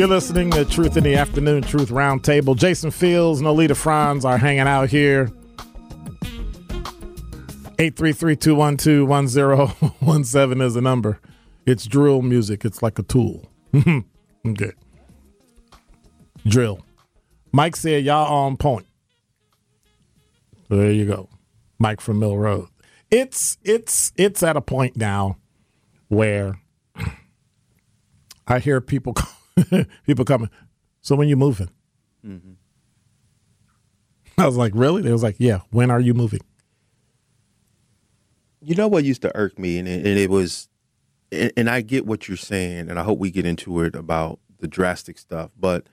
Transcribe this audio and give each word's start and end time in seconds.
You're 0.00 0.08
listening 0.08 0.50
to 0.52 0.64
Truth 0.64 0.96
in 0.96 1.04
the 1.04 1.16
Afternoon, 1.16 1.60
Truth 1.60 1.90
Roundtable. 1.90 2.56
Jason 2.56 2.90
Fields, 2.90 3.42
Noleta 3.42 3.76
Franz 3.76 4.24
are 4.24 4.38
hanging 4.38 4.60
out 4.60 4.88
here. 4.88 5.26
833-212-1017 7.76 10.62
is 10.62 10.72
the 10.72 10.80
number. 10.80 11.20
It's 11.66 11.84
drill 11.84 12.22
music. 12.22 12.64
It's 12.64 12.82
like 12.82 12.98
a 12.98 13.02
tool. 13.02 13.50
okay. 13.76 14.72
Drill. 16.46 16.80
Mike 17.52 17.76
said 17.76 18.02
y'all 18.02 18.32
on 18.32 18.56
point. 18.56 18.86
There 20.70 20.92
you 20.92 21.04
go. 21.04 21.28
Mike 21.78 22.00
from 22.00 22.20
Mill 22.20 22.38
Road. 22.38 22.68
It's 23.10 23.58
it's 23.62 24.14
it's 24.16 24.42
at 24.42 24.56
a 24.56 24.62
point 24.62 24.96
now 24.96 25.36
where 26.08 26.58
I 28.48 28.60
hear 28.60 28.80
people 28.80 29.14
people 30.06 30.24
coming. 30.24 30.50
So 31.00 31.16
when 31.16 31.28
you 31.28 31.36
moving? 31.36 31.70
Mm-hmm. 32.26 32.52
I 34.38 34.46
was 34.46 34.56
like, 34.56 34.72
really? 34.74 35.02
They 35.02 35.12
was 35.12 35.22
like, 35.22 35.36
yeah. 35.38 35.60
When 35.70 35.90
are 35.90 36.00
you 36.00 36.14
moving? 36.14 36.40
You 38.62 38.74
know 38.74 38.88
what 38.88 39.04
used 39.04 39.22
to 39.22 39.34
irk 39.36 39.58
me, 39.58 39.78
and 39.78 39.88
it, 39.88 40.06
and 40.06 40.18
it 40.18 40.28
was, 40.28 40.68
and, 41.32 41.52
and 41.56 41.70
I 41.70 41.80
get 41.80 42.06
what 42.06 42.28
you're 42.28 42.36
saying, 42.36 42.90
and 42.90 42.98
I 42.98 43.02
hope 43.02 43.18
we 43.18 43.30
get 43.30 43.46
into 43.46 43.80
it 43.82 43.94
about 43.94 44.38
the 44.58 44.68
drastic 44.68 45.18
stuff, 45.18 45.50
but 45.58 45.86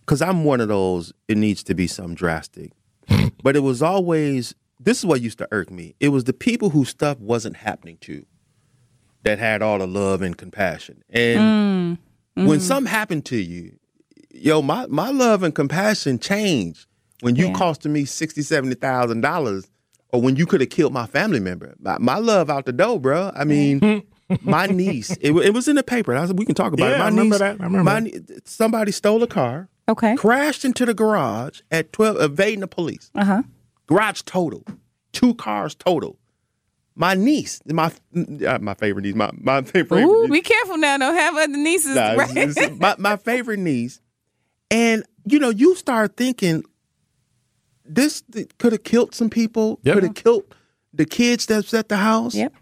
because 0.00 0.22
I'm 0.22 0.44
one 0.44 0.60
of 0.60 0.68
those, 0.68 1.12
it 1.28 1.36
needs 1.36 1.62
to 1.64 1.74
be 1.74 1.86
some 1.86 2.14
drastic. 2.14 2.72
but 3.42 3.56
it 3.56 3.60
was 3.60 3.82
always 3.82 4.54
this 4.78 4.98
is 4.98 5.06
what 5.06 5.20
used 5.20 5.38
to 5.38 5.48
irk 5.52 5.70
me. 5.70 5.94
It 6.00 6.10
was 6.10 6.24
the 6.24 6.32
people 6.32 6.70
whose 6.70 6.88
stuff 6.88 7.18
wasn't 7.18 7.56
happening 7.56 7.98
to 8.02 8.24
that 9.22 9.38
had 9.38 9.62
all 9.62 9.78
the 9.78 9.86
love 9.86 10.22
and 10.22 10.36
compassion, 10.36 11.02
and 11.10 11.98
mm. 11.98 11.98
When 12.36 12.60
something 12.60 12.90
happened 12.90 13.24
to 13.26 13.36
you, 13.36 13.76
yo, 14.30 14.62
my 14.62 14.86
my 14.86 15.10
love 15.10 15.42
and 15.42 15.54
compassion 15.54 16.18
changed 16.18 16.86
when 17.20 17.34
you 17.36 17.46
Yeah. 17.46 17.52
costed 17.54 17.90
me 17.90 18.04
sixty, 18.04 18.42
seventy 18.42 18.74
thousand 18.74 19.22
dollars, 19.22 19.66
or 20.12 20.20
when 20.20 20.36
you 20.36 20.46
could 20.46 20.60
have 20.60 20.70
killed 20.70 20.92
my 20.92 21.06
family 21.06 21.40
member. 21.40 21.74
My, 21.80 21.98
my 21.98 22.18
love 22.18 22.50
out 22.50 22.66
the 22.66 22.72
door, 22.72 23.00
bro. 23.00 23.32
I 23.34 23.44
mean, 23.44 24.02
my 24.42 24.66
niece. 24.66 25.10
It, 25.20 25.32
it 25.32 25.54
was 25.54 25.66
in 25.68 25.76
the 25.76 25.82
paper. 25.82 26.14
I 26.14 26.26
said 26.26 26.38
we 26.38 26.44
can 26.44 26.54
talk 26.54 26.72
about 26.72 26.88
it. 26.88 26.92
Yeah, 26.92 26.98
My 26.98 27.04
I 27.06 27.08
remember 27.08 27.34
niece, 27.34 27.38
that. 27.40 27.60
I 27.60 27.64
remember 27.64 27.84
my 27.84 28.00
that. 28.00 28.42
somebody 28.48 28.92
stole 28.92 29.22
a 29.22 29.26
car, 29.26 29.68
Okay. 29.88 30.14
crashed 30.16 30.64
into 30.64 30.84
the 30.84 30.94
garage 30.94 31.60
at 31.70 31.92
twelve, 31.92 32.20
evading 32.20 32.60
the 32.60 32.68
police. 32.68 33.10
Uh 33.14 33.24
huh. 33.24 33.42
Garage 33.86 34.22
total, 34.22 34.64
two 35.12 35.34
cars 35.36 35.74
total. 35.74 36.18
My 36.98 37.12
niece, 37.14 37.60
my 37.66 37.92
uh, 38.46 38.58
my 38.58 38.72
favorite 38.74 39.02
niece, 39.02 39.14
my 39.14 39.30
my 39.38 39.60
favorite. 39.62 40.02
Ooh, 40.02 40.28
be 40.28 40.40
careful 40.40 40.78
now. 40.78 40.96
Don't 40.96 41.14
have 41.14 41.36
other 41.36 41.48
nieces. 41.56 41.94
Nah, 41.94 42.12
right? 42.14 42.30
it's- 42.36 42.56
it's 42.56 42.80
my, 42.80 42.94
my 42.98 43.16
favorite 43.16 43.58
niece. 43.58 44.00
And, 44.70 45.04
you 45.26 45.38
know, 45.38 45.50
you 45.50 45.74
start 45.76 46.16
thinking 46.16 46.64
this 47.84 48.22
could 48.58 48.72
have 48.72 48.82
killed 48.82 49.14
some 49.14 49.30
people, 49.30 49.78
Yep. 49.82 49.94
could 49.94 50.02
have 50.04 50.14
killed 50.14 50.42
the 50.92 51.04
kids 51.04 51.46
that's 51.46 51.72
at 51.74 51.88
the 51.88 51.98
house. 51.98 52.34
yep. 52.34 52.52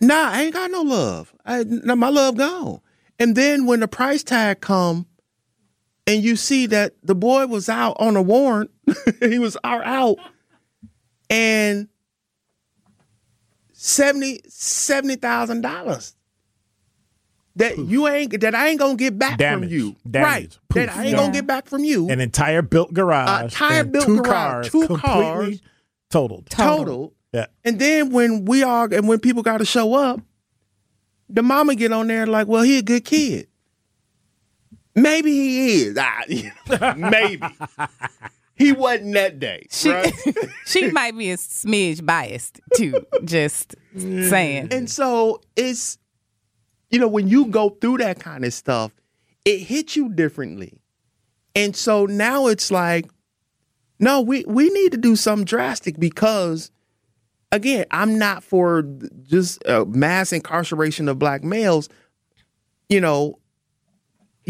Nah, 0.00 0.30
I 0.30 0.42
ain't 0.44 0.54
got 0.54 0.70
no 0.70 0.80
love. 0.80 1.32
I, 1.44 1.62
nah, 1.64 1.94
my 1.94 2.08
love 2.08 2.36
gone. 2.38 2.80
And 3.18 3.36
then 3.36 3.66
when 3.66 3.80
the 3.80 3.86
price 3.88 4.22
tag 4.24 4.60
come 4.62 5.06
and 6.06 6.22
you 6.24 6.36
see 6.36 6.64
that 6.66 6.94
the 7.02 7.14
boy 7.14 7.46
was 7.46 7.68
out 7.68 7.96
on 8.00 8.16
a 8.16 8.22
warrant, 8.22 8.70
he 9.20 9.38
was 9.38 9.58
out, 9.62 9.84
out 9.84 10.16
and 11.28 11.88
seventy 13.82 14.40
seventy 14.46 15.16
thousand 15.16 15.62
dollars 15.62 16.14
that 17.56 17.78
you 17.78 18.06
ain't 18.06 18.38
that 18.42 18.54
I 18.54 18.68
ain't 18.68 18.78
gonna 18.78 18.94
get 18.94 19.18
back 19.18 19.38
Damage. 19.38 19.68
from 19.70 19.72
you, 19.72 19.96
Damage. 20.08 20.26
right? 20.28 20.58
Poof. 20.68 20.86
That 20.86 20.94
I 20.96 21.02
ain't 21.04 21.10
Yeah. 21.12 21.16
gonna 21.16 21.32
get 21.32 21.46
back 21.46 21.66
from 21.66 21.82
you. 21.84 22.10
An 22.10 22.20
entire 22.20 22.60
built 22.62 22.92
garage. 22.92 23.40
A 23.40 23.44
entire 23.44 23.80
and 23.80 23.92
built 23.92 24.04
two 24.06 24.16
garage, 24.18 24.30
cars, 24.30 24.70
two 24.70 24.96
cars. 24.98 25.62
totaled. 26.10 26.46
total. 26.50 27.14
Yeah. 27.32 27.46
And 27.64 27.78
then 27.78 28.10
when 28.10 28.44
we 28.44 28.62
are 28.62 28.86
and 28.92 29.08
when 29.08 29.18
people 29.18 29.42
got 29.42 29.58
to 29.58 29.64
show 29.64 29.94
up, 29.94 30.20
the 31.30 31.42
mama 31.42 31.74
get 31.74 31.90
on 31.92 32.08
there 32.08 32.26
like, 32.26 32.48
well, 32.48 32.62
he 32.62 32.76
a 32.78 32.82
good 32.82 33.04
kid. 33.06 33.46
Maybe 34.94 35.30
he 35.32 35.72
is. 35.84 35.98
You 36.28 36.50
know, 36.80 36.94
maybe 36.96 37.46
he 38.60 38.72
wasn't 38.72 39.14
that 39.14 39.38
day. 39.38 39.66
She 39.70 39.90
right? 39.90 40.12
she 40.66 40.90
might 40.90 41.16
be 41.16 41.30
a 41.30 41.36
smidge 41.36 42.04
biased 42.04 42.60
too. 42.76 43.06
Just 43.24 43.74
saying. 43.96 44.68
And 44.70 44.88
so 44.88 45.40
it's, 45.56 45.98
you 46.90 46.98
know, 46.98 47.08
when 47.08 47.26
you 47.26 47.46
go 47.46 47.70
through 47.70 47.98
that 47.98 48.20
kind 48.20 48.44
of 48.44 48.52
stuff, 48.52 48.92
it 49.44 49.58
hits 49.58 49.96
you 49.96 50.10
differently. 50.10 50.80
And 51.54 51.74
so 51.74 52.04
now 52.04 52.48
it's 52.48 52.70
like, 52.70 53.08
no, 53.98 54.20
we, 54.20 54.44
we 54.46 54.68
need 54.70 54.92
to 54.92 54.98
do 54.98 55.16
something 55.16 55.44
drastic 55.44 55.98
because, 55.98 56.70
again, 57.50 57.86
I'm 57.90 58.18
not 58.18 58.44
for 58.44 58.82
just 59.22 59.66
uh, 59.66 59.84
mass 59.86 60.32
incarceration 60.32 61.08
of 61.08 61.18
black 61.18 61.42
males. 61.42 61.88
You 62.88 63.00
know, 63.00 63.39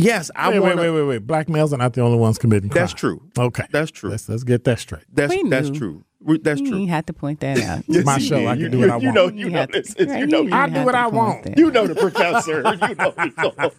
yes, 0.03 0.31
I 0.35 0.49
wait, 0.51 0.61
want 0.61 0.77
wait, 0.77 0.91
wait, 0.91 1.01
wait, 1.01 1.09
wait. 1.09 1.27
Black 1.27 1.49
males 1.49 1.73
are 1.73 1.77
not 1.79 1.93
the 1.95 2.01
only 2.01 2.19
ones 2.19 2.39
committing 2.39 2.71
crime. 2.71 2.83
That's 2.83 2.93
true. 2.93 3.23
Okay. 3.39 3.65
That's 3.71 3.91
true. 3.91 4.11
Let's, 4.11 4.29
let's 4.29 4.45
get 4.45 4.65
that 4.65 4.79
straight. 4.79 5.05
That's 5.13 5.35
We 5.35 5.49
that's 5.49 5.69
knew. 5.71 5.79
true. 5.79 6.05
We- 6.23 6.39
That's 6.39 6.61
You 6.61 6.71
true. 6.71 6.87
had 6.87 7.07
to 7.07 7.13
point 7.15 7.41
that 7.41 7.59
out. 7.63 7.85
Yes, 7.89 8.05
My 8.05 8.17
you 8.19 8.27
show, 8.27 8.39
did. 8.41 8.47
I 8.49 8.53
can 8.55 8.61
You- 8.65 8.69
do 8.69 8.79
what 8.81 8.91
I 8.91 8.97
you 8.99 9.05
want. 9.07 9.15
know, 9.15 9.29
you 9.29 9.49
know 9.51 9.67
to- 9.67 9.73
this. 9.73 9.95
You 9.99 10.27
know, 10.27 10.49
I 10.53 10.69
do 10.69 10.85
what 10.85 10.95
I 10.95 11.07
want. 11.07 11.45
that. 11.45 11.59
you 11.59 11.71
know 11.71 11.87
the 11.87 11.95
professor. 11.95 12.59
You 12.59 12.95
know, 12.95 13.15
you 13.25 13.33
know. 13.39 13.71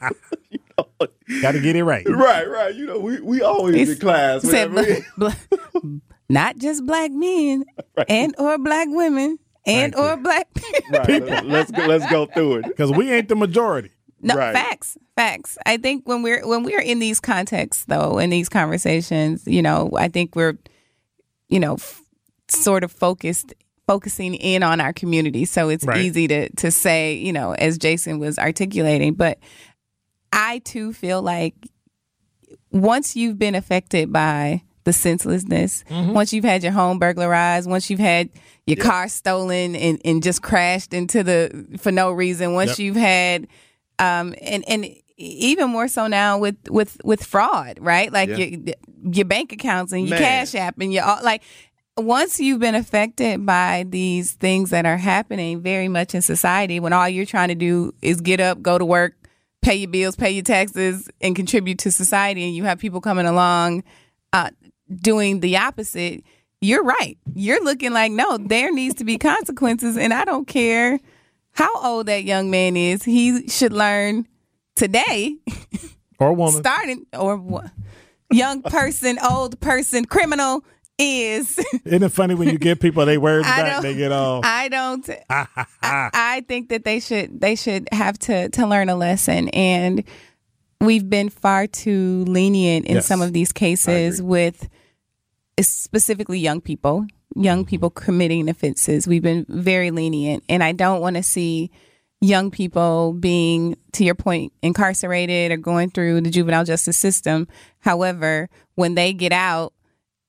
You 0.50 0.60
know. 0.78 1.08
Got 1.42 1.52
to 1.54 1.60
get 1.62 1.76
it 1.76 1.84
right. 1.84 2.04
Right, 2.10 2.50
right. 2.50 2.74
You 2.74 2.86
know, 2.88 3.00
we, 3.00 3.20
we 3.22 3.42
always 3.44 3.76
It's- 3.76 3.90
in 3.96 4.00
class. 4.00 4.42
said 4.42 4.74
whenever- 4.74 5.06
bla- 5.18 5.36
bla- 5.74 6.00
not 6.30 6.58
just 6.58 6.86
black 6.86 7.12
men 7.12 7.64
and 8.10 8.34
or 8.40 8.58
black 8.58 8.88
women 8.90 9.38
and 9.68 9.94
or 9.96 10.18
black 10.18 10.48
Right. 10.92 11.46
let's 11.46 11.70
go, 11.72 11.86
let's 11.86 12.10
go 12.10 12.26
through 12.26 12.56
it. 12.56 12.66
Because 12.66 12.92
we 12.92 13.12
ain't 13.12 13.30
the 13.30 13.36
majority. 13.36 13.92
No, 14.24 14.36
Right. 14.36 14.54
facts, 14.54 14.98
facts. 15.16 15.58
I 15.66 15.78
think 15.78 16.08
when 16.08 16.22
we're 16.24 16.46
when 16.48 16.64
we're 16.64 16.80
in 16.82 17.00
these 17.00 17.20
contexts, 17.20 17.86
though, 17.86 18.18
in 18.20 18.30
these 18.30 18.50
conversations, 18.50 19.44
you 19.48 19.62
know, 19.62 19.90
I 19.98 20.08
think 20.10 20.36
we're, 20.36 20.58
you 21.50 21.60
know, 21.60 21.76
f- 21.76 22.02
sort 22.48 22.84
of 22.84 22.92
focused 22.92 23.54
focusing 23.88 24.36
in 24.36 24.64
on 24.64 24.80
our 24.80 24.94
community, 24.94 25.44
so 25.46 25.70
it's 25.70 25.84
Right. 25.86 26.02
easy 26.02 26.28
to 26.28 26.50
to 26.50 26.72
say, 26.72 27.16
you 27.16 27.34
know, 27.34 27.54
as 27.54 27.78
Jason 27.78 28.20
was 28.20 28.38
articulating. 28.40 29.14
But 29.16 29.40
I 30.32 30.60
too 30.60 30.94
feel 30.94 31.22
like 31.22 31.56
once 32.72 33.16
you've 33.16 33.38
been 33.40 33.56
affected 33.56 34.12
by 34.14 34.62
the 34.84 34.94
senselessness, 34.94 35.84
mm-hmm. 35.90 36.14
once 36.14 36.34
you've 36.34 36.46
had 36.46 36.64
your 36.64 36.72
home 36.72 37.00
burglarized, 37.00 37.70
once 37.70 37.90
you've 37.90 38.00
had 38.00 38.30
your 38.66 38.78
car 38.78 39.08
stolen 39.08 39.76
and, 39.76 40.00
and 40.06 40.24
just 40.24 40.42
crashed 40.42 40.94
into 40.94 41.24
the 41.24 41.78
for 41.80 41.92
no 41.92 42.12
reason, 42.12 42.54
once 42.54 42.72
Yep. 42.72 42.80
you've 42.80 42.96
had 42.96 43.48
um 44.02 44.34
and 44.42 44.68
and 44.68 44.86
even 45.18 45.70
more 45.70 45.88
so 45.88 46.08
now 46.08 46.38
with 46.40 46.58
with 46.70 46.98
with 47.04 47.24
fraud, 47.24 47.78
right? 47.80 48.12
Like 48.12 48.30
Yeah. 48.30 48.38
your 48.38 48.76
your 49.14 49.26
bank 49.26 49.52
accounts 49.54 49.94
and 49.94 50.02
your 50.08 50.18
Man. 50.20 50.24
cash 50.46 50.56
app 50.56 50.80
and 50.80 50.92
your 50.92 51.04
all 51.04 51.20
like 51.24 51.44
once 51.98 52.40
you've 52.40 52.60
been 52.60 52.74
affected 52.76 53.46
by 53.46 53.86
these 53.88 54.32
things 54.32 54.70
that 54.72 54.86
are 54.86 54.98
happening 54.98 55.62
very 55.62 55.88
much 55.88 56.16
in 56.16 56.22
society 56.22 56.80
when 56.80 56.94
all 56.94 57.08
you're 57.08 57.26
trying 57.26 57.50
to 57.50 57.56
do 57.56 57.94
is 58.02 58.22
get 58.22 58.40
up, 58.40 58.62
go 58.62 58.78
to 58.78 58.86
work, 58.86 59.14
pay 59.62 59.76
your 59.76 59.90
bills, 59.90 60.16
pay 60.16 60.32
your 60.32 60.44
taxes, 60.44 61.10
and 61.20 61.36
contribute 61.36 61.78
to 61.80 61.92
society, 61.92 62.44
and 62.46 62.56
you 62.56 62.64
have 62.64 62.80
people 62.80 63.02
coming 63.02 63.26
along 63.28 63.84
uh, 64.34 64.50
doing 65.02 65.42
the 65.42 65.58
opposite, 65.58 66.24
you're 66.62 66.84
right. 66.84 67.18
You're 67.36 67.64
looking 67.64 67.92
like, 67.92 68.12
no, 68.12 68.38
there 68.38 68.72
needs 68.72 68.96
to 68.96 69.04
be 69.04 69.18
consequences, 69.18 69.98
and 69.98 70.14
I 70.14 70.24
don't 70.26 70.48
care 70.48 70.98
how 71.54 71.70
old 71.84 72.06
that 72.08 72.24
young 72.24 72.50
man 72.50 72.76
is. 72.78 73.04
He 73.04 73.48
should 73.48 73.74
learn 73.74 74.28
today, 74.76 75.36
Or 76.20 76.34
woman. 76.34 76.62
starting 76.62 77.06
or 77.18 77.38
wha- 77.38 77.70
young 78.32 78.62
person, 78.62 79.18
old 79.30 79.60
person, 79.60 80.06
criminal 80.06 80.64
is. 80.98 81.58
Isn't 81.86 82.04
it 82.04 82.12
funny 82.12 82.36
when 82.36 82.48
you 82.50 82.58
give 82.60 82.80
people 82.80 83.06
they 83.06 83.18
words 83.18 83.46
back, 83.48 83.82
they 83.82 83.96
get 83.96 84.12
all. 84.12 84.42
I 84.44 84.70
don't. 84.70 85.10
I, 85.30 85.66
I 85.82 86.46
think 86.48 86.70
that 86.70 86.84
they 86.86 87.00
should 87.00 87.42
they 87.42 87.56
should 87.56 87.90
have 87.92 88.18
to 88.20 88.50
to 88.50 88.68
learn 88.68 88.90
a 88.90 88.96
lesson, 88.96 89.50
and 89.50 90.04
we've 90.80 91.10
been 91.10 91.30
far 91.30 91.68
too 91.68 92.24
lenient 92.28 92.86
in 92.86 92.96
Yes. 92.96 93.08
some 93.08 93.22
of 93.22 93.34
these 93.34 93.52
cases 93.52 94.22
with 94.22 94.70
specifically 95.60 96.40
young 96.40 96.62
people, 96.62 97.06
young 97.36 97.66
people 97.66 97.90
committing 97.90 98.50
offenses. 98.50 99.08
We've 99.08 99.22
been 99.24 99.46
very 99.50 99.92
lenient, 99.92 100.44
and 100.50 100.64
I 100.64 100.72
don't 100.72 101.02
want 101.02 101.16
to 101.18 101.24
see 101.24 101.72
young 102.22 102.52
people 102.52 103.14
being, 103.14 103.76
to 103.94 104.04
your 104.04 104.16
point, 104.16 104.54
incarcerated 104.62 105.52
or 105.52 105.58
going 105.58 105.90
through 105.90 106.22
the 106.22 106.30
juvenile 106.30 106.64
justice 106.66 106.98
system. 106.98 107.48
However, 107.80 108.50
when 108.76 108.96
they 108.96 109.14
get 109.14 109.32
out. 109.32 109.74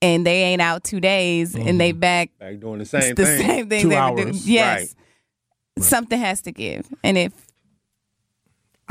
And 0.01 0.27
they 0.27 0.41
ain't 0.43 0.61
out 0.61 0.83
two 0.83 0.99
days, 0.99 1.55
and 1.55 1.79
they 1.79 1.93
back 1.93 2.29
Back 2.37 2.59
doing 2.59 2.79
the 2.79 2.85
same 2.85 3.15
the 3.15 3.23
thing. 3.25 3.37
same 3.47 3.69
thing 3.69 3.81
Two 3.83 3.87
they 3.87 3.95
were 4.01 4.15
doing. 4.17 4.27
hours. 4.27 4.45
Yes. 4.49 4.95
Something 5.79 6.19
has 6.19 6.41
to 6.41 6.51
give. 6.51 6.85
And 7.05 7.17
if 7.17 7.31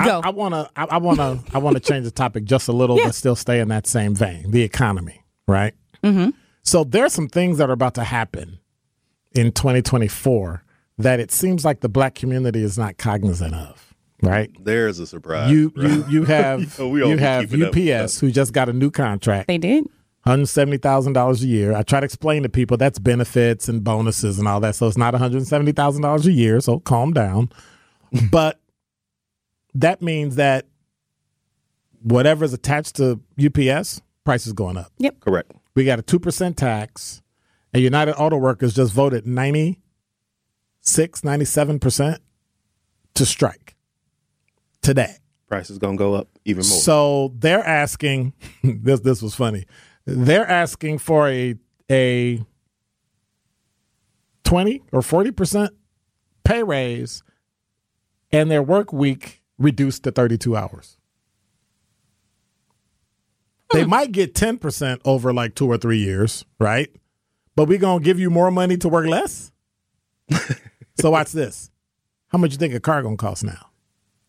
go. 0.03 0.23
I 0.25 0.31
want 0.31 0.55
to. 0.55 0.71
I 0.75 0.97
want 0.97 1.19
to. 1.19 1.39
I 1.55 1.59
want 1.59 1.75
to 1.77 1.81
change 1.81 2.05
the 2.07 2.11
topic 2.11 2.45
just 2.45 2.67
a 2.69 2.73
little, 2.73 2.97
Yeah. 2.97 3.05
but 3.09 3.15
still 3.15 3.37
stay 3.37 3.61
in 3.61 3.69
that 3.69 3.87
same 3.87 4.15
vein. 4.15 4.51
The 4.53 4.63
economy, 4.63 5.23
right? 5.47 5.75
Mm-hmm. 6.03 6.31
So 6.63 6.85
there's 6.85 7.13
some 7.13 7.29
things 7.29 7.59
that 7.59 7.69
are 7.69 7.73
about 7.73 7.95
to 7.95 8.05
happen 8.05 8.59
in 9.33 9.53
2024 9.53 10.63
that 10.99 11.21
it 11.21 11.31
seems 11.33 11.65
like 11.65 11.81
the 11.81 11.89
black 11.89 12.15
community 12.15 12.63
is 12.63 12.79
not 12.79 12.99
cognizant 12.99 13.55
of, 13.55 13.95
right? 14.23 14.51
There's 14.63 14.99
a 14.99 15.07
surprise. 15.07 15.51
You 15.51 15.73
right? 15.77 15.91
you 15.91 16.05
you 16.09 16.25
have 16.25 16.79
know, 16.79 16.89
we 16.91 17.03
all 17.03 17.11
you 17.11 17.17
be 17.17 17.23
have 17.23 17.51
keeping 17.51 17.65
up 17.65 18.05
UPS 18.05 18.21
who 18.21 18.31
just 18.31 18.53
got 18.53 18.69
a 18.69 18.73
new 18.73 18.91
contract, 18.91 19.49
they 19.49 19.59
did. 19.59 19.85
hundred 20.21 20.47
seventy 20.47 20.77
thousand 20.77 21.15
dollars 21.15 21.43
a 21.43 21.47
year. 21.47 21.75
I 21.75 21.83
try 21.83 22.01
to 22.01 22.05
explain 22.05 22.43
to 22.45 22.49
people 22.49 22.77
that's 22.77 22.99
benefits 22.99 23.69
and 23.69 23.83
bonuses 23.83 24.39
and 24.39 24.47
all 24.47 24.61
that, 24.61 24.77
so 24.77 24.87
it's 24.87 24.99
not 24.99 25.15
one 25.15 25.21
hundred 25.21 25.45
seventy 25.47 25.73
thousand 25.73 26.03
dollars 26.03 26.27
a 26.27 26.33
year. 26.33 26.61
So 26.61 26.79
calm 26.79 27.13
down. 27.13 27.51
but 28.31 28.61
that 29.75 30.03
means 30.03 30.37
that 30.37 30.67
whatever 32.03 32.45
is 32.45 32.53
attached 32.53 32.97
to 32.97 33.21
UPS 33.43 34.03
price 34.25 34.47
is 34.47 34.53
going 34.53 34.77
up. 34.77 34.93
Yep. 34.99 35.21
Correct. 35.21 35.53
We 35.75 35.85
got 35.85 35.99
a 35.99 36.03
two 36.03 36.19
percent 36.19 36.57
tax, 36.57 37.23
and 37.73 37.83
United 37.83 38.15
Auto 38.15 38.37
Workers 38.37 38.75
just 38.75 38.93
voted 38.93 39.27
96, 39.27 41.25
97 41.25 41.79
percent 41.79 42.21
to 43.15 43.25
strike 43.27 43.77
today. 44.83 45.17
Price 45.49 45.71
is 45.71 45.79
gonna 45.79 45.97
go 45.97 46.15
up 46.15 46.29
even 46.45 46.67
more. 46.67 46.79
So 46.79 47.33
they're 47.37 47.67
asking 47.67 48.33
this 48.63 49.01
this 49.01 49.23
was 49.23 49.35
funny. 49.35 49.67
They're 50.05 50.49
asking 50.49 50.99
for 50.99 51.29
a 51.29 51.57
a 51.91 52.43
20 54.45 54.83
or 54.93 55.01
40% 55.01 55.71
pay 56.45 56.63
raise 56.63 57.23
and 58.33 58.51
their 58.51 58.63
work 58.63 58.93
week 58.93 59.43
reduced 59.59 60.05
to 60.05 60.11
32 60.11 60.57
hours. 60.57 60.97
They 63.73 63.85
might 63.85 64.13
get 64.13 64.35
10% 64.35 65.01
over 65.05 65.33
like 65.33 65.55
2 65.55 65.67
or 65.71 65.79
3 65.79 65.99
years, 65.99 66.45
right? 66.59 66.91
But 67.57 67.69
we're 67.69 67.79
going 67.79 68.01
to 68.01 68.05
give 68.05 68.19
you 68.19 68.31
more 68.31 68.51
money 68.51 68.77
to 68.79 68.89
work 68.89 69.07
less? 69.07 69.53
so 71.01 71.11
watch 71.11 71.33
this. 71.33 71.71
How 72.29 72.39
much 72.39 72.53
you 72.53 72.59
think 72.59 72.75
a 72.75 72.81
car 72.81 73.03
going 73.03 73.17
to 73.17 73.21
cost 73.21 73.45
now? 73.45 73.69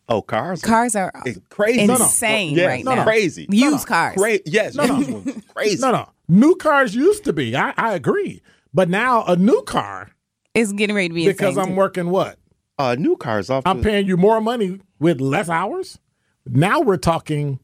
oh, 0.10 0.22
cars. 0.22 0.62
Cars 0.62 0.96
are 0.96 1.12
it's 1.26 1.40
crazy. 1.50 1.82
insane 1.82 2.56
Yes, 2.56 2.68
right 2.68 2.84
no, 2.86 2.96
now. 2.96 3.04
Crazy. 3.06 3.48
Used 3.50 3.88
cars. 3.88 4.16
Cra- 4.18 4.40
yes. 4.46 4.76
No, 4.76 4.86
no. 4.86 5.24
Crazy. 5.56 5.82
No, 5.82 5.92
no. 5.92 6.10
New 6.28 6.56
cars 6.56 6.94
used 6.94 7.24
to 7.24 7.34
be. 7.34 7.56
I, 7.56 7.74
I 7.78 7.94
agree. 7.94 8.42
But 8.74 8.90
now 8.90 9.24
a 9.26 9.36
new 9.36 9.62
car 9.64 10.12
is 10.54 10.74
getting 10.74 10.96
ready 10.96 11.08
to 11.08 11.14
be 11.14 11.28
because 11.28 11.58
I'm 11.58 11.70
too. 11.70 11.76
working 11.76 12.10
what? 12.10 12.38
Uh, 12.78 12.96
new 13.00 13.16
cars 13.16 13.50
off. 13.50 13.64
I'm 13.66 13.78
the- 13.78 13.84
paying 13.84 14.06
you 14.08 14.18
more 14.18 14.42
money 14.42 14.82
with 15.00 15.22
less 15.22 15.50
hours. 15.50 16.00
Now 16.46 16.82
we're 16.82 16.98
talking 16.98 17.60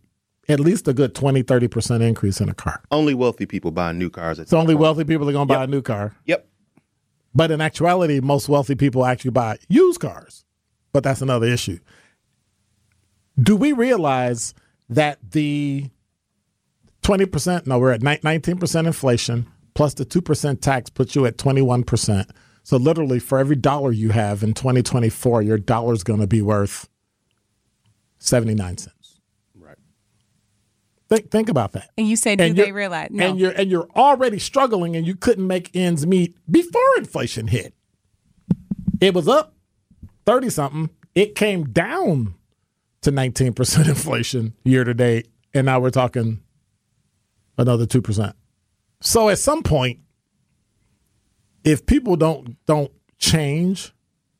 at 0.49 0.59
least 0.59 0.87
a 0.87 0.93
good 0.93 1.15
20, 1.15 1.43
30% 1.43 2.01
increase 2.01 2.41
in 2.41 2.49
a 2.49 2.53
car. 2.53 2.81
only 2.91 3.13
wealthy 3.13 3.45
people 3.45 3.71
buying 3.71 3.97
new 3.97 4.09
cars. 4.09 4.39
It's 4.39 4.51
only 4.51 4.75
wealthy 4.75 5.03
people 5.05 5.29
are 5.29 5.31
going 5.31 5.47
to 5.47 5.53
buy 5.53 5.63
a 5.63 5.67
new 5.67 5.81
car. 5.81 6.15
Yep. 6.25 6.47
But 7.33 7.51
in 7.51 7.61
actuality, 7.61 8.19
most 8.19 8.49
wealthy 8.49 8.75
people 8.75 9.05
actually 9.05 9.31
buy 9.31 9.59
used 9.69 10.01
cars. 10.01 10.43
But 10.91 11.03
that's 11.03 11.21
another 11.21 11.45
issue. 11.45 11.77
Do 13.39 13.55
we 13.55 13.71
realize 13.71 14.55
that 14.89 15.19
the 15.31 15.89
20%, 17.03 17.67
no, 17.67 17.77
we're 17.77 17.91
at 17.91 18.01
19% 18.01 18.87
inflation 18.87 19.47
plus 19.75 19.93
the 19.93 20.05
2% 20.05 20.59
tax 20.61 20.89
puts 20.89 21.15
you 21.15 21.25
at 21.25 21.37
21%. 21.37 22.29
So 22.63 22.77
literally 22.77 23.19
for 23.19 23.39
every 23.39 23.55
dollar 23.55 23.91
you 23.91 24.09
have 24.09 24.43
in 24.43 24.53
2024, 24.53 25.41
your 25.43 25.57
dollar's 25.57 26.03
going 26.03 26.19
to 26.19 26.27
be 26.27 26.41
worth 26.41 26.89
79 28.17 28.77
cents. 28.77 28.98
Think, 31.09 31.31
think 31.31 31.49
about 31.49 31.71
that. 31.71 31.89
And 31.97 32.07
you 32.07 32.15
said, 32.15 32.37
do 32.37 32.43
And 32.43 32.55
they 32.55 32.71
realize? 32.71 33.09
No. 33.11 33.25
And 33.25 33.39
you're 33.39 33.51
and 33.51 33.69
you're 33.71 33.89
already 33.95 34.37
struggling 34.37 34.95
and 34.95 35.07
you 35.07 35.15
couldn't 35.15 35.47
make 35.47 35.75
ends 35.75 36.05
meet 36.05 36.35
before 36.49 36.81
inflation 36.97 37.47
hit. 37.47 37.73
It 39.01 39.15
was 39.15 39.27
up 39.27 39.55
30 40.25 40.49
something. 40.51 40.89
It 41.15 41.33
came 41.33 41.65
down 41.65 42.35
to 43.01 43.11
19% 43.11 43.87
inflation 43.89 44.53
year 44.63 44.83
to 44.83 44.93
date 44.93 45.29
and 45.53 45.65
now 45.65 45.79
we're 45.79 45.89
talking 45.89 46.41
another 47.57 47.87
2%. 47.87 48.33
So 49.01 49.29
at 49.29 49.39
some 49.39 49.63
point 49.63 49.99
if 51.63 51.85
people 51.87 52.15
don't 52.17 52.63
don't 52.67 52.91
change 53.17 53.93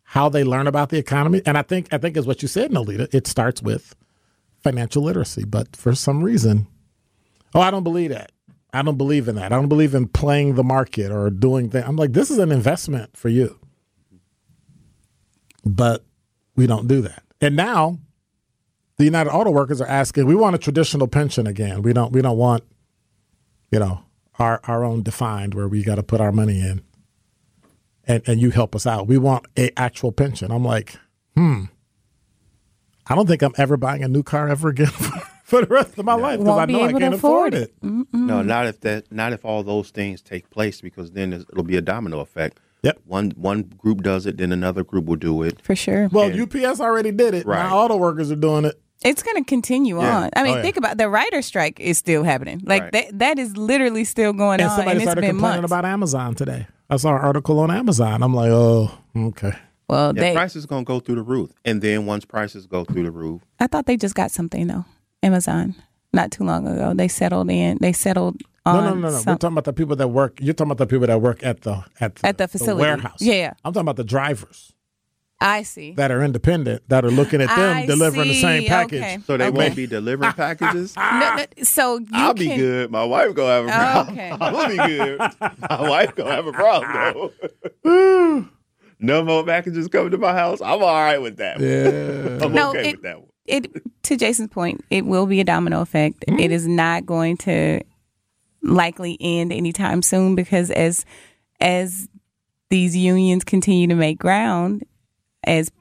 how 0.04 0.30
they 0.30 0.44
learn 0.44 0.68
about 0.68 0.90
the 0.90 0.98
economy 0.98 1.42
and 1.48 1.58
I 1.58 1.64
think 1.64 1.92
I 1.92 1.98
think 1.98 2.16
is 2.16 2.28
what 2.28 2.44
you 2.44 2.48
said 2.48 2.70
Noleta, 2.70 3.12
it 3.12 3.26
starts 3.26 3.62
with 3.64 3.96
financial 4.64 5.04
literacy, 5.04 5.46
but 5.46 5.76
for 5.76 5.96
some 5.96 6.24
reason 6.24 6.68
Oh, 7.54 7.62
I 7.62 7.72
don't 7.72 7.84
believe 7.84 8.12
that. 8.12 8.32
I 8.74 8.82
don't 8.84 8.98
believe 8.98 9.28
in 9.28 9.36
that. 9.36 9.52
I 9.52 9.56
don't 9.56 9.70
believe 9.70 9.96
in 9.96 10.08
playing 10.08 10.56
the 10.56 10.64
market 10.64 11.12
or 11.12 11.30
doing 11.30 11.70
things. 11.70 11.86
I'm 11.88 11.96
like, 11.96 12.14
this 12.14 12.30
is 12.30 12.38
an 12.38 12.52
investment 12.52 13.18
for 13.18 13.30
you. 13.30 13.58
But 15.66 16.06
we 16.56 16.68
don't 16.68 16.88
do 16.88 17.02
that. 17.02 17.24
And 17.42 17.56
now 17.56 17.98
the 18.98 19.06
United 19.06 19.32
Auto 19.32 19.50
Workers 19.50 19.82
are 19.82 19.88
asking, 19.88 20.28
we 20.28 20.36
want 20.36 20.56
a 20.56 20.60
traditional 20.60 21.08
pension 21.08 21.48
again. 21.48 21.82
We 21.82 21.94
don't 21.94 22.12
we 22.12 22.22
don't 22.22 22.38
want, 22.38 22.64
you 23.72 23.80
know, 23.80 24.04
our 24.38 24.60
our 24.66 24.84
own 24.84 25.02
defined 25.02 25.56
where 25.56 25.68
we 25.68 25.84
gotta 25.84 26.04
put 26.04 26.22
our 26.22 26.32
money 26.32 26.60
in 26.60 26.82
and, 28.06 28.22
and 28.28 28.40
you 28.40 28.52
help 28.52 28.76
us 28.76 28.86
out. 28.86 29.08
We 29.08 29.18
want 29.18 29.48
a 29.58 29.78
actual 29.80 30.12
pension. 30.12 30.52
I'm 30.52 30.66
like, 30.66 30.96
hmm. 31.36 31.66
I 33.10 33.16
don't 33.16 33.28
think 33.28 33.42
I'm 33.42 33.54
ever 33.58 33.76
buying 33.78 34.04
a 34.04 34.08
new 34.08 34.24
car 34.24 34.48
ever 34.50 34.70
again 34.70 34.88
for 35.44 35.62
the 35.62 35.68
rest 35.68 35.98
of 35.98 36.06
my 36.06 36.14
life 36.14 36.38
because 36.40 36.48
Won't 36.48 36.62
I 36.62 36.66
be 36.68 36.74
know 36.74 36.80
I 36.82 36.90
able 36.90 37.00
to 37.00 37.04
can't 37.06 37.16
afford 37.16 37.54
afford 37.56 37.70
it. 37.70 37.74
it. 37.84 38.08
No, 38.14 38.42
not 38.44 38.68
if 38.68 38.82
that. 38.82 39.12
Not 39.12 39.34
if 39.34 39.44
all 39.44 39.64
those 39.64 39.90
things 39.90 40.22
take 40.22 40.50
place, 40.50 40.80
because 40.82 41.12
then 41.12 41.34
it's- 41.34 41.46
it'll 41.52 41.64
be 41.64 41.78
a 41.78 41.82
domino 41.82 42.20
effect. 42.20 42.60
Yep. 42.84 43.00
One 43.06 43.32
one 43.36 43.64
group 43.78 44.04
does 44.04 44.26
it, 44.26 44.38
then 44.38 44.52
another 44.52 44.84
group 44.84 45.06
will 45.06 45.16
do 45.18 45.44
it. 45.44 45.60
For 45.62 45.76
sure. 45.76 46.08
Well, 46.12 46.30
And- 46.30 46.40
UPS 46.40 46.80
already 46.80 47.12
did 47.12 47.34
it. 47.34 47.46
Right. 47.46 47.58
Now 47.64 47.78
auto 47.80 47.98
workers 47.98 48.32
are 48.32 48.36
doing 48.38 48.66
it. 48.66 48.80
It's 49.04 49.24
going 49.24 49.38
to 49.38 49.44
continue 49.48 49.98
Yeah. 50.02 50.18
on. 50.24 50.30
I 50.36 50.44
mean, 50.44 50.54
Oh, 50.54 50.56
yeah. 50.58 50.62
think 50.62 50.76
about 50.78 50.98
the 50.98 51.10
writer 51.10 51.42
strike 51.42 51.80
is 51.80 51.98
still 51.98 52.24
happening. 52.24 52.62
Like 52.66 52.84
Right. 52.84 52.92
that 52.92 53.20
that 53.20 53.40
is 53.40 53.56
literally 53.58 54.04
still 54.04 54.34
going 54.34 54.60
And 54.62 54.70
on 54.70 54.76
somebody 54.76 54.92
and 54.92 54.98
it's 55.02 55.06
started 55.06 55.22
been 55.22 55.30
complaining 55.32 55.62
months. 55.62 55.72
about 55.72 55.86
Amazon 55.86 56.36
today. 56.36 56.68
I 56.90 56.98
saw 56.98 57.16
an 57.16 57.22
article 57.22 57.60
on 57.60 57.72
Amazon. 57.72 58.22
I'm 58.24 58.34
like, 58.34 58.52
oh, 58.52 58.92
okay. 59.16 59.54
Well, 59.90 60.14
Yeah, 60.16 60.22
they 60.22 60.34
prices 60.34 60.66
gonna 60.66 60.84
go 60.86 61.00
through 61.00 61.16
the 61.16 61.22
roof, 61.24 61.52
and 61.66 61.82
then 61.82 62.06
once 62.06 62.24
prices 62.26 62.66
go 62.68 62.86
through 62.86 63.04
the 63.04 63.12
roof, 63.12 63.42
I 63.60 63.68
thought 63.68 63.86
they 63.88 63.98
just 63.98 64.16
got 64.16 64.32
something 64.32 64.68
though. 64.68 64.86
Amazon 65.24 65.76
not 66.14 66.32
too 66.32 66.44
long 66.44 66.68
ago. 66.68 66.94
They 66.94 67.08
settled 67.08 67.50
in. 67.52 67.78
They 67.82 67.92
settled 67.94 68.38
No, 68.66 68.72
on 68.74 68.84
no, 68.84 68.94
no, 68.94 69.10
no. 69.10 69.18
some- 69.18 69.34
We're 69.34 69.38
talking 69.38 69.54
about 69.56 69.66
the 69.66 69.74
people 69.74 69.96
that 69.98 70.08
work. 70.08 70.38
You're 70.40 70.54
talking 70.54 70.72
about 70.72 70.78
the 70.78 70.88
people 70.88 71.08
that 71.08 71.20
work 71.22 71.44
at 71.44 71.62
the 71.62 71.84
at 72.00 72.16
the, 72.16 72.28
At 72.28 72.38
the 72.38 72.48
facility. 72.48 72.82
warehouse. 72.82 73.22
Yeah. 73.22 73.54
I'm 73.66 73.74
talking 73.74 73.82
about 73.82 73.96
the 73.98 74.04
drivers 74.04 74.74
I 75.42 75.64
see. 75.64 75.94
that 75.94 76.12
are 76.12 76.22
independent 76.24 76.84
that 76.90 77.06
are 77.06 77.12
looking 77.12 77.42
at 77.42 77.48
them 77.56 77.78
I 77.78 77.86
delivering 77.86 78.28
the 78.30 78.42
same 78.42 78.68
package. 78.68 79.02
Okay. 79.02 79.18
so 79.26 79.38
they 79.38 79.48
Okay. 79.48 79.58
won't 79.58 79.76
be 79.76 79.88
delivering 79.88 80.34
packages. 80.46 80.96
No, 80.96 81.36
no, 81.38 81.46
so 81.64 81.98
you 82.00 82.08
I'll 82.14 82.34
can, 82.34 82.48
be 82.50 82.56
good. 82.58 82.92
My 82.92 83.04
wife 83.06 83.34
gonna 83.36 83.50
have 83.50 83.66
a 83.66 83.70
problem. 83.70 84.14
Okay. 84.18 84.30
I'll 84.42 84.68
be 84.70 84.78
good. 84.78 85.20
My 85.70 85.90
wife 85.90 86.16
gonna 86.16 86.32
have 86.32 86.48
a 86.48 86.52
problem 86.54 87.32
though. 87.84 88.46
no 89.00 89.24
more 89.24 89.44
packages 89.46 89.88
coming 89.88 90.12
to 90.12 90.18
my 90.18 90.34
house. 90.34 90.62
I'm 90.62 90.82
all 90.84 90.94
right 90.94 91.22
with 91.22 91.38
that. 91.38 91.60
Yeah. 91.60 92.46
I'm 92.46 92.54
No, 92.54 92.70
okay 92.72 92.90
it- 92.90 92.96
with 92.98 93.04
that 93.04 93.20
one. 93.20 93.30
it 93.46 94.04
to 94.04 94.18
Jason's 94.18 94.50
point, 94.50 94.84
it 94.90 95.06
will 95.06 95.26
be 95.26 95.40
a 95.40 95.44
domino 95.44 95.82
effect. 95.82 96.24
Mm-hmm. 96.28 96.40
It 96.40 96.52
is 96.52 96.68
not 96.68 97.06
going 97.06 97.38
to 97.38 97.82
likely 98.62 99.18
end 99.22 99.54
anytime 99.54 100.02
soon 100.02 100.36
because 100.36 100.70
as 100.72 101.06
as 101.62 102.08
these 102.70 102.96
unions 102.96 103.44
continue 103.44 103.88
to 103.88 103.96
make 103.96 104.20
ground, 104.20 104.84
as 105.44 105.72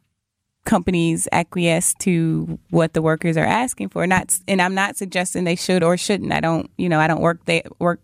companies 0.65 1.27
acquiesce 1.33 1.95
to 2.01 2.59
what 2.71 2.93
the 2.93 3.01
workers 3.03 3.37
are 3.37 3.45
asking 3.45 3.89
for, 3.89 4.07
not 4.07 4.39
and 4.47 4.61
I'm 4.63 4.75
not 4.75 4.97
suggesting 4.97 5.45
they 5.45 5.57
should 5.57 5.83
or 5.83 5.97
shouldn't. 5.97 6.33
I 6.33 6.41
don't, 6.41 6.71
you 6.79 6.89
know, 6.89 7.01
I 7.01 7.07
don't 7.07 7.21
work 7.21 7.45
they 7.47 7.63
work 7.79 8.01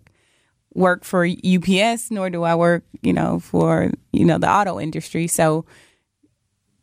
work 0.74 1.04
for 1.04 1.24
UPS 1.26 2.10
nor 2.10 2.30
do 2.30 2.42
I 2.42 2.54
work, 2.54 2.84
you 3.02 3.12
know, 3.12 3.38
for, 3.40 3.90
you 4.12 4.24
know, 4.24 4.38
the 4.38 4.50
auto 4.50 4.78
industry. 4.80 5.26
So 5.28 5.64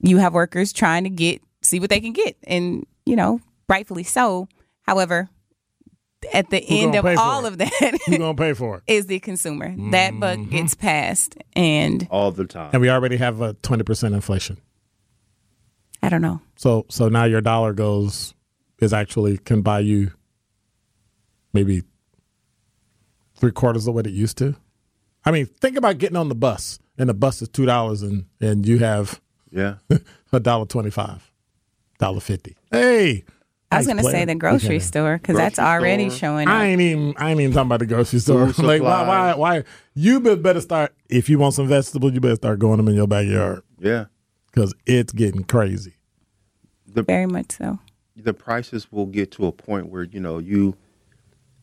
you 0.01 0.17
have 0.17 0.33
workers 0.33 0.73
trying 0.73 1.03
to 1.03 1.09
get 1.09 1.41
see 1.61 1.79
what 1.79 1.89
they 1.91 1.99
can 1.99 2.11
get 2.13 2.35
and 2.45 2.87
you 3.05 3.15
know 3.15 3.39
rightfully 3.69 4.01
so 4.03 4.47
however 4.81 5.29
at 6.33 6.49
the 6.49 6.57
end 6.57 6.95
of 6.95 7.05
all 7.05 7.45
it? 7.45 7.47
of 7.49 7.57
that 7.59 7.99
Who's 8.07 8.17
gonna 8.17 8.33
pay 8.35 8.53
for 8.53 8.77
it? 8.77 8.83
is 8.87 9.05
the 9.05 9.19
consumer 9.19 9.75
that 9.91 10.19
buck 10.19 10.39
Mm-hmm. 10.39 10.49
gets 10.49 10.73
passed 10.73 11.35
and 11.55 12.07
All 12.09 12.31
the 12.31 12.45
time. 12.45 12.71
And 12.73 12.81
we 12.81 12.89
already 12.89 13.17
have 13.17 13.41
a 13.41 13.53
20 13.53 13.83
percent 13.83 14.15
inflation. 14.15 14.57
i 16.01 16.09
don't 16.09 16.21
know 16.23 16.41
So 16.55 16.87
so 16.89 17.07
now 17.09 17.25
your 17.25 17.41
dollar 17.41 17.73
goes 17.73 18.33
is 18.79 18.93
actually 18.93 19.37
can 19.37 19.61
buy 19.61 19.81
you 19.81 20.11
maybe 21.53 21.83
three 23.41 23.51
quarters 23.51 23.87
of 23.87 23.93
what 23.95 24.07
it 24.07 24.11
used 24.13 24.37
to. 24.37 24.55
I 25.25 25.31
mean, 25.31 25.45
think 25.47 25.75
about 25.77 25.97
getting 25.97 26.15
on 26.15 26.29
the 26.29 26.35
bus 26.35 26.79
and 26.97 27.09
the 27.09 27.13
bus 27.13 27.41
is 27.41 27.49
two 27.49 27.65
dollars 27.65 28.01
and 28.03 28.25
and 28.39 28.65
you 28.65 28.77
have 28.79 29.19
Yeah. 29.51 29.75
a 30.31 30.39
dollar 30.39 30.65
twenty 30.65 30.89
five, 30.91 31.29
dollar 31.99 32.21
fifty. 32.21 32.55
Hey, 32.71 33.25
i 33.73 33.77
was 33.77 33.87
nice 33.87 33.93
going 33.95 34.05
to 34.05 34.11
say 34.11 34.25
the 34.25 34.35
grocery 34.35 34.75
Okay. 34.75 34.79
store 34.79 35.17
because 35.17 35.35
that's 35.37 35.57
already 35.59 36.09
store. 36.09 36.17
showing 36.19 36.47
I 36.47 36.55
up 36.57 36.63
ain't 36.63 36.81
even 36.81 37.13
I 37.17 37.31
ain't 37.31 37.39
even 37.41 37.53
talking 37.53 37.67
about 37.67 37.79
the 37.79 37.85
grocery 37.87 38.19
store. 38.19 38.47
Like 38.57 38.81
why 38.81 39.05
why 39.07 39.35
why 39.35 39.63
you 39.93 40.19
be- 40.21 40.35
better 40.35 40.61
start 40.61 40.93
if 41.09 41.29
you 41.29 41.37
want 41.39 41.53
some 41.55 41.67
vegetables, 41.67 42.13
you 42.13 42.19
better 42.21 42.35
start 42.35 42.59
growing 42.59 42.77
them 42.77 42.87
in 42.87 42.95
your 42.95 43.07
backyard 43.07 43.61
Yeah. 43.79 44.05
because 44.47 44.73
it's 44.85 45.11
getting 45.13 45.43
crazy. 45.43 45.93
The, 46.87 47.03
very 47.03 47.25
much 47.27 47.51
so 47.53 47.79
the 48.17 48.33
prices 48.33 48.91
will 48.91 49.05
get 49.05 49.31
to 49.31 49.45
a 49.47 49.51
point 49.51 49.87
where 49.89 50.03
you 50.03 50.19
know 50.19 50.39
you 50.39 50.75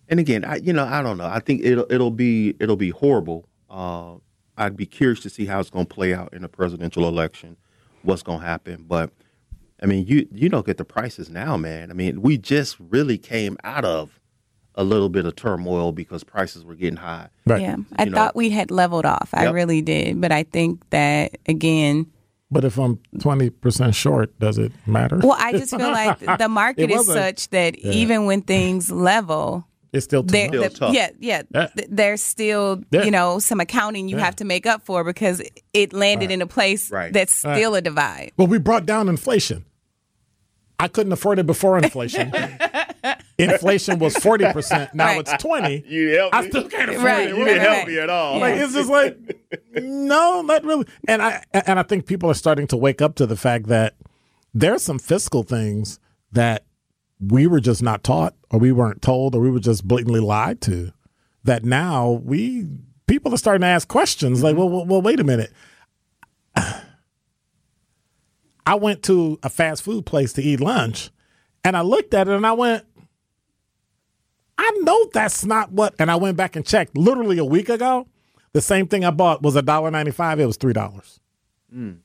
and 0.08 0.18
again 0.20 0.44
i 0.44 0.56
you 0.56 0.72
know 0.72 0.84
i 0.84 1.02
don't 1.02 1.18
know. 1.18 1.26
I 1.26 1.40
think 1.40 1.62
it'll 1.64 1.86
it'll 1.90 2.10
be 2.10 2.54
it'll 2.60 2.76
be 2.76 2.90
horrible. 2.90 3.46
Uh 3.70 4.14
i'd 4.56 4.76
be 4.76 4.86
curious 4.86 5.20
to 5.20 5.30
see 5.30 5.46
how 5.46 5.60
it's 5.60 5.70
going 5.70 5.86
to 5.86 5.94
play 5.94 6.12
out 6.14 6.32
in 6.34 6.42
a 6.42 6.48
presidential 6.48 7.06
election 7.06 7.56
what's 8.02 8.22
going 8.22 8.40
to 8.40 8.46
happen. 8.46 8.84
But 8.88 9.10
i 9.82 9.86
mean 9.86 10.06
you 10.06 10.26
you 10.32 10.48
don't 10.48 10.66
get 10.66 10.76
the 10.78 10.84
prices 10.84 11.30
now 11.30 11.56
man. 11.56 11.90
I 11.90 11.94
mean 11.94 12.22
we 12.22 12.38
just 12.38 12.76
really 12.80 13.18
came 13.18 13.56
out 13.64 13.84
of 13.84 14.18
a 14.74 14.84
little 14.84 15.08
bit 15.08 15.26
of 15.26 15.34
turmoil 15.34 15.90
because 15.92 16.22
prices 16.24 16.64
were 16.64 16.76
getting 16.76 16.96
high. 16.98 17.28
Right. 17.46 17.60
yeah. 17.62 17.76
I 17.96 18.04
You 18.04 18.10
know. 18.10 18.16
thought 18.16 18.36
we 18.36 18.48
had 18.50 18.70
leveled 18.70 19.06
off. 19.06 19.30
I 19.32 19.50
really 19.50 19.82
did. 19.82 20.20
But 20.20 20.32
i 20.32 20.42
think 20.44 20.88
that 20.90 21.36
again 21.46 22.06
But 22.50 22.64
if 22.64 22.78
I'm 22.78 22.98
twenty 23.20 23.50
percent 23.50 23.94
short, 23.94 24.36
does 24.40 24.56
it 24.58 24.72
matter? 24.86 25.18
well 25.22 25.36
i 25.38 25.52
just 25.52 25.76
feel 25.76 25.90
like 25.92 26.18
the 26.38 26.48
market 26.48 26.90
is 26.90 27.06
such 27.06 27.50
that 27.50 27.76
even 27.76 28.24
when 28.24 28.40
things 28.42 28.90
level 28.90 29.66
It's 29.92 30.04
still 30.04 30.22
too 30.22 30.32
there, 30.32 30.46
much. 30.48 30.54
Still 30.54 30.62
the- 30.68 30.78
tough. 30.78 30.94
yeah, 30.94 31.10
yeah, 31.18 31.42
Yeah. 31.54 31.66
th- 31.68 31.88
There's 31.90 32.22
still, 32.22 32.82
Yeah. 32.90 33.04
you 33.04 33.10
know, 33.10 33.38
some 33.38 33.58
accounting 33.60 34.08
you 34.08 34.16
Yeah. 34.18 34.24
have 34.24 34.36
to 34.36 34.44
make 34.44 34.66
up 34.66 34.82
for 34.84 35.02
because 35.04 35.40
it 35.72 35.92
landed 35.92 36.30
in 36.30 36.42
a 36.42 36.46
place 36.46 36.90
Right. 36.90 37.12
that's 37.12 37.34
still 37.34 37.74
a 37.74 37.80
divide. 37.80 38.32
Well, 38.36 38.48
we 38.48 38.58
brought 38.58 38.84
down 38.86 39.08
inflation. 39.08 39.64
I 40.78 40.88
couldn't 40.88 41.12
afford 41.12 41.38
it 41.38 41.46
before 41.46 41.76
inflation. 41.82 42.32
inflation 43.38 43.98
was 43.98 44.16
forty 44.16 44.44
percent. 44.52 44.94
Now 44.94 45.06
Right. 45.06 45.20
it's 45.20 45.32
twenty. 45.42 45.82
you 45.88 46.10
help 46.16 46.34
I 46.34 46.48
still 46.48 46.68
can't 46.68 46.90
afford 46.90 47.04
Right. 47.04 47.28
it. 47.30 47.36
You 47.36 47.44
didn't 47.44 47.60
help 47.62 47.88
me 47.88 47.98
at 47.98 48.10
all 48.10 48.38
Like 48.38 48.56
it's 48.56 48.74
just 48.74 48.90
like 48.90 49.16
no, 49.74 50.42
not 50.42 50.64
really. 50.64 50.86
And 51.06 51.22
I 51.22 51.42
and 51.52 51.78
I 51.78 51.82
think 51.82 52.06
people 52.06 52.30
are 52.30 52.34
starting 52.34 52.66
to 52.68 52.76
wake 52.76 53.00
up 53.02 53.14
to 53.16 53.26
the 53.26 53.36
fact 53.36 53.66
that 53.68 53.94
there's 54.54 54.82
some 54.82 54.98
fiscal 54.98 55.42
things 55.42 55.98
that 56.32 56.64
we 57.20 57.46
were 57.46 57.60
just 57.60 57.82
not 57.82 58.04
taught, 58.04 58.34
or 58.50 58.58
we 58.58 58.72
weren't 58.72 59.02
told, 59.02 59.34
or 59.34 59.40
we 59.40 59.50
were 59.50 59.60
just 59.60 59.86
blatantly 59.86 60.20
lied 60.20 60.60
to. 60.62 60.92
That 61.44 61.64
now 61.64 62.20
we 62.24 62.66
people 63.06 63.32
are 63.34 63.38
starting 63.38 63.62
to 63.62 63.66
ask 63.66 63.88
questions 63.88 64.42
like, 64.42 64.54
mm-hmm. 64.54 64.60
well, 64.60 64.70
well, 64.70 64.86
well 64.86 65.02
wait 65.02 65.20
a 65.20 65.24
minute. 65.24 65.52
I 68.66 68.74
went 68.74 69.02
to 69.04 69.38
a 69.42 69.48
fast 69.48 69.82
food 69.82 70.04
place 70.04 70.34
to 70.34 70.42
eat 70.42 70.60
lunch, 70.60 71.10
and 71.64 71.76
I 71.76 71.80
looked 71.80 72.12
at 72.12 72.28
it 72.28 72.34
and 72.34 72.46
I 72.46 72.52
went, 72.52 72.84
I 74.58 74.70
know 74.82 75.08
that's 75.14 75.44
not 75.44 75.72
what. 75.72 75.94
And 75.98 76.10
I 76.10 76.16
went 76.16 76.36
back 76.36 76.54
and 76.54 76.66
checked. 76.66 76.96
Literally 76.96 77.38
a 77.38 77.44
week 77.44 77.68
ago, 77.68 78.06
the 78.52 78.60
same 78.60 78.86
thing 78.86 79.04
I 79.04 79.10
bought 79.10 79.40
was 79.40 79.56
a 79.56 79.62
dollar 79.62 79.90
ninety 79.90 80.10
five. 80.10 80.38
It 80.38 80.46
was 80.46 80.56
three 80.56 80.72
dollars. 80.72 81.20
Mm. 81.74 82.00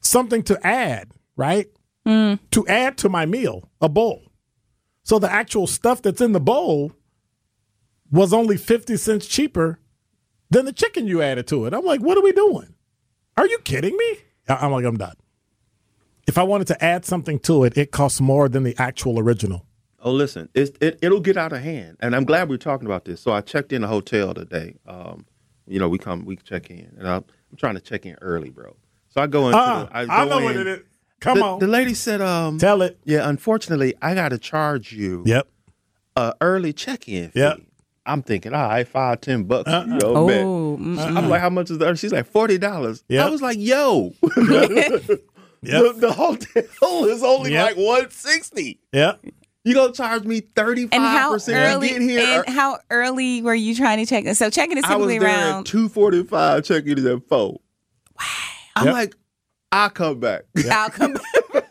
Something 0.00 0.42
to 0.44 0.66
add, 0.66 1.12
right? 1.36 1.68
To 2.06 2.66
add 2.68 2.96
to 2.98 3.08
my 3.08 3.26
meal, 3.26 3.70
a 3.80 3.88
bowl. 3.88 4.22
So 5.04 5.18
the 5.18 5.30
actual 5.30 5.66
stuff 5.66 6.02
that's 6.02 6.20
in 6.20 6.32
the 6.32 6.40
bowl 6.40 6.92
was 8.10 8.32
only 8.32 8.56
fifty 8.56 8.96
cents 8.96 9.26
cheaper 9.26 9.78
than 10.50 10.64
the 10.64 10.72
chicken 10.72 11.06
you 11.06 11.22
added 11.22 11.46
to 11.48 11.66
it. 11.66 11.74
I'm 11.74 11.84
like, 11.84 12.00
what 12.00 12.18
are 12.18 12.22
we 12.22 12.32
doing? 12.32 12.74
Are 13.36 13.46
you 13.46 13.58
kidding 13.60 13.96
me? 13.96 14.16
I- 14.48 14.56
I'm 14.56 14.72
like, 14.72 14.84
I'm 14.84 14.96
done. 14.96 15.14
If 16.26 16.36
I 16.38 16.42
wanted 16.42 16.66
to 16.68 16.84
add 16.84 17.04
something 17.04 17.38
to 17.40 17.64
it, 17.64 17.76
it 17.78 17.92
costs 17.92 18.20
more 18.20 18.48
than 18.48 18.62
the 18.64 18.74
actual 18.78 19.18
original. 19.18 19.66
Oh, 20.02 20.10
listen, 20.12 20.48
it's, 20.54 20.70
it 20.80 20.98
it'll 21.02 21.20
get 21.20 21.36
out 21.36 21.52
of 21.52 21.60
hand, 21.62 21.98
and 22.00 22.16
I'm 22.16 22.24
glad 22.24 22.48
we're 22.48 22.56
talking 22.56 22.86
about 22.86 23.04
this. 23.04 23.20
So 23.20 23.32
I 23.32 23.40
checked 23.42 23.72
in 23.72 23.84
a 23.84 23.86
hotel 23.88 24.34
today. 24.34 24.74
Um, 24.86 25.26
you 25.68 25.78
know, 25.78 25.88
we 25.88 25.98
come, 25.98 26.24
we 26.24 26.36
check 26.36 26.70
in, 26.70 26.94
and 26.98 27.06
I'm, 27.06 27.24
I'm 27.50 27.56
trying 27.56 27.74
to 27.74 27.80
check 27.80 28.06
in 28.06 28.16
early, 28.20 28.50
bro. 28.50 28.74
So 29.10 29.20
I 29.20 29.26
go 29.26 29.46
into, 29.46 29.58
Uh, 29.58 29.84
the, 29.84 29.96
I, 29.96 30.00
I 30.22 30.24
go 30.24 30.38
know 30.38 30.44
what 30.44 30.56
in- 30.56 30.62
it 30.62 30.66
is. 30.66 30.80
Come 31.20 31.38
the, 31.38 31.44
on. 31.44 31.58
The 31.58 31.66
lady 31.66 31.94
said, 31.94 32.20
um, 32.20 32.58
Tell 32.58 32.82
it. 32.82 32.98
yeah, 33.04 33.28
unfortunately, 33.28 33.94
I 34.00 34.14
got 34.14 34.30
to 34.30 34.38
charge 34.38 34.92
you 34.92 35.22
Yep. 35.26 35.46
a 36.16 36.34
early 36.40 36.72
check-in 36.72 37.30
fee. 37.30 37.38
Yep. 37.40 37.60
I'm 38.06 38.22
thinking, 38.22 38.54
all 38.54 38.66
right, 38.68 38.88
five, 38.88 39.20
ten 39.20 39.44
bucks. 39.44 39.70
Uh-uh. 39.70 39.84
You 39.84 39.92
know, 39.92 40.16
Oh, 40.16 40.76
mm-mm. 40.80 40.98
I'm 40.98 41.28
like, 41.28 41.40
how 41.42 41.50
much 41.50 41.70
is 41.70 41.78
that? 41.78 41.98
She's 41.98 42.12
like, 42.12 42.26
forty 42.26 42.56
dollars. 42.58 43.04
Yep. 43.08 43.26
I 43.26 43.28
was 43.30 43.42
like, 43.42 43.58
yo, 43.58 44.14
Yep. 44.22 45.82
the, 45.82 45.94
the 45.98 46.12
hotel 46.12 47.04
is 47.04 47.22
only 47.22 47.52
Yep. 47.52 47.66
like 47.66 47.76
one 47.76 48.10
sixty. 48.10 48.80
Yep. 48.92 49.20
You 49.64 49.74
gonna 49.74 49.92
charge 49.92 50.24
me 50.24 50.40
thirty 50.40 50.84
and 50.84 50.90
five 50.92 51.18
how 51.18 51.32
percent 51.34 51.58
early? 51.58 51.88
to 51.88 51.94
get 51.98 52.02
here? 52.02 52.42
And 52.46 52.54
how 52.56 52.78
early 52.88 53.42
were 53.42 53.54
you 53.54 53.74
trying 53.74 53.98
to 53.98 54.06
check 54.06 54.24
in? 54.24 54.34
So 54.34 54.48
checking 54.48 54.78
is 54.78 54.84
I 54.84 54.96
was 54.96 55.08
typically 55.08 55.18
there 55.18 55.28
around. 55.28 55.60
at 55.60 55.66
two 55.66 55.90
forty 55.90 56.22
five. 56.24 56.64
Checking 56.64 56.96
in 56.96 57.06
at 57.06 57.28
four. 57.28 57.60
Wow. 58.18 58.24
I'm 58.76 58.86
Yep. 58.86 58.94
like, 58.94 59.14
I'll 59.72 59.90
come 59.90 60.18
back. 60.20 60.42
I'll 60.70 60.90
come. 60.90 61.12
back. 61.12 61.22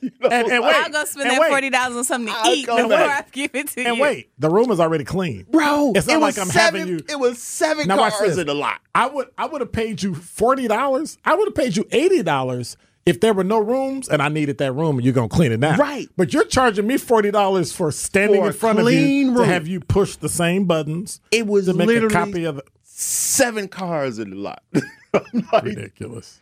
And, 0.01 0.13
and 0.23 0.63
wait. 0.63 0.75
I'll 0.75 0.89
go 0.89 1.03
spend 1.05 1.29
that 1.29 1.39
wait. 1.41 1.49
forty 1.49 1.69
dollars 1.69 1.97
on 1.97 2.03
something 2.05 2.33
to 2.33 2.39
I'll 2.39 2.53
eat 2.55 2.65
before 2.65 2.87
back. 2.87 3.27
I 3.27 3.29
give 3.31 3.51
it 3.55 3.67
to 3.69 3.81
And 3.85 3.97
you. 3.97 4.01
wait, 4.01 4.29
the 4.39 4.49
room 4.49 4.71
is 4.71 4.79
already 4.79 5.03
clean. 5.03 5.45
Bro, 5.49 5.93
It's 5.95 6.07
not 6.07 6.15
it 6.15 6.19
like 6.19 6.35
was 6.35 6.37
I'm 6.39 6.47
seven, 6.47 6.79
having 6.81 6.93
you- 6.99 7.03
It 7.09 7.19
was 7.19 7.41
seven 7.41 7.87
Now 7.87 7.97
cars 7.97 8.13
this. 8.21 8.37
in 8.37 8.47
the 8.47 8.53
lot. 8.53 8.79
I 8.95 9.07
would 9.07 9.27
I 9.37 9.45
would 9.47 9.59
have 9.61 9.71
paid 9.73 10.01
you 10.01 10.15
forty 10.15 10.67
dollars. 10.67 11.17
I 11.25 11.35
would 11.35 11.47
have 11.47 11.55
paid 11.55 11.75
you 11.75 11.85
eighty 11.91 12.23
dollars 12.23 12.77
if 13.05 13.19
there 13.21 13.33
were 13.33 13.43
no 13.43 13.59
rooms 13.59 14.07
and 14.07 14.21
I 14.21 14.29
needed 14.29 14.59
that 14.59 14.71
room 14.73 14.97
and 14.97 15.03
you're 15.05 15.13
gonna 15.13 15.27
clean 15.29 15.51
it 15.51 15.59
now. 15.59 15.75
Right. 15.75 16.07
But 16.15 16.33
you're 16.33 16.45
charging 16.45 16.87
me 16.87 16.97
forty 16.97 17.31
dollars 17.31 17.73
for 17.73 17.91
standing 17.91 18.39
For 18.41 18.45
in 18.45 18.49
a 18.51 18.53
front 18.53 18.79
of 18.79 18.85
you 18.85 18.91
clean 18.91 19.27
to 19.33 19.39
room. 19.39 19.45
have 19.49 19.67
you 19.67 19.79
push 19.81 20.15
the 20.15 20.29
same 20.29 20.65
buttons 20.65 21.19
It 21.31 21.47
was 21.47 21.65
to 21.65 21.73
make 21.73 21.87
literally 21.87 22.15
a 22.15 22.17
copy 22.17 22.43
of 22.45 22.59
it. 22.59 22.67
seven 22.83 23.67
cars 23.67 24.19
in 24.19 24.29
the 24.29 24.35
lot. 24.37 24.63
Ridiculous. 25.63 26.39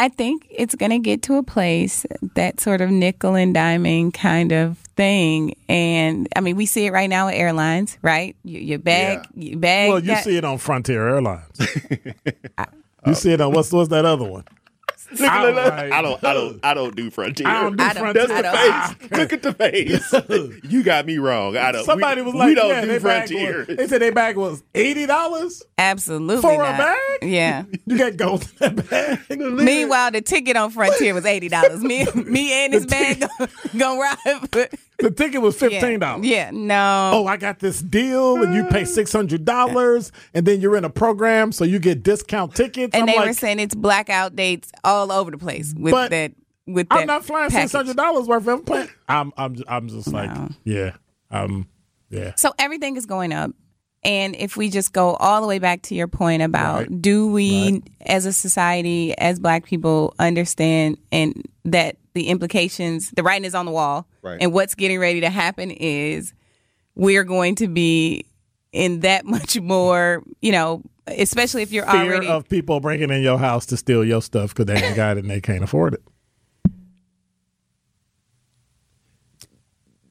I 0.00 0.08
think 0.08 0.46
it's 0.50 0.74
going 0.74 0.92
to 0.92 0.98
get 0.98 1.20
to 1.24 1.34
a 1.34 1.42
place 1.42 2.06
that 2.34 2.58
sort 2.58 2.80
of 2.80 2.90
nickel 2.90 3.34
and 3.34 3.54
diming 3.54 4.14
kind 4.14 4.50
of 4.50 4.78
thing, 4.96 5.54
and 5.68 6.26
I 6.34 6.40
mean 6.40 6.56
we 6.56 6.64
see 6.64 6.86
it 6.86 6.90
right 6.92 7.10
now 7.10 7.26
with 7.26 7.34
airlines, 7.34 7.98
right? 8.00 8.34
Your, 8.42 8.62
your 8.62 8.78
bag, 8.78 9.26
your 9.34 9.58
bag. 9.58 9.90
Well, 9.90 10.00
you 10.00 10.06
got- 10.06 10.24
see 10.24 10.38
it 10.38 10.44
on 10.44 10.56
Frontier 10.56 11.06
Airlines. 11.06 11.54
you 13.06 13.14
see 13.14 13.32
it 13.32 13.42
on 13.42 13.52
what's 13.52 13.70
what's 13.72 13.90
that 13.90 14.06
other 14.06 14.24
one? 14.24 14.44
I 15.20 15.42
don't, 15.42 15.58
I 15.58 16.02
don't, 16.02 16.24
I 16.24 16.32
don't, 16.34 16.60
I 16.64 16.74
don't 16.74 16.94
do 16.96 17.10
frontier. 17.10 17.46
I 17.48 17.62
don't 17.62 17.76
do 17.76 17.82
I 17.84 17.92
don't- 17.92 18.02
Frontier. 18.02 18.26
That's 18.26 18.42
the 18.42 18.48
I 18.50 18.94
face. 18.94 19.10
Look 19.18 19.32
at 19.32 19.42
the 19.42 19.52
face. 19.52 20.62
you 20.70 20.82
got 20.82 21.06
me 21.06 21.18
wrong. 21.18 21.56
I 21.56 21.72
don't. 21.72 21.84
Somebody 21.84 22.20
we, 22.20 22.26
was 22.26 22.34
like, 22.34 22.46
we 22.48 22.54
don't 22.54 22.68
yeah, 22.68 22.80
do 22.82 22.86
their 22.88 23.00
bag 23.00 23.28
frontier. 23.28 23.64
was, 23.66 23.76
they 23.76 23.86
said 23.88 24.00
their 24.02 24.12
bag 24.12 24.36
was 24.36 24.62
eighty 24.74 25.06
dollars 25.06 25.62
absolutely 25.78 26.42
for 26.42 26.58
not. 26.58 26.74
a 26.74 26.78
bag. 26.78 26.98
Yeah. 27.22 27.64
You 27.86 27.98
got 27.98 28.16
gold 28.16 28.48
in 28.60 28.76
that 28.76 28.88
bag. 29.28 29.40
Meanwhile, 29.40 30.12
the 30.12 30.20
ticket 30.20 30.56
on 30.56 30.70
Frontier 30.70 31.12
was 31.12 31.26
eighty 31.26 31.48
dollars. 31.48 31.82
Me, 31.82 32.06
me 32.14 32.52
and 32.52 32.72
his 32.72 32.86
bag 32.86 33.24
gonna 33.76 34.00
ride. 34.00 34.68
The 35.00 35.10
ticket 35.10 35.40
was 35.42 35.56
fifteen 35.56 35.98
dollars. 35.98 36.26
yeah, 36.26 36.50
no. 36.52 37.10
Oh, 37.14 37.26
I 37.26 37.36
got 37.36 37.58
this 37.58 37.80
deal, 37.80 38.42
and 38.42 38.54
you 38.54 38.64
pay 38.64 38.84
six 38.84 39.12
hundred 39.12 39.44
dollars, 39.44 40.12
and 40.34 40.46
then 40.46 40.60
you're 40.60 40.76
in 40.76 40.84
a 40.84 40.90
program, 40.90 41.52
so 41.52 41.64
you 41.64 41.78
get 41.78 42.02
discount 42.02 42.54
tickets. 42.54 42.94
and 42.94 43.02
I'm 43.02 43.06
they 43.06 43.16
like, 43.16 43.28
were 43.28 43.32
saying 43.34 43.58
it's 43.60 43.74
blackout 43.74 44.36
dates 44.36 44.70
all 44.84 45.10
over 45.12 45.30
the 45.30 45.38
place 45.38 45.74
with 45.76 45.92
But 45.92 46.10
that. 46.10 46.32
With 46.66 46.88
that 46.90 47.00
I'm 47.00 47.06
not 47.06 47.24
flying 47.24 47.50
six 47.50 47.72
hundred 47.72 47.96
dollars 47.96 48.28
worth 48.28 48.46
of 48.46 48.64
plane. 48.64 48.88
I'm, 49.08 49.32
I'm, 49.36 49.56
I'm 49.66 49.88
just 49.88 50.06
like, 50.08 50.30
No. 50.32 50.48
yeah, 50.64 50.92
um, 51.30 51.66
yeah. 52.10 52.34
So 52.36 52.52
everything 52.58 52.96
is 52.96 53.06
going 53.06 53.32
up. 53.32 53.50
And 54.02 54.34
if 54.36 54.56
we 54.56 54.70
just 54.70 54.92
go 54.92 55.14
all 55.14 55.42
the 55.42 55.46
way 55.46 55.58
back 55.58 55.82
to 55.82 55.94
your 55.94 56.08
point 56.08 56.42
about 56.42 56.78
Right. 56.80 57.02
do 57.02 57.30
we 57.30 57.82
as 58.00 58.24
a 58.24 58.32
society, 58.32 59.16
as 59.18 59.38
black 59.38 59.64
people, 59.64 60.14
understand 60.18 60.96
and 61.12 61.46
that 61.66 61.96
the 62.14 62.28
implications, 62.28 63.10
the 63.10 63.22
writing 63.22 63.44
is 63.44 63.54
on 63.54 63.66
the 63.66 63.72
wall. 63.72 64.06
Right. 64.22 64.38
And 64.40 64.52
what's 64.52 64.74
getting 64.74 64.98
ready 64.98 65.20
to 65.20 65.28
happen 65.30 65.70
is 65.70 66.32
we're 66.94 67.24
going 67.24 67.56
to 67.56 67.68
be 67.68 68.24
in 68.72 69.00
that 69.00 69.24
much 69.26 69.60
more, 69.60 70.22
you 70.40 70.52
know, 70.52 70.82
especially 71.06 71.62
if 71.62 71.70
you're 71.72 71.84
Fear 71.84 72.00
already 72.00 72.28
of 72.28 72.48
people 72.48 72.80
breaking 72.80 73.10
in 73.10 73.22
your 73.22 73.38
house 73.38 73.66
to 73.66 73.76
steal 73.76 74.04
your 74.04 74.22
stuff 74.22 74.54
because 74.54 74.66
they 74.66 74.82
ain't 74.82 74.96
got 74.96 75.18
it 75.18 75.24
and 75.24 75.30
they 75.30 75.40
can't 75.40 75.62
afford 75.62 75.94
it. 75.94 76.02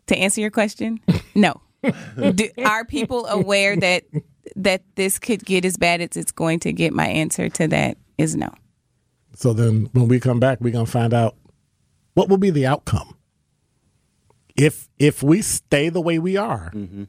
to 0.08 0.18
answer 0.18 0.42
your 0.42 0.52
question, 0.52 1.00
no. 1.36 1.62
Do, 1.84 2.50
are 2.66 2.86
people 2.86 3.26
aware 3.28 3.76
that 3.78 4.04
that 4.56 4.84
this 4.96 5.20
could 5.20 5.46
get 5.46 5.66
as 5.66 5.78
bad 5.78 6.02
as 6.02 6.18
it's 6.18 6.32
going 6.32 6.60
to 6.62 6.74
get? 6.74 6.94
My 6.94 7.08
answer 7.08 7.50
to 7.50 7.68
that 7.68 7.98
is 8.18 8.36
no. 8.36 8.50
So 9.36 9.54
then, 9.54 9.90
when 9.94 10.08
we 10.08 10.20
come 10.20 10.40
back, 10.40 10.60
we're 10.60 10.74
gonna 10.74 10.86
find 10.86 11.14
out 11.14 11.36
what 12.14 12.30
will 12.30 12.38
be 12.38 12.50
the 12.50 12.66
outcome. 12.66 13.16
If 14.58 14.90
if 14.98 15.24
we 15.24 15.42
stay 15.42 15.90
the 15.90 16.02
way 16.02 16.20
we 16.20 16.36
are, 16.36 16.72
mm-hmm. 16.74 17.06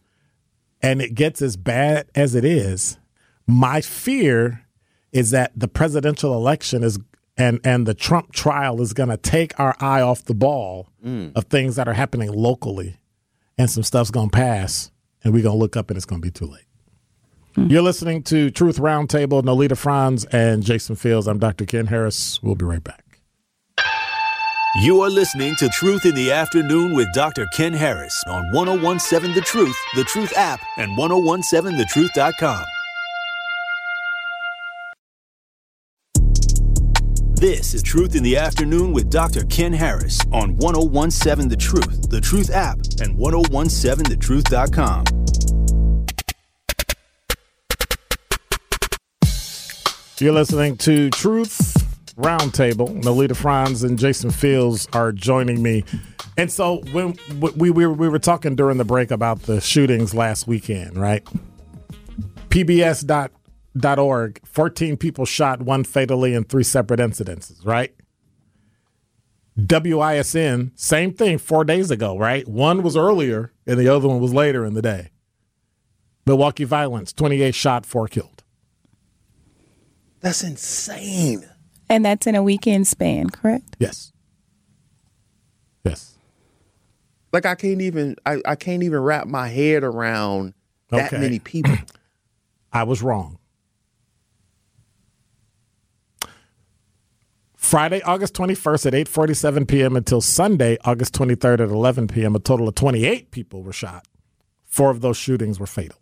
and 0.81 1.03
it 1.03 1.15
gets 1.15 1.43
as 1.43 1.57
bad 1.57 2.09
as 2.15 2.35
it 2.35 2.45
is, 2.45 2.99
my 3.47 3.81
fear 3.81 4.67
is 5.13 5.31
that 5.33 5.53
the 5.57 5.67
presidential 5.67 6.35
election 6.35 6.85
is 6.85 6.99
and 7.37 7.61
and 7.65 7.87
the 7.87 7.95
Trump 7.95 8.33
trial 8.33 8.81
is 8.81 8.93
going 8.93 9.09
to 9.09 9.17
take 9.17 9.59
our 9.59 9.75
eye 9.81 10.01
off 10.01 10.25
the 10.25 10.35
ball 10.35 10.89
mm. 11.05 11.35
of 11.35 11.45
things 11.45 11.77
that 11.77 11.89
are 11.89 11.95
happening 11.95 12.31
locally, 12.31 13.00
and 13.61 13.71
some 13.71 13.83
stuff's 13.83 14.11
going 14.11 14.31
to 14.31 14.37
pass, 14.37 14.91
and 15.23 15.35
we're 15.35 15.43
going 15.43 15.55
to 15.55 15.59
look 15.59 15.77
up 15.77 15.91
and 15.91 15.97
it's 15.99 16.07
going 16.07 16.23
to 16.23 16.27
be 16.27 16.31
too 16.31 16.47
late. 16.47 16.65
You're 17.57 17.83
listening 17.83 18.23
to 18.23 18.51
Truth 18.51 18.79
Roundtable, 18.79 19.43
Noleta 19.43 19.77
Franz 19.77 20.25
and 20.27 20.63
Jason 20.63 20.97
Fields. 20.97 21.27
I'm 21.27 21.39
Dr. 21.39 21.67
Ken 21.67 21.87
Harris. 21.87 22.43
We'll 22.43 22.55
be 22.55 22.65
right 22.65 22.83
back. 22.83 23.05
You 24.81 25.03
are 25.03 25.11
listening 25.11 25.57
to 25.57 25.69
Truth 25.69 26.07
in 26.07 26.15
the 26.15 26.33
Afternoon 26.33 26.95
with 26.95 27.09
Dr. 27.13 27.45
Ken 27.55 27.75
Harris 27.75 28.23
on 28.29 28.51
1017 28.55 29.35
The 29.35 29.43
Truth, 29.43 29.77
The 29.95 30.05
Truth 30.05 30.33
app, 30.39 30.61
and 30.79 30.97
1017thetruth.com. 30.97 32.65
This 37.41 37.73
is 37.73 37.83
Truth 37.83 38.17
in 38.17 38.23
the 38.23 38.37
Afternoon 38.37 38.93
with 38.93 39.09
Dr. 39.09 39.47
Ken 39.47 39.73
Harris 39.73 40.21
on 40.31 40.59
1017 40.59 41.49
The 41.49 41.57
Truth, 41.57 42.11
The 42.11 42.21
Truth 42.21 42.51
app, 42.51 42.77
and 43.01 43.17
1017thetruth.com. 43.17 45.05
You're 50.19 50.35
listening 50.35 50.77
to 50.77 51.09
Truth 51.09 52.13
Roundtable. 52.17 53.03
Noleta 53.03 53.35
Franz 53.35 53.85
and 53.85 53.99
Jason 53.99 54.31
Fields 54.31 54.87
are 54.93 55.11
joining 55.11 55.63
me. 55.63 55.85
And 56.37 56.53
so 56.53 56.83
when 56.93 57.17
we, 57.41 57.71
we, 57.71 57.87
we 57.87 58.09
were 58.11 58.19
talking 58.19 58.55
during 58.55 58.77
the 58.77 58.85
break 58.85 59.11
about 59.11 59.45
the 59.45 59.63
shootings 59.63 60.13
last 60.13 60.47
weekend, 60.47 60.99
right? 60.99 61.27
PBS.org, 63.77 64.41
14 64.47 64.97
people 64.97 65.25
shot, 65.25 65.63
one 65.63 65.85
fatally 65.85 66.35
in 66.35 66.45
three 66.45 66.65
separate 66.65 67.01
incidences, 67.01 67.65
right? 67.65 67.95
WISN, 69.59 70.73
same 70.75 71.13
thing 71.13 71.39
four 71.39 71.65
days 71.65 71.91
ago, 71.91 72.17
right? 72.17 72.47
One 72.49 72.83
was 72.83 72.97
earlier 72.97 73.53
and 73.67 73.79
the 73.79 73.89
other 73.89 74.09
one 74.09 74.21
was 74.21 74.33
later 74.33 74.65
in 74.65 74.75
the 74.75 74.83
day. 74.83 75.11
Milwaukee 76.27 76.65
violence, 76.65 77.13
28 77.13 77.55
shot, 77.55 77.85
four 77.85 78.09
killed. 78.09 78.43
That's 80.21 80.43
insane. 80.43 81.49
And 81.89 82.05
that's 82.05 82.27
in 82.27 82.35
a 82.35 82.43
weekend 82.43 82.87
span, 82.87 83.31
correct? 83.31 83.77
Yes. 83.79 84.13
Yes. 85.85 86.15
Like 87.33 87.47
I 87.47 87.55
can't 87.55 87.81
even, 87.81 88.17
I, 88.25 88.41
I 88.45 88.55
can't 88.55 88.83
even 88.83 89.01
wrap 89.01 89.27
my 89.27 89.49
head 89.49 89.83
around 89.83 90.55
that 90.91 91.07
Okay. 91.13 91.21
many 91.21 91.39
people. 91.39 91.75
I 92.73 92.85
was 92.85 93.03
wrong. 93.03 93.39
Friday, 97.61 98.01
August 98.03 98.33
21st 98.35 98.87
at 98.87 98.93
8:47 98.95 99.69
p.m. 99.69 99.95
until 99.95 100.23
Sunday, 100.23 100.79
August 100.87 101.15
23rd 101.15 101.61
at 101.61 101.69
11 101.69 102.09
p.m. 102.09 102.35
A 102.35 102.39
total 102.39 102.67
of 102.67 102.75
28 102.75 103.31
people 103.31 103.63
were 103.63 103.73
shot. 103.73 104.09
Four 104.65 104.91
of 104.91 105.03
those 105.03 105.19
shootings 105.19 105.61
were 105.61 105.67
fatal. 105.67 105.99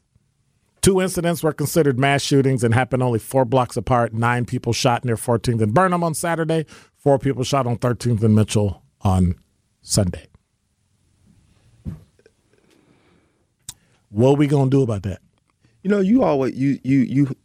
Two 0.82 1.00
incidents 1.00 1.42
were 1.42 1.52
considered 1.52 1.98
mass 1.98 2.22
shootings 2.22 2.62
and 2.62 2.72
happened 2.72 3.02
only 3.02 3.18
four 3.18 3.44
blocks 3.44 3.76
apart. 3.76 4.14
Nine 4.14 4.44
people 4.44 4.72
shot 4.72 5.04
near 5.04 5.16
14th 5.16 5.60
and 5.60 5.74
Burnham 5.74 6.04
on 6.04 6.14
Saturday. 6.14 6.64
Four 6.96 7.18
people 7.18 7.42
shot 7.42 7.66
on 7.66 7.76
13th 7.76 8.22
and 8.22 8.36
Mitchell 8.36 8.84
on 9.00 9.34
Sunday. 9.82 10.28
What 14.10 14.30
are 14.30 14.36
we 14.36 14.46
gonna 14.46 14.70
do 14.70 14.82
about 14.82 15.02
that? 15.02 15.20
You 15.82 15.90
know, 15.90 15.98
you 15.98 16.22
always 16.22 16.54
you 16.54 16.78
you 16.84 17.00
you 17.00 17.36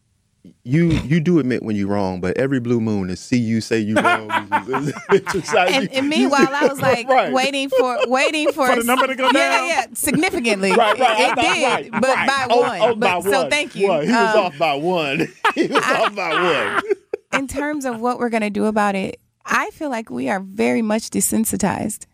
you 0.65 0.91
you 0.91 1.19
do 1.19 1.39
admit 1.39 1.62
when 1.63 1.76
you're 1.76 1.89
wrong, 1.89 2.21
but 2.21 2.38
every 2.38 2.60
blue 2.60 2.80
moon 2.80 3.10
is 3.10 3.19
see 3.19 3.38
you 3.38 3.60
say 3.62 3.80
you 3.80 3.95
wrong. 3.95 4.30
It's 5.10 5.34
just 5.34 5.54
like 5.54 5.73
And, 5.73 5.91
and 5.93 6.08
meanwhile, 6.10 6.47
I 6.52 6.67
was 6.67 6.80
like 6.89 7.08
Right. 7.10 7.34
waiting 7.34 7.69
for 7.69 7.97
waiting 8.08 8.52
for, 8.54 8.67
For 8.67 8.76
the 8.78 8.84
number 8.86 9.08
to 9.08 9.15
go 9.15 9.26
yeah, 9.26 9.32
down? 9.34 9.67
Yeah, 9.67 9.67
yeah, 9.67 9.86
significantly. 9.93 10.71
Right, 10.71 10.97
right, 10.97 11.19
It, 11.19 11.26
I 11.28 11.32
it 11.32 11.36
know, 11.36 11.41
did, 11.54 11.63
right, 11.63 11.91
but 12.02 12.15
right. 12.15 12.28
by 12.28 12.47
Oh, 12.49 12.60
one. 12.62 12.82
oh, 12.82 12.95
but 12.95 12.99
by 13.23 13.30
so 13.30 13.41
one. 13.41 13.49
thank 13.49 13.76
you. 13.76 13.88
One. 13.89 14.06
He 14.06 14.12
was 14.12 14.36
Um, 14.36 14.45
off 14.45 14.58
by 14.58 14.76
one. 14.76 15.28
he 15.56 15.67
was 15.67 15.84
off 15.84 16.15
by 16.15 16.80
one. 16.82 16.93
in 17.41 17.47
terms 17.47 17.84
of 17.86 17.99
what 17.99 18.17
we're 18.19 18.30
going 18.30 18.41
to 18.43 18.49
do 18.49 18.65
about 18.65 18.95
it, 18.95 19.19
I 19.45 19.69
feel 19.71 19.89
like 19.89 20.10
we 20.10 20.30
are 20.30 20.39
very 20.39 20.82
much 20.82 21.10
desensitized. 21.10 22.06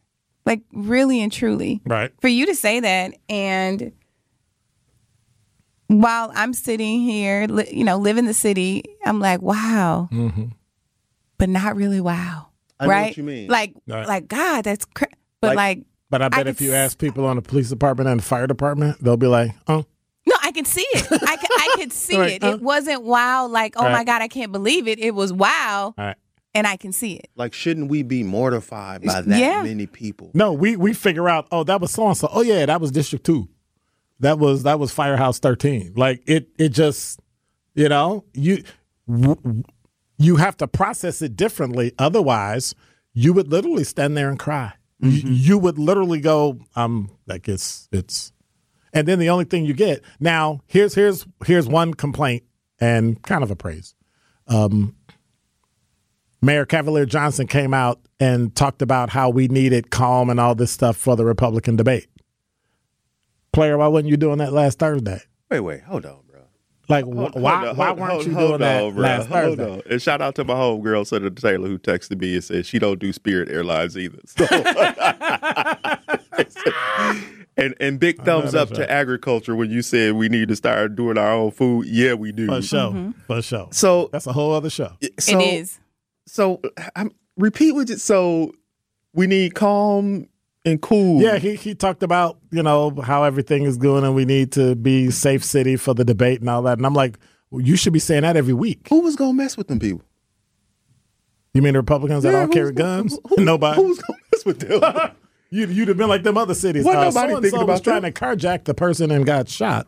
Like 0.45 0.62
really 0.73 1.21
and 1.21 1.31
truly. 1.31 1.81
Right. 1.85 2.12
For 2.19 2.27
you 2.29 2.47
to 2.47 2.55
say 2.55 2.79
that 2.79 3.13
and 3.29 3.91
while 5.89 6.32
I'm 6.34 6.54
sitting 6.54 7.02
here, 7.02 7.45
li- 7.49 7.69
you 7.71 7.84
know, 7.84 7.97
live 7.97 8.17
in 8.17 8.25
the 8.25 8.34
city, 8.34 8.84
I'm 9.06 9.19
like, 9.19 9.41
wow. 9.41 10.08
Mm-hmm. 10.12 10.45
But 11.38 11.49
not 11.49 11.75
really 11.75 11.99
wow. 12.02 12.47
I 12.80 12.86
know 12.86 12.88
what 12.89 12.93
right? 12.93 13.17
you 13.17 13.23
mean. 13.23 13.49
Like 13.49 13.73
Right. 13.88 14.08
like 14.08 14.28
God, 14.28 14.63
that's 14.63 14.86
cra-. 14.86 15.08
but 15.41 15.56
Like- 15.56 15.78
like 15.80 15.86
But 16.10 16.21
I 16.21 16.30
bet 16.30 16.39
could 16.39 16.47
if 16.47 16.62
you 16.62 16.71
s- 16.73 16.91
ask 16.91 16.97
people 16.97 17.25
on 17.25 17.36
the 17.36 17.41
police 17.41 17.69
department 17.69 18.10
and 18.10 18.19
the 18.19 18.23
fire 18.23 18.47
department, 18.47 19.04
they'll 19.04 19.17
be 19.17 19.28
like, 19.28 19.52
"Oh, 19.67 19.86
No, 20.25 20.36
I 20.43 20.52
can 20.52 20.65
see 20.65 20.86
it. 20.93 21.08
I 21.12 21.36
can, 21.38 21.49
I 21.52 21.73
could 21.75 21.91
see 22.06 22.17
Right, 22.17 22.32
it. 22.34 22.43
huh? 22.43 22.52
It 22.54 22.62
wasn't 22.62 23.04
wow, 23.04 23.47
like, 23.47 23.73
oh 23.78 23.84
my 23.89 24.04
God, 24.04 24.21
I 24.21 24.28
can't 24.28 24.52
believe 24.52 24.88
it. 24.88 24.99
It 24.99 25.12
was 25.15 25.32
wow, 25.34 25.93
all 25.97 26.06
right." 26.06 26.15
and 26.56 26.65
I 26.67 26.78
can 26.78 26.91
see 26.91 27.13
it. 27.13 27.30
Like, 27.36 27.54
shouldn't 27.54 27.89
we 27.89 28.02
be 28.04 28.23
mortified 28.23 29.04
by 29.04 29.21
that 29.21 29.39
Yeah. 29.39 29.62
many 29.63 29.86
people? 29.88 30.32
No, 30.34 30.52
we 30.54 30.75
we 30.75 30.93
figure 30.93 31.30
out, 31.30 31.47
"Oh, 31.52 31.63
that 31.65 31.80
was 31.82 31.91
so 31.91 32.08
and 32.08 32.17
so. 32.17 32.28
Oh 32.32 32.41
yeah, 32.41 32.65
that 32.65 32.82
was 32.82 32.91
District 32.91 33.25
Two. 33.25 33.47
That 34.19 34.39
was 34.39 34.63
that 34.63 34.79
was 34.79 34.91
Firehouse 34.91 35.39
13." 35.39 35.93
Like 35.95 36.23
it 36.27 36.49
it 36.58 36.69
just, 36.69 37.19
you 37.75 37.89
know, 37.89 38.25
you 38.34 38.63
w- 39.10 39.63
you 40.17 40.36
have 40.38 40.58
to 40.58 40.67
process 40.67 41.21
it 41.21 41.36
differently. 41.36 41.93
Otherwise, 41.97 42.75
you 43.13 43.34
would 43.34 43.47
literally 43.49 43.84
stand 43.84 44.17
there 44.17 44.29
and 44.29 44.38
cry. 44.39 44.73
You, 45.01 45.29
you 45.32 45.58
would 45.58 45.79
literally 45.79 46.19
go, 46.19 46.60
"Um, 46.75 47.10
like 47.27 47.47
it's 47.47 47.88
it's," 47.91 48.34
and 48.93 49.08
then 49.08 49.19
the 49.19 49.29
only 49.29 49.45
thing 49.45 49.65
you 49.65 49.73
get 49.73 50.03
now 50.19 50.62
here's 50.67 50.95
here's 50.95 51.25
here's 51.45 51.67
one 51.67 51.93
complaint 51.93 52.43
and 52.79 53.21
kind 53.23 53.43
of 53.43 53.51
a 53.51 53.55
praise. 53.55 53.95
Mayor 56.41 56.65
Cavalier 56.65 57.05
Johnson 57.05 57.47
came 57.47 57.73
out 57.73 57.99
and 58.19 58.55
talked 58.55 58.82
about 58.82 59.10
how 59.10 59.29
we 59.29 59.47
needed 59.47 59.91
calm 59.91 60.29
and 60.29 60.39
all 60.39 60.55
this 60.55 60.71
stuff 60.71 60.95
for 60.97 61.15
the 61.15 61.25
Republican 61.25 61.75
debate. 61.75 62.08
Player, 63.51 63.77
why 63.77 63.88
wasn't 63.88 64.09
you 64.09 64.17
doing 64.17 64.38
that 64.39 64.53
last 64.53 64.79
Thursday? 64.79 65.21
Wait, 65.49 65.59
wait, 65.62 65.81
hold 65.81 66.05
on, 66.05 66.19
bro. 66.29 66.41
Like, 66.88 67.05
Hold- 67.05 67.39
why, 67.39 67.55
hold 67.57 67.69
on, 67.69 67.77
why 67.77 67.88
hold- 67.88 67.99
weren't 67.99 68.12
hold- 68.13 68.25
you 68.27 68.33
hold 68.33 68.47
doing 68.49 68.59
that 68.62 68.83
on, 68.83 68.93
bro. 68.93 69.03
last 69.03 69.27
Hold 69.27 69.57
Thursday? 69.57 69.73
on. 69.73 69.81
And 69.89 70.01
shout 70.01 70.21
out 70.21 70.35
to 70.35 70.43
my 70.43 70.53
homegirl, 70.53 71.07
Senator 71.07 71.41
Taylor, 71.41 71.67
who 71.67 71.79
texted 71.79 72.19
me 72.21 72.35
and 72.35 72.43
said 72.43 72.65
she 72.65 72.79
don't 72.79 72.99
do 72.99 73.12
Spirit 73.13 73.49
Airlines 73.49 73.97
either. 73.97 74.19
So. 74.25 74.45
and 77.57 77.75
and 77.79 77.99
big 77.99 78.23
thumbs 78.23 78.55
up 78.55 78.69
to 78.71 78.89
agriculture 78.89 79.55
when 79.55 79.69
you 79.69 79.81
said 79.81 80.13
we 80.13 80.29
need 80.29 80.47
to 80.49 80.55
start 80.55 80.95
doing 80.95 81.17
our 81.17 81.33
own 81.33 81.51
food. 81.51 81.88
Yeah, 81.88 82.13
we 82.13 82.31
do. 82.31 82.47
For 82.47 82.62
sure. 82.62 82.91
Mm-hmm. 82.91 83.12
For 83.27 83.41
sure. 83.41 83.67
So 83.71 84.09
That's 84.12 84.27
a 84.27 84.33
whole 84.33 84.53
other 84.53 84.69
show. 84.69 84.93
so, 85.19 85.39
it 85.39 85.43
is. 85.43 85.79
So 86.27 86.62
I'm, 86.95 87.12
repeat 87.38 87.73
what 87.73 87.89
it. 87.89 88.01
So 88.01 88.53
we 89.13 89.27
need 89.27 89.55
calm 89.55 90.27
and 90.65 90.82
cool. 90.82 91.22
Yeah, 91.22 91.38
he, 91.38 91.56
he 91.56 91.74
talked 91.76 92.04
about, 92.04 92.38
you 92.52 92.62
know, 92.63 92.91
how 93.04 93.24
everything 93.24 93.63
is 93.63 93.78
going 93.78 94.04
and 94.04 94.13
we 94.15 94.26
need 94.26 94.52
to 94.54 94.76
be 94.76 95.10
safe 95.12 95.43
city 95.43 95.76
for 95.78 95.93
the 95.93 96.04
debate 96.06 96.39
and 96.41 96.50
all 96.50 96.62
that. 96.63 96.78
And 96.78 96.86
I'm 96.86 96.93
like, 96.93 97.17
well, 97.52 97.62
you 97.62 97.76
should 97.76 97.93
be 97.93 98.00
saying 98.00 98.22
that 98.24 98.36
every 98.38 98.54
week. 98.54 98.88
Who 98.89 99.02
was 99.02 99.15
gonna 99.15 99.34
mess 99.34 99.56
with 99.58 99.67
them 99.67 99.80
people? 99.80 100.06
You 101.54 101.62
mean 101.62 101.74
the 101.74 101.80
Republicans 101.80 102.24
that 102.24 102.32
Yeah, 102.34 102.41
all 102.41 102.48
carry 102.48 102.72
guns? 102.74 103.17
who- 103.28 103.36
who- 103.38 103.43
Nobody. 103.45 103.82
Who's 103.82 104.00
gonna 104.00 104.19
mess 104.32 104.45
with 104.45 104.60
them? 104.60 104.82
You'd, 105.52 105.72
you'd 105.72 105.88
have 105.88 105.98
been 105.98 106.10
like 106.10 106.22
them 106.22 106.38
other 106.38 106.54
cities. 106.54 106.86
Wasn't 106.86 107.02
Uh, 107.02 107.06
nobody 107.06 107.32
so-and-so 107.34 107.41
thinking 107.41 107.60
was 107.67 107.80
about 107.80 107.84
trying 107.84 108.02
that. 108.04 108.13
to 108.13 108.22
carjack 108.24 108.65
the 108.65 108.76
person 108.76 109.10
and 109.10 109.26
got 109.26 109.50
shot. 109.50 109.88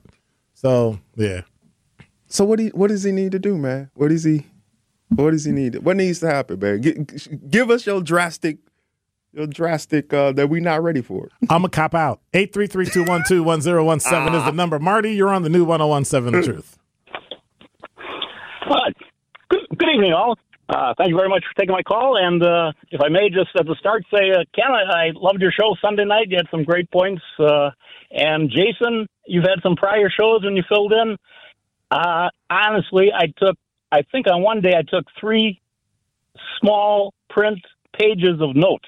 So, 0.55 0.97
yeah. 1.15 1.41
so 2.25 2.45
what? 2.45 2.57
Do 2.57 2.63
you, 2.63 2.69
what 2.71 2.87
does 2.87 3.03
he 3.03 3.11
need 3.11 3.31
to 3.33 3.37
do, 3.39 3.55
man? 3.59 3.91
What 3.93 4.07
does 4.09 4.23
he? 4.23 4.47
What 5.09 5.29
does 5.31 5.45
he 5.45 5.51
need? 5.51 5.75
What 5.75 5.97
needs 5.97 6.19
to 6.21 6.27
happen, 6.31 6.57
man? 6.57 6.81
Gi- 6.81 7.05
give 7.47 7.69
us 7.69 7.85
your 7.85 8.01
drastic, 8.01 8.57
your 8.57 8.70
drastic 9.49 10.13
uh, 10.13 10.31
that 10.33 10.49
we're 10.49 10.61
not 10.61 10.83
ready 10.83 11.01
for. 11.01 11.29
I'm 11.49 11.65
a 11.65 11.69
cop 11.69 11.95
out. 11.95 12.21
833-212-1017 12.33 14.37
is 14.37 14.45
the 14.45 14.51
number. 14.51 14.77
Marty, 14.79 15.13
you're 15.13 15.33
on 15.33 15.43
the 15.43 15.49
new 15.49 15.63
1017 15.63 16.41
The 16.41 16.45
Truth. 16.45 16.77
Uh, 18.69 18.75
good, 19.49 19.61
good 19.77 19.89
evening, 19.93 20.13
all. 20.13 20.37
Uh, 20.69 20.93
thank 20.97 21.09
you 21.09 21.17
very 21.17 21.27
much 21.27 21.43
for 21.43 21.53
taking 21.59 21.73
my 21.73 21.83
call. 21.83 22.15
And 22.17 22.41
uh, 22.41 22.71
if 22.91 23.01
I 23.01 23.09
may 23.09 23.29
just 23.29 23.49
at 23.59 23.65
the 23.65 23.75
start 23.79 24.05
say, 24.13 24.31
uh, 24.31 24.43
Ken, 24.55 24.71
I, 24.71 25.07
I 25.07 25.11
loved 25.15 25.41
your 25.41 25.51
show 25.51 25.75
Sunday 25.81 26.05
night. 26.05 26.27
You 26.29 26.37
had 26.37 26.47
some 26.49 26.63
great 26.63 26.89
points. 26.91 27.21
Uh, 27.37 27.71
and 28.11 28.49
Jason, 28.49 29.07
you've 29.25 29.43
had 29.43 29.61
some 29.63 29.75
prior 29.75 30.09
shows 30.09 30.43
when 30.43 30.55
you 30.55 30.63
filled 30.69 30.93
in. 30.93 31.17
Uh, 31.89 32.29
honestly, 32.49 33.11
I 33.13 33.25
took, 33.37 33.57
I 33.91 34.03
think 34.13 34.27
on 34.27 34.41
one 34.41 34.61
day 34.61 34.73
I 34.77 34.83
took 34.83 35.05
three 35.19 35.59
small 36.59 37.13
print 37.29 37.59
pages 37.97 38.39
of 38.41 38.55
notes. 38.55 38.85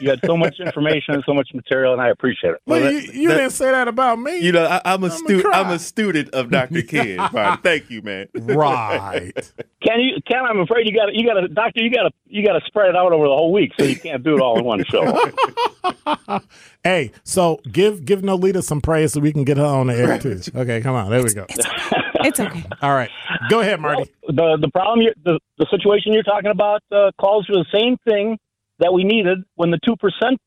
You 0.00 0.10
had 0.10 0.20
so 0.24 0.36
much 0.36 0.60
information 0.64 1.14
and 1.14 1.22
so 1.26 1.32
much 1.34 1.50
material, 1.54 1.92
and 1.92 2.02
I 2.02 2.08
appreciate 2.08 2.50
it. 2.54 2.60
Well, 2.66 2.80
that- 2.80 2.92
you, 2.92 3.00
you 3.22 3.28
that- 3.28 3.36
didn't 3.38 3.52
say 3.52 3.70
that 3.70 3.88
about 3.88 4.18
me. 4.18 4.38
You 4.38 4.52
know, 4.52 4.64
I, 4.66 4.80
I'm 4.84 5.02
a 5.02 5.06
I'ma 5.06 5.14
student. 5.16 5.54
I'm 5.54 5.70
a 5.70 5.78
student 5.78 6.28
of 6.30 6.50
Dr. 6.50 6.82
Ken. 6.82 7.16
Marty. 7.32 7.62
Thank 7.62 7.90
you, 7.90 8.02
man. 8.02 8.28
right. 8.34 9.52
Ken, 9.82 10.00
you, 10.00 10.20
Ken, 10.26 10.44
I'm 10.44 10.60
afraid 10.60 10.86
you 10.86 10.92
got, 10.94 11.14
you 11.14 11.26
got 11.26 11.40
to, 11.40 11.48
doctor, 11.48 11.82
you 11.82 11.90
got 11.90 12.02
to, 12.02 12.10
you 12.26 12.46
got 12.46 12.58
to 12.58 12.64
spread 12.66 12.90
it 12.90 12.96
out 12.96 13.12
over 13.12 13.24
the 13.24 13.34
whole 13.34 13.52
week, 13.52 13.72
so 13.78 13.84
you 13.84 13.96
can't 13.98 14.22
do 14.22 14.34
it 14.36 14.40
all 14.40 14.58
in 14.58 14.64
one 14.64 14.84
show. 14.84 15.30
Hey, 16.82 17.12
so 17.24 17.60
give 17.70 18.06
give 18.06 18.22
Noleta 18.22 18.62
some 18.62 18.80
praise 18.80 19.12
so 19.12 19.20
we 19.20 19.32
can 19.32 19.44
get 19.44 19.58
her 19.58 19.64
on 19.64 19.88
the 19.88 19.94
air 19.94 20.18
too. 20.18 20.40
Okay, 20.54 20.80
come 20.80 20.94
on. 20.94 21.10
There 21.10 21.22
we 21.22 21.34
go. 21.34 21.44
It's 21.50 22.40
okay. 22.40 22.64
All 22.82 22.94
right. 22.94 23.10
Go 23.50 23.60
ahead, 23.60 23.80
Marty. 23.80 24.10
the 24.26 24.56
the 24.58 24.70
problem, 24.72 25.02
you 25.02 25.12
the 25.22 25.38
the 25.58 25.66
situation 25.70 26.14
you're 26.14 26.22
talking 26.22 26.50
about 26.50 26.82
uh, 26.90 27.10
calls 27.20 27.44
for 27.44 27.52
the 27.52 27.66
same 27.70 27.98
thing 27.98 28.38
that 28.78 28.94
we 28.94 29.04
needed 29.04 29.44
when 29.56 29.70
the 29.70 29.78
two 29.84 29.94
percent 29.96 30.40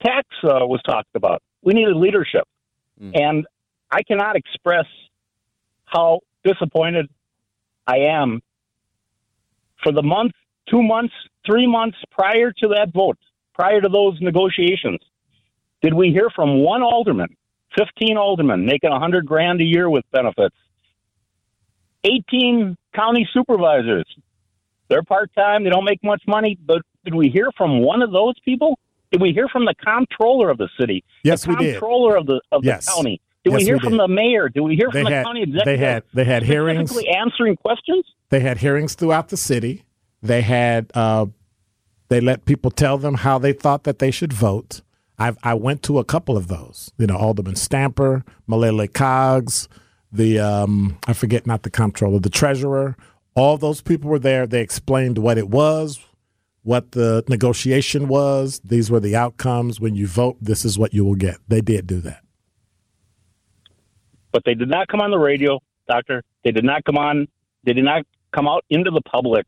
tax 0.00 0.28
uh, 0.44 0.64
was 0.64 0.80
talked 0.82 1.14
about. 1.16 1.42
We 1.62 1.72
needed 1.74 1.96
leadership, 1.96 2.46
and 3.12 3.44
I 3.90 4.04
cannot 4.04 4.36
express 4.36 4.86
how 5.86 6.20
disappointed 6.44 7.08
I 7.84 7.96
am 7.98 8.42
for 9.84 9.92
the 9.92 10.02
month, 10.02 10.32
two 10.68 10.82
months, 10.82 11.14
three 11.46 11.66
months 11.68 11.96
prior 12.10 12.50
to 12.50 12.68
that 12.68 12.92
vote, 12.92 13.18
prior 13.54 13.80
to 13.80 13.88
those 13.88 14.20
negotiations. 14.20 14.98
Did 15.82 15.94
we 15.94 16.08
hear 16.10 16.28
from 16.34 16.58
one 16.64 16.82
alderman, 16.82 17.36
15 17.78 18.16
aldermen 18.16 18.64
making 18.66 18.88
a 18.88 18.94
100 18.94 19.26
grand 19.26 19.60
a 19.60 19.64
year 19.64 19.88
with 19.88 20.04
benefits? 20.10 20.56
18 22.04 22.76
county 22.94 23.28
supervisors. 23.32 24.06
They're 24.88 25.02
part 25.02 25.30
time, 25.34 25.64
they 25.64 25.70
don't 25.70 25.84
make 25.84 26.02
much 26.02 26.22
money, 26.26 26.58
but 26.66 26.82
did 27.04 27.14
we 27.14 27.28
hear 27.28 27.50
from 27.56 27.80
one 27.80 28.02
of 28.02 28.12
those 28.12 28.34
people? 28.44 28.78
Did 29.10 29.20
we 29.20 29.32
hear 29.32 29.48
from 29.48 29.64
the 29.64 29.74
comptroller 29.74 30.50
of 30.50 30.58
the 30.58 30.68
city? 30.78 31.04
Yes, 31.22 31.44
the 31.44 31.50
we 31.50 31.56
did. 31.56 31.72
comptroller 31.74 32.16
of 32.16 32.26
the 32.26 32.40
of 32.50 32.64
Yes. 32.64 32.86
the 32.86 32.92
county. 32.92 33.20
Did 33.44 33.52
Yes, 33.52 33.58
we 33.60 33.64
hear 33.66 33.74
we 33.76 33.80
from 33.80 33.96
the 33.98 34.08
mayor? 34.08 34.48
Do 34.48 34.62
we 34.62 34.74
hear 34.74 34.88
They 34.90 35.02
from 35.02 35.10
the 35.10 35.16
had 35.16 35.24
county 35.26 35.42
executive? 35.42 35.64
they 35.66 35.76
had 35.84 36.02
they 36.14 36.24
had 36.24 36.42
hearings. 36.42 36.96
answering 37.14 37.56
questions. 37.56 38.04
They 38.30 38.40
had 38.40 38.58
hearings 38.58 38.94
throughout 38.94 39.28
the 39.28 39.36
city. 39.36 39.84
They 40.22 40.40
had 40.42 40.90
uh, 40.94 41.26
they 42.08 42.20
let 42.20 42.46
people 42.46 42.70
tell 42.70 42.96
them 42.98 43.14
how 43.16 43.38
they 43.38 43.52
thought 43.52 43.84
that 43.84 43.98
they 43.98 44.10
should 44.10 44.32
vote. 44.32 44.80
I 45.18 45.34
I 45.42 45.54
went 45.54 45.82
to 45.84 45.98
a 45.98 46.04
couple 46.04 46.36
of 46.36 46.48
those. 46.48 46.90
You 46.98 47.06
know, 47.06 47.16
Alderman 47.16 47.56
Stamper, 47.56 48.24
Milele 48.48 48.88
Coggs, 48.90 49.68
the 50.10 50.38
um, 50.40 50.96
I 51.06 51.12
forget 51.12 51.46
not 51.46 51.62
the 51.64 51.70
comptroller, 51.70 52.18
the 52.20 52.30
treasurer. 52.30 52.96
All 53.36 53.58
those 53.58 53.82
people 53.82 54.08
were 54.10 54.18
there. 54.18 54.46
They 54.46 54.62
explained 54.62 55.18
what 55.18 55.36
it 55.38 55.50
was, 55.50 56.00
what 56.62 56.92
the 56.92 57.24
negotiation 57.28 58.08
was. 58.08 58.60
These 58.64 58.90
were 58.90 59.00
the 59.00 59.16
outcomes. 59.16 59.80
When 59.80 59.94
you 59.94 60.06
vote, 60.06 60.38
this 60.40 60.64
is 60.64 60.78
what 60.78 60.94
you 60.94 61.04
will 61.04 61.16
get. 61.16 61.36
They 61.46 61.60
did 61.60 61.86
do 61.86 62.00
that. 62.00 62.23
But 64.34 64.42
they 64.44 64.54
did 64.54 64.68
not 64.68 64.88
come 64.88 65.00
on 65.00 65.12
the 65.12 65.18
radio, 65.18 65.60
doctor. 65.88 66.22
They 66.42 66.50
did 66.50 66.64
not 66.64 66.84
come 66.84 66.98
on. 66.98 67.28
They 67.64 67.72
did 67.72 67.84
not 67.84 68.02
come 68.34 68.48
out 68.48 68.64
into 68.68 68.90
the 68.90 69.00
public 69.00 69.46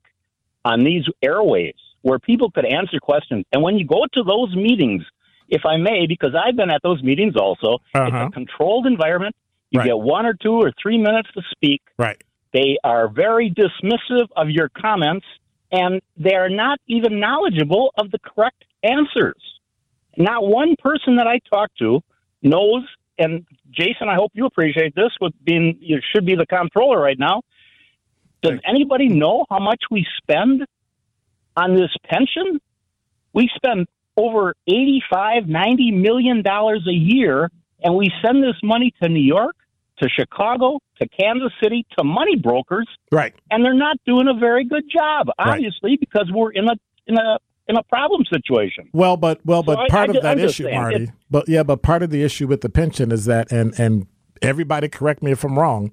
on 0.65 0.85
these 0.85 1.03
airwaves 1.25 1.75
where 2.03 2.21
people 2.21 2.53
could 2.53 2.65
answer 2.65 3.01
questions. 3.01 3.45
And 3.53 3.63
when 3.63 3.77
you 3.79 3.85
go 3.85 4.05
to 4.15 4.23
those 4.23 4.55
meetings, 4.55 5.03
if 5.49 5.67
I 5.67 5.77
may, 5.77 6.07
because 6.07 6.35
I've 6.37 6.55
been 6.57 6.71
at 6.71 6.83
those 6.85 7.03
meetings 7.03 7.35
also, 7.37 7.79
Uh-huh. 7.95 8.05
it's 8.07 8.29
a 8.29 8.31
controlled 8.31 8.87
environment. 8.87 9.35
You 9.73 9.81
Right. 9.81 9.87
get 9.87 9.99
one 9.99 10.25
or 10.25 10.35
two 10.35 10.55
or 10.55 10.71
three 10.81 10.99
minutes 10.99 11.29
to 11.35 11.43
speak. 11.51 11.83
Right. 11.99 12.23
They 12.53 12.79
are 12.85 13.09
very 13.09 13.51
dismissive 13.51 14.29
of 14.37 14.51
your 14.51 14.69
comments, 14.69 15.27
and 15.73 16.01
they 16.17 16.35
are 16.37 16.49
not 16.49 16.79
even 16.87 17.19
knowledgeable 17.19 17.93
of 17.99 18.13
the 18.13 18.21
correct 18.21 18.65
answers. 18.85 19.43
Not 20.17 20.47
one 20.47 20.77
person 20.77 21.17
that 21.17 21.27
I 21.27 21.41
talk 21.53 21.71
to 21.81 22.01
knows, 22.43 22.85
and 23.19 23.47
Jason, 23.71 24.09
I 24.09 24.15
hope 24.15 24.33
you 24.35 24.47
appreciate 24.47 24.95
this, 24.95 25.11
with 25.21 25.33
being 25.45 25.79
you 25.81 26.01
should 26.15 26.27
be 26.27 26.35
the 26.35 26.47
comptroller 26.47 27.01
right 27.01 27.19
now. 27.19 27.43
Does 28.43 28.61
anybody 28.69 29.09
know 29.09 29.45
how 29.51 29.59
much 29.59 29.81
we 29.91 30.07
spend 30.19 30.65
on 31.57 31.75
this 31.75 31.91
pension? 32.05 32.61
We 33.33 33.51
spend 33.55 33.87
over 34.17 34.55
85, 34.67 35.47
90 35.49 35.91
million 35.93 36.43
dollars 36.43 36.87
a 36.89 36.93
year, 36.95 37.51
and 37.83 37.95
we 37.97 38.11
send 38.25 38.43
this 38.43 38.57
money 38.63 38.93
to 39.03 39.09
New 39.09 39.21
York, 39.23 39.57
to 40.01 40.09
Chicago, 40.09 40.79
to 41.01 41.09
Kansas 41.09 41.53
City, 41.63 41.87
to 41.99 42.05
money 42.05 42.37
brokers, 42.37 42.87
Right. 43.11 43.35
and 43.51 43.65
they're 43.65 43.75
not 43.75 43.97
doing 44.07 44.29
a 44.29 44.35
very 44.35 44.65
good 44.65 44.85
job, 44.91 45.29
Right. 45.39 45.49
obviously, 45.55 45.97
because 45.97 46.31
we're 46.33 46.53
in 46.53 46.69
a 46.69 46.75
in 47.07 47.17
a 47.19 47.39
in 47.69 47.77
a 47.77 47.83
problem 47.85 48.23
situation. 48.33 48.89
Well, 48.93 49.17
but 49.17 49.41
well, 49.45 49.63
but 49.63 49.79
I- 49.79 49.89
part 49.89 50.11
I 50.11 50.17
of 50.17 50.23
that 50.23 50.39
issue, 50.39 50.71
Marty. 50.71 51.05
it- 51.05 51.11
But 51.31 51.49
yeah, 51.49 51.63
but 51.63 51.83
part 51.83 52.03
of 52.03 52.11
the 52.11 52.23
issue 52.23 52.47
with 52.47 52.61
the 52.61 52.69
pension 52.69 53.11
is 53.13 53.25
that, 53.27 53.51
and 53.53 53.79
and 53.79 54.07
everybody 54.43 54.89
correct 54.89 55.23
me 55.23 55.33
if 55.33 55.45
I'm 55.45 55.59
wrong. 55.59 55.91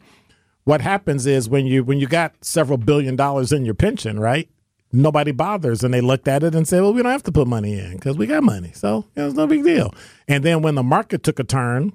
What 0.65 0.81
happens 0.81 1.25
is 1.25 1.49
when 1.49 1.65
you 1.65 1.83
when 1.83 1.99
you 1.99 2.07
got 2.07 2.33
several 2.43 2.77
billion 2.77 3.15
dollars 3.15 3.51
in 3.51 3.65
your 3.65 3.73
pension, 3.73 4.19
right? 4.19 4.47
Nobody 4.95 5.31
bothers, 5.31 5.83
and 5.83 5.91
they 5.91 6.01
looked 6.01 6.27
at 6.27 6.43
it 6.43 6.53
and 6.53 6.67
said, 6.67 6.81
"Well, 6.81 6.93
we 6.93 7.01
don't 7.01 7.11
have 7.11 7.23
to 7.23 7.31
put 7.31 7.47
money 7.47 7.77
in 7.79 7.93
because 7.93 8.15
we 8.17 8.27
got 8.27 8.43
money, 8.43 8.71
so 8.73 9.05
you 9.15 9.23
know, 9.23 9.27
it's 9.27 9.35
no 9.35 9.47
big 9.47 9.63
deal." 9.63 9.93
And 10.27 10.43
then 10.43 10.61
when 10.61 10.75
the 10.75 10.83
market 10.83 11.23
took 11.23 11.39
a 11.39 11.43
turn, 11.43 11.93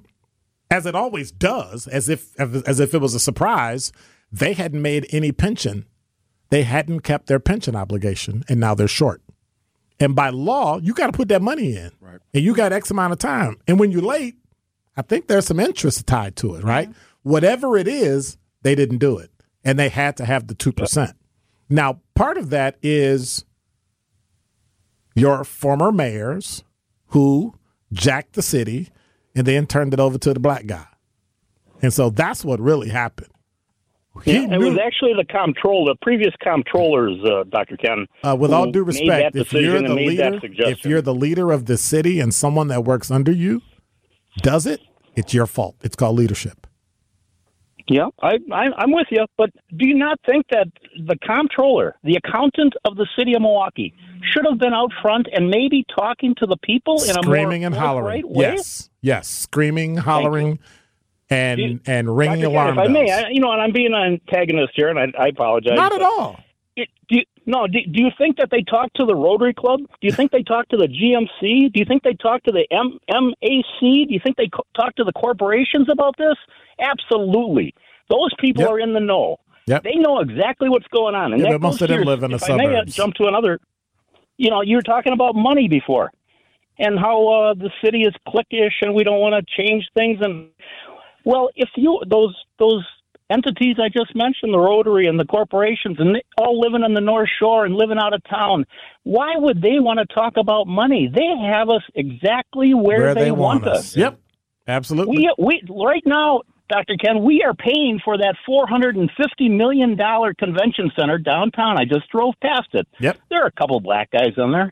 as 0.69 0.85
it 0.85 0.93
always 0.95 1.31
does, 1.31 1.87
as 1.87 2.09
if 2.09 2.37
as 2.39 2.79
if 2.81 2.93
it 2.93 2.99
was 2.99 3.15
a 3.15 3.19
surprise, 3.19 3.93
they 4.31 4.51
hadn't 4.53 4.81
made 4.81 5.07
any 5.11 5.31
pension. 5.31 5.85
They 6.49 6.63
hadn't 6.63 7.01
kept 7.01 7.27
their 7.27 7.39
pension 7.39 7.75
obligation, 7.75 8.43
and 8.49 8.59
now 8.59 8.75
they're 8.75 8.87
short. 8.87 9.21
And 9.99 10.15
by 10.15 10.29
law, 10.29 10.79
you 10.79 10.93
got 10.93 11.07
to 11.07 11.13
put 11.13 11.27
that 11.29 11.41
money 11.41 11.75
in. 11.75 11.91
Right. 11.99 12.19
And 12.33 12.43
you 12.43 12.55
got 12.55 12.71
X 12.71 12.89
amount 12.89 13.13
of 13.13 13.19
time. 13.19 13.57
And 13.67 13.79
when 13.79 13.91
you're 13.91 14.01
late, 14.01 14.35
I 14.95 15.01
think 15.01 15.27
there's 15.27 15.45
some 15.45 15.59
interest 15.59 16.07
tied 16.07 16.35
to 16.37 16.55
it, 16.55 16.63
right? 16.63 16.89
Mm-hmm. 16.89 17.29
Whatever 17.29 17.77
it 17.77 17.87
is, 17.87 18.37
they 18.61 18.75
didn't 18.75 18.99
do 18.99 19.17
it. 19.17 19.29
And 19.63 19.77
they 19.77 19.89
had 19.89 20.15
to 20.17 20.25
have 20.25 20.47
the 20.47 20.55
2%. 20.55 21.13
Now, 21.69 21.99
part 22.15 22.37
of 22.37 22.49
that 22.49 22.77
is 22.81 23.45
your 25.15 25.43
former 25.43 25.91
mayors 25.91 26.63
who 27.07 27.55
jacked 27.91 28.33
the 28.33 28.41
city 28.41 28.89
and 29.35 29.45
then 29.45 29.67
turned 29.67 29.93
it 29.93 29.99
over 29.99 30.17
to 30.17 30.33
the 30.33 30.39
black 30.39 30.65
guy. 30.65 30.87
And 31.81 31.93
so 31.93 32.09
that's 32.09 32.43
what 32.43 32.59
really 32.59 32.89
happened. 32.89 33.28
He 34.23 34.33
Yeah, 34.33 34.53
it 34.53 34.57
was 34.59 34.77
actually 34.77 35.13
the 35.13 35.25
comptroller, 35.25 35.93
the 35.93 35.97
previous 36.01 36.33
comptrollers, 36.43 37.23
uh, 37.25 37.43
Dr. 37.49 37.77
Ken. 37.77 38.05
Uh, 38.23 38.35
with 38.39 38.51
all 38.51 38.71
due 38.71 38.83
respect, 38.83 39.35
if 39.35 39.53
you're 39.53 39.79
the 39.79 39.85
and 39.85 39.95
made 39.95 40.19
that 40.19 40.41
leader, 40.43 40.69
if 40.69 40.85
you're 40.85 41.01
the 41.01 41.13
leader 41.13 41.51
of 41.51 41.65
the 41.65 41.77
city 41.77 42.19
and 42.19 42.33
someone 42.33 42.67
that 42.67 42.83
works 42.83 43.11
under 43.11 43.31
you 43.31 43.61
does 44.41 44.65
it, 44.65 44.81
it's 45.15 45.33
your 45.33 45.45
fault. 45.45 45.75
It's 45.81 45.95
called 45.95 46.17
leadership. 46.17 46.67
Yeah, 47.89 48.09
I, 48.21 48.37
I, 48.51 48.67
I'm 48.77 48.91
with 48.91 49.07
you. 49.09 49.25
But 49.35 49.49
do 49.75 49.87
you 49.87 49.95
not 49.95 50.19
think 50.25 50.45
that 50.51 50.67
the 51.07 51.15
comptroller, 51.25 51.95
the 52.03 52.19
accountant 52.23 52.75
of 52.85 52.95
the 52.95 53.07
city 53.17 53.33
of 53.33 53.41
Milwaukee, 53.41 53.95
should 54.21 54.45
have 54.45 54.59
been 54.59 54.73
out 54.73 54.91
front 55.01 55.27
and 55.33 55.49
maybe 55.49 55.83
talking 55.97 56.35
to 56.35 56.45
the 56.45 56.57
people 56.57 57.01
in 57.03 57.11
a 57.11 57.23
Screaming 57.23 57.61
more 57.61 57.67
and 57.67 57.75
hollering. 57.75 58.27
way? 58.27 58.45
Yes, 58.53 58.89
yes, 59.01 59.27
screaming, 59.27 59.97
hollering, 59.97 60.59
and 61.29 61.59
You- 61.59 61.79
and 61.85 62.15
ringing 62.15 62.41
Dr. 62.41 62.47
Ken, 62.47 62.51
alarm 62.55 62.79
if 62.79 62.85
I 62.85 62.87
may, 62.87 63.05
bells. 63.07 63.23
I, 63.25 63.29
you 63.29 63.39
know, 63.39 63.51
and 63.51 63.61
I'm 63.61 63.71
being 63.71 63.93
an 63.93 64.19
antagonist 64.27 64.73
here, 64.75 64.89
and 64.89 64.99
I, 64.99 65.23
I 65.23 65.27
apologize. 65.27 65.75
Not 65.75 65.93
at 65.93 66.01
all. 66.01 66.39
It, 66.75 66.87
do 67.09 67.17
you, 67.17 67.23
no, 67.45 67.67
do, 67.67 67.79
do 67.91 68.01
you 68.03 68.09
think 68.17 68.37
that 68.37 68.49
they 68.51 68.61
talk 68.63 68.91
to 68.93 69.05
the 69.05 69.15
Rotary 69.15 69.53
Club? 69.53 69.79
Do 69.81 70.07
you 70.07 70.11
think 70.11 70.31
they 70.31 70.43
talk 70.43 70.67
to 70.69 70.77
the 70.77 70.87
GMC? 70.87 71.73
Do 71.73 71.79
you 71.79 71.85
think 71.85 72.03
they 72.03 72.13
talk 72.13 72.43
to 72.43 72.51
the 72.51 72.65
M- 72.71 72.99
MAC? 73.09 73.79
Do 73.81 74.13
you 74.13 74.19
think 74.23 74.37
they 74.37 74.47
co- 74.47 74.65
talk 74.75 74.95
to 74.95 75.03
the 75.03 75.11
corporations 75.13 75.87
about 75.89 76.15
this? 76.17 76.35
Absolutely. 76.79 77.73
Those 78.09 78.33
people 78.39 78.63
Yep. 78.63 78.71
are 78.71 78.79
in 78.79 78.93
the 78.93 78.99
know. 78.99 79.37
Yep. 79.67 79.83
They 79.83 79.95
know 79.95 80.19
exactly 80.19 80.69
what's 80.69 80.87
going 80.87 81.15
on. 81.15 81.33
And 81.33 81.41
Yeah, 81.43 81.51
but 81.53 81.61
most 81.61 81.81
of 81.81 81.89
them 81.89 82.01
live 82.03 82.23
in 82.23 82.31
the 82.31 82.37
if 82.37 82.49
I 82.49 82.55
may, 82.57 82.81
jump 82.85 83.13
to 83.15 83.25
another. 83.27 83.59
You 84.37 84.49
know, 84.49 84.61
you 84.61 84.77
were 84.77 84.81
talking 84.81 85.13
about 85.13 85.35
money 85.35 85.67
before, 85.67 86.11
and 86.79 86.97
how 86.97 87.27
uh, 87.27 87.53
the 87.55 87.69
city 87.83 88.03
is 88.03 88.13
cliquish, 88.27 88.71
and 88.81 88.95
we 88.95 89.03
don't 89.03 89.19
want 89.19 89.35
to 89.35 89.61
change 89.61 89.85
things. 89.95 90.19
And 90.21 90.47
well, 91.25 91.49
if 91.55 91.69
you 91.75 92.01
those 92.07 92.35
those 92.57 92.85
entities 93.29 93.77
I 93.79 93.89
just 93.89 94.15
mentioned, 94.15 94.53
the 94.53 94.59
Rotary 94.59 95.07
and 95.07 95.19
the 95.19 95.25
corporations, 95.25 95.97
and 95.99 96.15
they 96.15 96.23
all 96.37 96.59
living 96.59 96.83
on 96.83 96.93
the 96.93 97.01
North 97.01 97.29
Shore 97.39 97.65
and 97.65 97.75
living 97.75 97.97
out 97.97 98.13
of 98.13 98.23
town, 98.29 98.65
why 99.03 99.33
would 99.35 99.61
they 99.61 99.79
want 99.79 99.99
to 99.99 100.13
talk 100.13 100.33
about 100.37 100.67
money? 100.67 101.09
They 101.13 101.47
have 101.47 101.69
us 101.69 101.83
exactly 101.95 102.73
where, 102.73 103.01
Where 103.01 103.15
they 103.15 103.31
want 103.31 103.67
us. 103.67 103.95
Yep, 103.95 104.19
absolutely. 104.67 105.17
we 105.17 105.33
we 105.37 105.63
right 105.69 106.03
now, 106.05 106.41
Dr. 106.69 106.95
Ken, 107.03 107.23
we 107.23 107.43
are 107.43 107.53
paying 107.53 107.99
for 108.03 108.17
that 108.17 108.35
four 108.45 108.67
hundred 108.67 108.95
and 108.95 109.09
fifty 109.17 109.49
million 109.49 109.95
dollar 109.95 110.33
convention 110.33 110.91
center 110.97 111.17
downtown. 111.17 111.77
I 111.77 111.85
just 111.85 112.09
drove 112.09 112.35
past 112.41 112.69
it. 112.73 112.87
Yep. 112.99 113.19
There 113.29 113.43
are 113.43 113.47
a 113.47 113.51
couple 113.51 113.79
black 113.79 114.11
guys 114.11 114.33
in 114.37 114.51
there, 114.51 114.71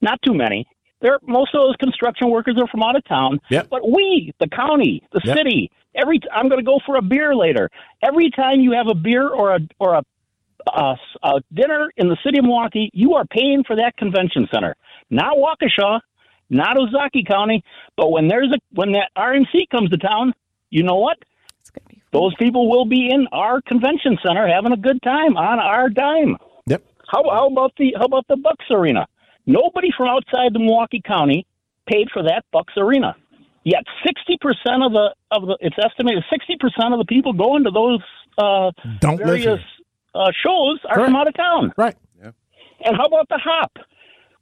not 0.00 0.20
too 0.22 0.34
many. 0.34 0.66
There, 1.04 1.18
most 1.26 1.54
of 1.54 1.60
those 1.60 1.76
construction 1.76 2.30
workers 2.30 2.56
are 2.58 2.66
from 2.68 2.82
out 2.82 2.96
of 2.96 3.04
town. 3.04 3.38
Yep. 3.50 3.68
But 3.68 3.82
we, 3.90 4.32
the 4.40 4.48
county, 4.48 5.02
the 5.12 5.20
Yep. 5.22 5.36
city, 5.36 5.70
every 5.94 6.18
t- 6.18 6.26
I'm 6.32 6.48
going 6.48 6.58
to 6.60 6.64
go 6.64 6.80
for 6.86 6.96
a 6.96 7.02
beer 7.02 7.36
later. 7.36 7.70
Every 8.02 8.30
time 8.30 8.60
you 8.60 8.72
have 8.72 8.86
a 8.88 8.94
beer 8.94 9.28
or 9.28 9.54
a 9.54 9.60
or 9.78 9.96
a, 9.96 10.02
a, 10.74 10.96
a 11.22 11.40
dinner 11.52 11.90
in 11.98 12.08
the 12.08 12.16
city 12.24 12.38
of 12.38 12.44
Milwaukee, 12.46 12.90
you 12.94 13.16
are 13.16 13.26
paying 13.26 13.64
for 13.66 13.76
that 13.76 13.98
convention 13.98 14.48
center, 14.50 14.74
not 15.10 15.36
Waukesha, 15.36 16.00
not 16.48 16.78
Ozaukee 16.78 17.26
County. 17.28 17.62
But 17.98 18.10
when 18.10 18.26
there's 18.26 18.50
a 18.50 18.58
when 18.70 18.92
that 18.92 19.10
RNC 19.14 19.68
comes 19.70 19.90
to 19.90 19.98
town, 19.98 20.32
you 20.70 20.84
know 20.84 20.96
what? 20.96 21.18
It's 21.60 21.68
gonna 21.68 21.86
be 21.86 22.00
Those 22.12 22.34
people 22.36 22.70
will 22.70 22.86
be 22.86 23.10
in 23.12 23.26
our 23.30 23.60
convention 23.60 24.16
center 24.26 24.48
having 24.48 24.72
a 24.72 24.78
good 24.78 25.02
time 25.02 25.36
on 25.36 25.58
our 25.58 25.90
dime. 25.90 26.38
Yep. 26.66 26.82
How, 27.12 27.22
how 27.30 27.46
about 27.48 27.72
the 27.76 27.94
how 27.98 28.06
about 28.06 28.26
the 28.26 28.36
Bucks 28.36 28.64
Arena? 28.70 29.06
Nobody 29.46 29.88
from 29.96 30.08
outside 30.08 30.52
the 30.54 30.58
Milwaukee 30.58 31.02
County 31.04 31.46
paid 31.86 32.08
for 32.12 32.22
that 32.22 32.44
Bucks 32.52 32.72
Arena. 32.76 33.16
Yet 33.64 33.84
sixty 34.04 34.36
percent 34.40 34.82
of 34.82 34.92
the 34.92 35.14
of 35.30 35.46
the 35.46 35.56
it's 35.60 35.76
estimated 35.82 36.24
sixty 36.30 36.56
percent 36.58 36.92
of 36.92 36.98
the 36.98 37.06
people 37.06 37.32
going 37.32 37.64
to 37.64 37.70
those 37.70 38.00
uh, 38.36 38.70
Don't 39.00 39.18
live 39.18 39.26
various 39.26 39.60
uh, 40.14 40.30
shows 40.44 40.80
are 40.88 40.96
Correct. 40.96 41.08
from 41.08 41.16
out 41.16 41.28
of 41.28 41.34
town. 41.34 41.72
Right. 41.76 41.96
Yeah. 42.20 42.32
And 42.84 42.96
how 42.96 43.06
about 43.06 43.28
the 43.28 43.38
hop? 43.42 43.72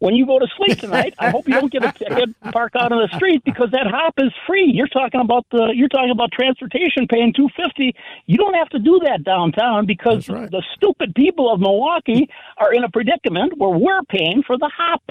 When 0.02 0.14
you 0.16 0.26
go 0.26 0.40
to 0.40 0.48
sleep 0.56 0.80
tonight, 0.80 1.14
I 1.20 1.30
hope 1.30 1.46
you 1.46 1.54
don't 1.54 1.70
get 1.70 1.84
a 1.84 1.92
ticket, 1.96 2.28
park 2.50 2.72
out 2.74 2.90
on 2.90 2.98
the 3.08 3.16
street 3.16 3.42
because 3.44 3.70
that 3.70 3.86
hop 3.86 4.14
is 4.18 4.32
free. 4.48 4.68
You're 4.74 4.88
talking 4.88 5.20
about 5.20 5.46
the 5.52 5.72
you're 5.76 5.88
talking 5.88 6.10
about 6.10 6.32
transportation 6.32 7.06
paying 7.06 7.32
two 7.32 7.48
fifty. 7.56 7.94
You 8.26 8.36
don't 8.36 8.54
have 8.54 8.68
to 8.70 8.80
do 8.80 9.00
that 9.04 9.22
downtown 9.22 9.86
because 9.86 10.28
right. 10.28 10.50
the 10.50 10.62
stupid 10.74 11.14
people 11.14 11.52
of 11.52 11.60
Milwaukee 11.60 12.28
are 12.58 12.74
in 12.74 12.82
a 12.82 12.90
predicament 12.90 13.56
where 13.58 13.70
we're 13.70 14.02
paying 14.08 14.42
for 14.44 14.58
the 14.58 14.68
hop. 14.76 15.02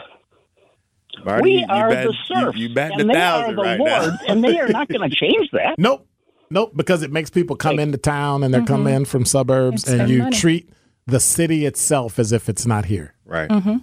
Marty, 1.23 1.41
we 1.43 1.51
you- 1.51 1.60
you 1.60 1.65
are 1.69 1.89
bet- 1.89 2.08
the 2.08 2.13
serfs, 2.27 2.58
You, 2.58 2.67
you 2.67 2.75
batting 2.75 2.99
and 2.99 3.10
a 3.10 3.13
they 3.13 3.19
thousand 3.19 3.49
are 3.51 3.56
the 3.56 3.62
right 3.62 3.80
lords, 3.80 4.08
now. 4.27 4.34
and 4.34 4.43
they 4.43 4.60
are 4.60 4.67
not 4.67 4.88
going 4.89 5.10
to 5.10 5.15
change 5.15 5.49
that. 5.51 5.75
Nope. 5.77 6.06
Nope. 6.49 6.73
Because 6.75 7.01
it 7.01 7.13
makes 7.13 7.30
people 7.30 7.56
come 7.56 7.80
into 7.80 7.97
town 7.97 8.43
and 8.43 8.54
they're 8.54 8.65
coming 8.65 8.88
mm-hmm. 8.88 9.04
in 9.04 9.06
from 9.06 9.23
suburbs, 9.25 9.88
And 9.88 10.01
and 10.01 10.10
you 10.10 10.19
money. 10.23 10.36
treat 10.36 10.69
the 11.08 11.21
city 11.21 11.65
itself 11.65 12.19
as 12.19 12.34
if 12.34 12.49
it's 12.49 12.65
not 12.65 12.86
here. 12.86 13.13
right. 13.25 13.49
Mm-hmm. 13.49 13.77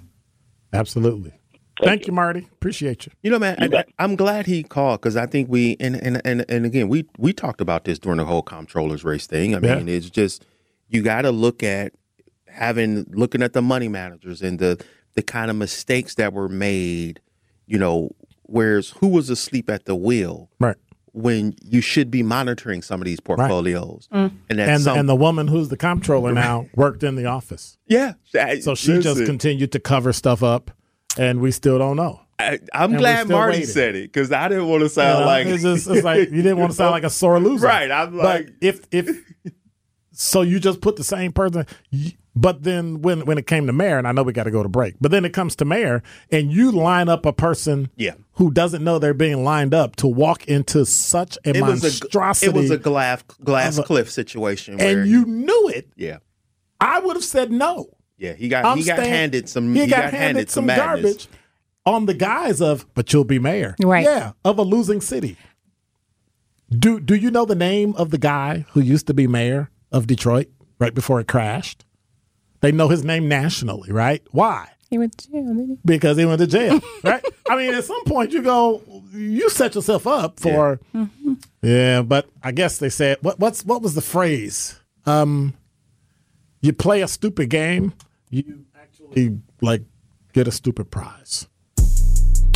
Absolutely. 0.72 1.32
Thank, 1.82 2.08
you, 2.08 2.12
Marty. 2.12 2.48
Appreciate 2.52 3.06
you. 3.06 3.12
You 3.22 3.30
know, 3.30 3.38
man, 3.38 3.56
You 3.60 3.76
I, 3.78 3.84
I'm 4.00 4.16
glad 4.16 4.46
he 4.46 4.64
called 4.64 5.00
because 5.00 5.16
I 5.16 5.26
think 5.26 5.48
we 5.48 5.76
and, 5.78 5.94
and 5.94 6.20
and 6.24 6.44
and 6.48 6.66
again 6.66 6.88
we 6.88 7.06
we 7.18 7.32
talked 7.32 7.60
about 7.60 7.84
this 7.84 8.00
during 8.00 8.18
the 8.18 8.24
whole 8.24 8.42
comptrollers 8.42 9.04
race 9.04 9.28
thing. 9.28 9.54
I 9.54 9.60
Yeah. 9.60 9.76
mean, 9.76 9.88
it's 9.88 10.10
just 10.10 10.44
you 10.88 11.02
got 11.02 11.22
to 11.22 11.30
look 11.30 11.62
at 11.62 11.92
having 12.48 13.04
looking 13.10 13.42
at 13.42 13.52
the 13.52 13.62
money 13.62 13.86
managers 13.86 14.42
and 14.42 14.58
the 14.58 14.84
the 15.14 15.22
kind 15.22 15.50
of 15.50 15.56
mistakes 15.56 16.16
that 16.16 16.32
were 16.32 16.48
made. 16.48 17.20
You 17.66 17.78
know, 17.78 18.10
whereas 18.42 18.90
who 18.98 19.06
was 19.08 19.30
asleep 19.30 19.70
at 19.70 19.84
the 19.84 19.94
wheel 19.94 20.50
Right. 20.58 20.76
When 21.18 21.54
you 21.64 21.80
should 21.80 22.10
be 22.10 22.22
monitoring 22.22 22.80
some 22.82 23.00
of 23.00 23.04
these 23.04 23.20
portfolios 23.20 24.08
mm. 24.12 24.30
and 24.48 24.58
that 24.58 24.68
And 24.68 24.80
the, 24.80 24.84
some, 24.84 24.98
and 24.98 25.08
the 25.08 25.16
woman 25.16 25.48
who's 25.48 25.68
the 25.68 25.76
comptroller 25.76 26.32
now 26.32 26.66
worked 26.74 27.02
in 27.02 27.16
the 27.16 27.26
office. 27.26 27.76
yeah, 27.86 28.14
So 28.60 28.74
she 28.74 28.98
just 29.00 29.24
continued 29.26 29.72
to 29.72 29.80
cover 29.80 30.12
stuff 30.12 30.42
up, 30.42 30.70
and 31.18 31.40
we 31.40 31.50
still 31.50 31.78
don't 31.78 31.96
know. 31.96 32.20
I, 32.38 32.60
I'm 32.72 32.92
and 32.92 32.98
glad 33.00 33.28
Marty 33.28 33.58
waiting. 33.58 33.66
said 33.68 33.96
it 33.96 34.12
because 34.12 34.30
I 34.30 34.48
didn't 34.48 34.68
want 34.68 34.80
to 34.80 34.84
You 34.84 34.88
sound 34.90 35.20
know, 35.20 35.26
like 35.26 35.46
it's, 35.48 35.62
just, 35.64 35.88
it's 35.88 36.04
like 36.04 36.30
you 36.30 36.42
didn't 36.42 36.58
want 36.58 36.70
to 36.70 36.76
sound 36.76 36.92
like 36.92 37.02
a 37.02 37.10
sore 37.10 37.40
loser, 37.46 37.66
Right, 37.66 37.90
I'm 37.90 38.12
but 38.12 38.24
like- 38.24 38.50
if 38.60 38.82
if 38.92 39.08
so, 40.12 40.42
you 40.42 40.58
just 40.60 40.80
put 40.80 40.96
the 40.96 41.04
same 41.04 41.32
person. 41.32 41.66
But 42.34 42.62
then 42.62 43.02
when 43.02 43.24
when 43.26 43.38
it 43.38 43.46
came 43.48 43.66
to 43.66 43.72
mayor, 43.72 43.98
and 43.98 44.06
I 44.06 44.12
know 44.12 44.22
we 44.22 44.32
got 44.32 44.44
to 44.44 44.50
go 44.52 44.62
to 44.62 44.68
break, 44.68 44.94
but 45.00 45.10
then 45.10 45.24
it 45.24 45.32
comes 45.32 45.56
to 45.56 45.64
mayor, 45.64 46.02
and 46.30 46.52
you 46.52 46.70
line 46.70 47.08
up 47.08 47.26
a 47.26 47.32
person, 47.32 47.90
Yeah. 47.96 48.14
Who 48.38 48.50
doesn't 48.50 48.82
know 48.82 48.98
they're 48.98 49.14
being 49.14 49.44
lined 49.44 49.74
up 49.74 49.94
to 49.96 50.06
walk 50.08 50.46
into 50.48 50.84
such 50.86 51.36
a 51.44 51.50
it 51.56 51.60
was 51.62 51.82
a 51.82 51.86
monstrosity, 51.86 52.46
it 52.46 52.54
was 52.54 52.70
a 52.70 52.78
glass 52.78 53.22
glass 53.44 53.78
a- 53.78 53.82
cliff 53.82 54.10
situation 54.10 54.78
where 54.78 55.00
and 55.02 55.08
you 55.10 55.24
knew 55.26 55.68
it. 55.68 55.88
yeah 55.96 56.18
I 56.80 56.98
would 57.00 57.14
have 57.16 57.24
said 57.24 57.52
no. 57.52 57.86
yeah 58.16 58.32
he 58.32 58.48
got 58.48 58.64
I'm 58.64 58.78
he 58.78 58.84
got 58.84 58.96
staying- 58.98 59.10
handed 59.12 59.48
some 59.48 59.74
He, 59.74 59.86
got, 59.86 60.12
handed, 60.12 60.50
some 60.50 60.66
madness. 60.66 60.84
garbage 61.02 61.28
on 61.86 62.06
the 62.06 62.14
guise 62.14 62.60
of, 62.60 62.84
but 62.94 63.12
you'll 63.12 63.24
be 63.24 63.38
mayor, 63.38 63.74
Right. 63.82 64.04
Yeah, 64.04 64.32
of 64.44 64.58
a 64.58 64.62
losing 64.62 65.00
city. 65.00 65.36
Do 66.70 67.00
Do 67.00 67.14
you 67.14 67.30
know 67.30 67.44
the 67.46 67.54
name 67.54 67.94
of 67.96 68.10
the 68.10 68.18
guy 68.18 68.66
who 68.70 68.80
used 68.80 69.06
to 69.06 69.14
be 69.14 69.26
mayor 69.26 69.70
of 69.90 70.06
Detroit 70.06 70.48
right 70.78 70.94
before 70.94 71.18
it 71.20 71.26
crashed? 71.28 71.84
They 72.60 72.72
know 72.72 72.88
his 72.88 73.04
name 73.04 73.26
nationally, 73.28 73.90
right? 73.90 74.22
Why? 74.32 74.68
He 74.90 74.96
went 74.98 75.18
to 75.18 75.30
jail, 75.30 75.44
didn't 75.44 75.68
he? 75.68 75.78
Because 75.84 76.16
he 76.16 76.24
went 76.24 76.40
to 76.40 76.46
jail, 76.46 76.80
right? 77.04 77.22
I 77.48 77.56
mean, 77.56 77.74
at 77.74 77.84
some 77.84 78.02
point 78.04 78.32
you 78.32 78.42
go, 78.42 78.82
you 79.12 79.50
set 79.50 79.74
yourself 79.74 80.06
up 80.06 80.40
for, 80.40 80.80
yeah. 81.62 82.02
But 82.02 82.28
I 82.42 82.52
guess 82.52 82.78
they 82.78 82.88
said, 82.88 83.18
what 83.20 83.38
what's 83.38 83.64
what 83.64 83.82
was 83.82 83.94
the 83.94 84.00
phrase? 84.00 84.80
Um, 85.04 85.54
you 86.60 86.72
play 86.72 87.02
a 87.02 87.08
stupid 87.08 87.50
game, 87.50 87.92
you 88.30 88.64
actually 88.80 89.38
like 89.60 89.82
get 90.32 90.48
a 90.48 90.52
stupid 90.52 90.90
prize. 90.90 91.48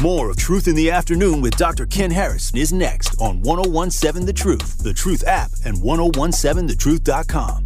More 0.02 0.30
of 0.30 0.36
Truth 0.36 0.66
in 0.66 0.74
the 0.74 0.90
Afternoon 0.90 1.40
with 1.42 1.56
Dr. 1.56 1.86
Ken 1.86 2.10
Harrison 2.10 2.58
is 2.58 2.72
next 2.72 3.20
on 3.20 3.40
1017 3.42 4.26
The 4.26 4.32
Truth, 4.32 4.78
The 4.82 4.92
Truth 4.92 5.22
app, 5.28 5.52
and 5.64 5.76
1017thetruth.com. 5.76 7.64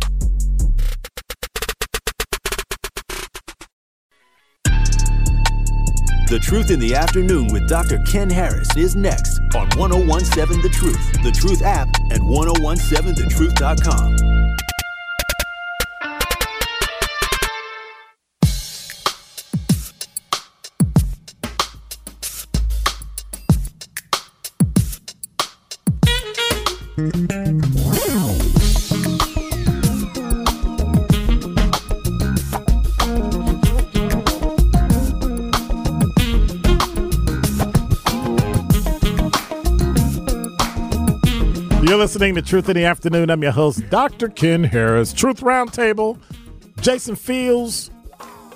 The 6.28 6.40
Truth 6.40 6.72
in 6.72 6.80
the 6.80 6.92
Afternoon 6.92 7.52
with 7.52 7.68
Dr. 7.68 7.98
Ken 7.98 8.28
Harris 8.28 8.76
is 8.76 8.96
next 8.96 9.38
on 9.54 9.68
1017 9.78 10.60
The 10.60 10.68
Truth, 10.68 11.22
The 11.22 11.30
Truth 11.30 11.62
app, 11.62 11.86
and 12.10 12.20
1017thetruth.com. 12.20 14.65
listening 42.16 42.34
to 42.34 42.40
Truth 42.40 42.70
in 42.70 42.76
the 42.76 42.86
Afternoon. 42.86 43.28
I'm 43.28 43.42
your 43.42 43.52
host, 43.52 43.90
Dr. 43.90 44.28
Ken 44.28 44.64
Harris. 44.64 45.12
Truth 45.12 45.42
Roundtable, 45.42 46.18
Jason 46.80 47.14
Fields, 47.14 47.90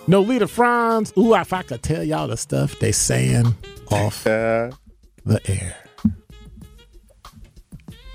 Noleta 0.09 0.49
Franz. 0.49 1.13
Ooh, 1.19 1.35
if 1.35 1.53
I 1.53 1.61
could 1.61 1.83
tell 1.83 2.03
y'all 2.03 2.27
the 2.27 2.39
stuff 2.39 2.79
they 2.79 2.91
saying 2.91 3.55
off 3.91 4.27
uh. 4.27 4.71
the 5.27 5.43
air. 5.47 5.77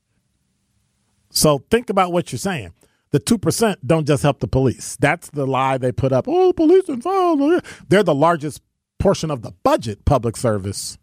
So 1.31 1.65
think 1.71 1.89
about 1.89 2.13
what 2.13 2.31
you're 2.31 2.39
saying. 2.39 2.75
The 3.11 3.21
2% 3.21 3.77
don't 3.87 4.07
just 4.07 4.23
help 4.23 4.41
the 4.41 4.49
police. 4.49 4.99
That's 5.01 5.31
the 5.31 5.47
lie 5.47 5.79
they 5.79 5.93
put 5.93 6.13
up. 6.13 6.27
Oh, 6.29 6.53
police 6.53 6.91
and 6.91 7.03
fire. 7.03 7.63
They're 7.89 8.03
the 8.03 8.15
largest 8.15 8.61
portion 8.99 9.31
of 9.31 9.41
the 9.41 9.53
budget 9.63 10.05
public 10.05 10.37
service. 10.37 10.99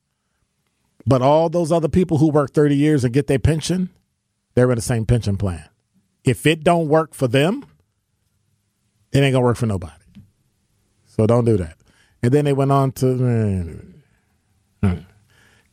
But 1.08 1.22
all 1.22 1.50
those 1.50 1.72
other 1.72 1.88
people 1.88 2.18
who 2.18 2.30
work 2.30 2.54
30 2.54 2.76
years 2.76 3.04
and 3.04 3.14
get 3.14 3.28
their 3.28 3.40
pension, 3.40 3.90
they're 4.56 4.70
in 4.72 4.76
the 4.76 4.82
same 4.82 5.06
pension 5.06 5.38
plan. 5.38 5.68
If 6.24 6.46
it 6.48 6.64
don't 6.64 6.88
work 6.88 7.14
for 7.14 7.28
them, 7.28 7.66
it 9.12 9.20
ain't 9.20 9.34
going 9.34 9.34
to 9.34 9.40
work 9.42 9.58
for 9.58 9.68
nobody. 9.68 9.94
So 11.06 11.28
don't 11.28 11.46
do 11.46 11.58
that. 11.58 11.78
And 12.24 12.32
then 12.32 12.46
they 12.46 12.54
went 12.54 12.72
on 12.72 12.92
to. 12.94 13.82
Uh, 14.82 14.96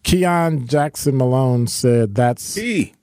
Keon 0.02 0.66
Jackson 0.66 1.16
Malone 1.16 1.66
said 1.66 2.14
that's 2.14 2.54
He. 2.56 2.94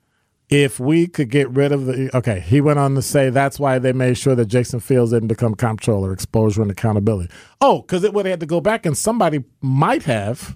if 0.50 0.80
we 0.80 1.08
could 1.08 1.30
get 1.30 1.50
rid 1.50 1.72
of 1.72 1.86
the 1.86 2.16
okay 2.16 2.40
he 2.42 2.60
went 2.62 2.78
on 2.78 2.96
to 2.96 3.02
say 3.02 3.30
that's 3.30 3.58
why 3.60 3.80
they 3.80 3.94
made 3.94 4.18
sure 4.18 4.36
that 4.36 4.48
jason 4.48 4.80
fields 4.80 5.12
didn't 5.12 5.28
become 5.30 5.56
comptroller 5.56 6.12
exposure 6.12 6.62
and 6.62 6.72
accountability 6.72 7.32
oh 7.62 7.82
because 7.82 8.04
it 8.04 8.14
would 8.14 8.26
have 8.26 8.34
had 8.34 8.40
to 8.42 8.46
go 8.46 8.60
back 8.60 8.86
and 8.86 8.98
somebody 8.98 9.44
might 9.62 10.04
have 10.04 10.56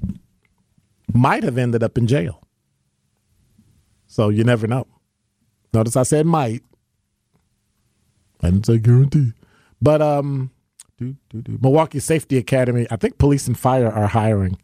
might 1.14 1.44
have 1.44 1.58
ended 1.58 1.84
up 1.84 1.98
in 1.98 2.08
jail 2.08 2.42
so 4.08 4.30
you 4.30 4.44
never 4.44 4.68
know 4.68 4.86
notice 5.74 5.96
i 5.96 6.04
said 6.04 6.26
might 6.26 6.62
i 8.42 8.50
didn't 8.50 8.66
say 8.66 8.78
guarantee 8.78 9.32
but 9.82 10.02
um 10.02 10.52
milwaukee 11.34 12.00
safety 12.00 12.38
academy 12.38 12.88
i 12.92 12.96
think 12.96 13.18
police 13.18 13.48
and 13.48 13.58
fire 13.58 13.92
are 13.92 14.08
hiring 14.08 14.58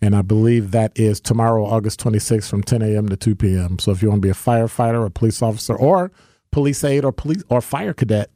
and 0.00 0.14
I 0.14 0.22
believe 0.22 0.70
that 0.70 0.92
is 0.94 1.20
tomorrow, 1.20 1.64
August 1.64 2.00
26th, 2.00 2.48
from 2.48 2.62
10 2.62 2.82
a.m. 2.82 3.08
to 3.08 3.16
2 3.16 3.34
p.m. 3.34 3.78
So 3.78 3.90
if 3.90 4.00
you 4.02 4.08
want 4.08 4.22
to 4.22 4.26
be 4.26 4.30
a 4.30 4.34
firefighter, 4.34 5.04
a 5.04 5.10
police 5.10 5.42
officer, 5.42 5.74
or 5.74 6.12
police 6.52 6.84
aide, 6.84 7.04
or 7.04 7.12
police 7.12 7.42
or 7.48 7.60
fire 7.60 7.92
cadet, 7.92 8.30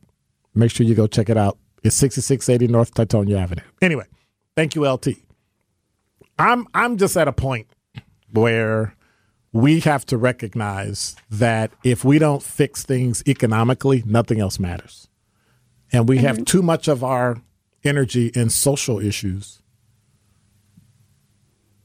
make 0.54 0.70
sure 0.70 0.86
you 0.86 0.94
go 0.94 1.06
check 1.06 1.28
it 1.28 1.36
out. 1.36 1.58
It's 1.84 1.96
6680 1.96 2.72
North 2.72 2.94
Teutonia 2.94 3.38
Avenue. 3.38 3.62
Anyway, 3.80 4.06
thank 4.56 4.74
you, 4.74 4.88
LT. 4.88 5.08
I'm 6.42 6.66
I'm 6.74 6.96
just 6.96 7.16
at 7.16 7.28
a 7.28 7.32
point 7.32 7.66
where 8.32 8.94
we 9.52 9.80
have 9.80 10.06
to 10.06 10.16
recognize 10.16 11.16
that 11.30 11.70
if 11.84 12.04
we 12.04 12.18
don't 12.18 12.42
fix 12.42 12.84
things 12.84 13.22
economically, 13.26 14.02
nothing 14.06 14.40
else 14.40 14.58
matters. 14.58 15.08
And 15.92 16.08
we 16.08 16.18
have 16.18 16.36
mm-hmm. 16.36 16.44
too 16.44 16.62
much 16.62 16.88
of 16.88 17.04
our 17.04 17.36
energy 17.84 18.28
in 18.34 18.48
social 18.48 18.98
issues 18.98 19.62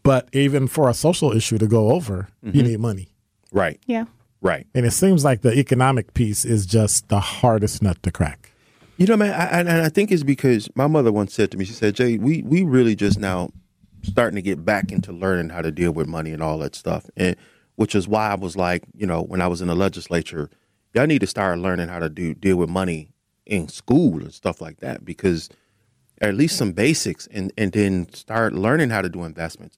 but 0.08 0.30
even 0.32 0.70
for 0.70 0.88
a 0.88 0.94
social 0.94 1.34
issue 1.34 1.58
to 1.58 1.68
go 1.68 1.92
over, 1.92 2.30
you 2.42 2.52
mm-hmm. 2.54 2.68
need 2.70 2.80
money. 2.80 3.10
Right. 3.52 3.78
Yeah. 3.88 4.06
Right. 4.40 4.66
And 4.74 4.86
it 4.86 4.92
seems 4.92 5.26
like 5.26 5.42
the 5.42 5.52
economic 5.60 6.14
piece 6.14 6.46
is 6.46 6.66
just 6.66 7.10
the 7.10 7.20
hardest 7.20 7.84
nut 7.84 8.02
to 8.04 8.12
crack. 8.12 8.54
You 8.96 9.06
know, 9.06 9.18
man, 9.18 9.34
I, 9.34 9.44
I- 9.44 9.60
and 9.60 9.70
I 9.70 9.90
think 9.90 10.10
it's 10.10 10.24
because 10.24 10.70
my 10.78 10.88
mother 10.88 11.12
once 11.12 11.34
said 11.34 11.52
to 11.52 11.58
me, 11.58 11.66
she 11.66 11.74
said, 11.74 11.94
Jay, 11.96 12.18
we, 12.18 12.42
we 12.44 12.64
really 12.64 12.96
just 12.96 13.20
now 13.20 13.50
starting 14.08 14.36
to 14.36 14.42
get 14.42 14.64
back 14.66 14.92
into 14.92 15.12
learning 15.12 15.50
how 15.50 15.62
to 15.62 15.72
deal 15.72 15.92
with 15.92 16.08
money 16.08 16.32
and 16.32 16.42
all 16.42 16.58
that 16.60 16.76
stuff. 16.76 17.10
And 17.16 17.36
which 17.76 17.94
is 17.96 18.08
why 18.08 18.30
I 18.32 18.36
was 18.36 18.56
like, 18.56 18.84
you 18.96 19.06
know, 19.06 19.22
when 19.22 19.42
I 19.42 19.48
was 19.48 19.62
in 19.62 19.68
the 19.68 19.76
legislature, 19.76 20.50
y'all 20.94 21.06
need 21.06 21.20
to 21.22 21.28
start 21.28 21.60
learning 21.60 21.90
how 21.90 22.00
to 22.00 22.10
do 22.10 22.34
deal 22.34 22.58
with 22.58 22.70
money 22.70 23.12
in 23.46 23.68
school 23.68 24.20
and 24.22 24.34
stuff 24.34 24.60
like 24.62 24.80
that 24.80 25.06
because 25.06 25.50
at 26.22 26.34
least 26.34 26.58
some 26.58 26.72
basics 26.72 27.28
and, 27.28 27.54
and 27.58 27.72
then 27.72 28.12
start 28.14 28.54
learning 28.54 28.90
how 28.90 29.02
to 29.02 29.10
do 29.10 29.24
investments. 29.24 29.78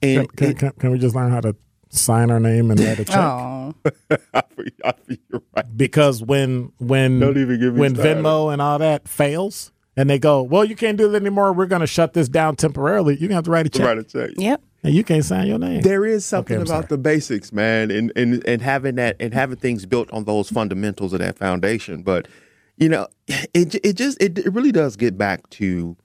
Can, 0.00 0.20
And 0.20 0.36
can, 0.36 0.50
it- 0.50 0.58
can, 0.58 0.72
can 0.78 0.90
we 0.92 0.98
just 0.98 1.14
learn 1.14 1.30
how 1.30 1.40
to 1.42 1.54
sign 1.90 2.30
our 2.30 2.40
name 2.40 2.70
and 2.70 2.80
write 2.80 2.98
a 3.00 3.04
check? 3.04 3.14
Oh, 3.16 3.74
I 4.32 4.42
feel- 4.56 4.64
I 4.84 4.92
feel 4.92 5.16
you're 5.30 5.42
right. 5.54 5.76
Because 5.76 6.22
when 6.22 6.72
when 6.78 7.20
Don't 7.20 7.36
even 7.36 7.60
get 7.60 7.74
me 7.74 7.80
when 7.80 7.94
started. 7.94 8.18
Venmo 8.24 8.50
and 8.52 8.62
all 8.62 8.78
that 8.78 9.06
fails, 9.06 9.70
and 9.98 10.08
they 10.08 10.18
go, 10.18 10.42
well, 10.42 10.64
you 10.64 10.76
can't 10.76 10.96
do 10.96 11.08
that 11.10 11.20
anymore. 11.20 11.52
We're 11.52 11.66
going 11.66 11.80
to 11.80 11.86
shut 11.86 12.12
this 12.14 12.28
down 12.28 12.56
temporarily. 12.56 13.14
You're 13.14 13.28
going 13.28 13.30
to 13.30 13.34
have 13.36 13.44
to 13.44 13.50
write 13.50 13.66
a 13.66 13.68
check, 13.68 13.84
Write 13.86 13.98
a 13.98 14.04
check. 14.04 14.30
yep. 14.36 14.62
and 14.84 14.94
you 14.94 15.02
can't 15.02 15.24
sign 15.24 15.48
your 15.48 15.58
name. 15.58 15.82
There 15.82 16.06
is 16.06 16.24
something 16.24 16.56
Okay, 16.56 16.62
about 16.62 16.84
sorry. 16.84 16.86
the 16.88 16.98
basics, 16.98 17.52
man, 17.52 17.90
and, 17.90 18.12
and 18.16 18.42
and 18.46 18.62
having 18.62 18.94
that 18.94 19.16
and 19.20 19.34
having 19.34 19.56
things 19.56 19.84
built 19.86 20.08
on 20.12 20.24
those 20.24 20.48
fundamentals 20.50 21.12
of 21.12 21.18
that 21.18 21.36
foundation. 21.36 22.02
But 22.02 22.28
you 22.76 22.88
know, 22.88 23.08
it 23.52 23.74
it 23.84 23.94
just 23.94 24.22
it, 24.22 24.38
it 24.38 24.52
really 24.54 24.72
does 24.72 24.96
get 24.96 25.18
back 25.18 25.50
to 25.50 25.96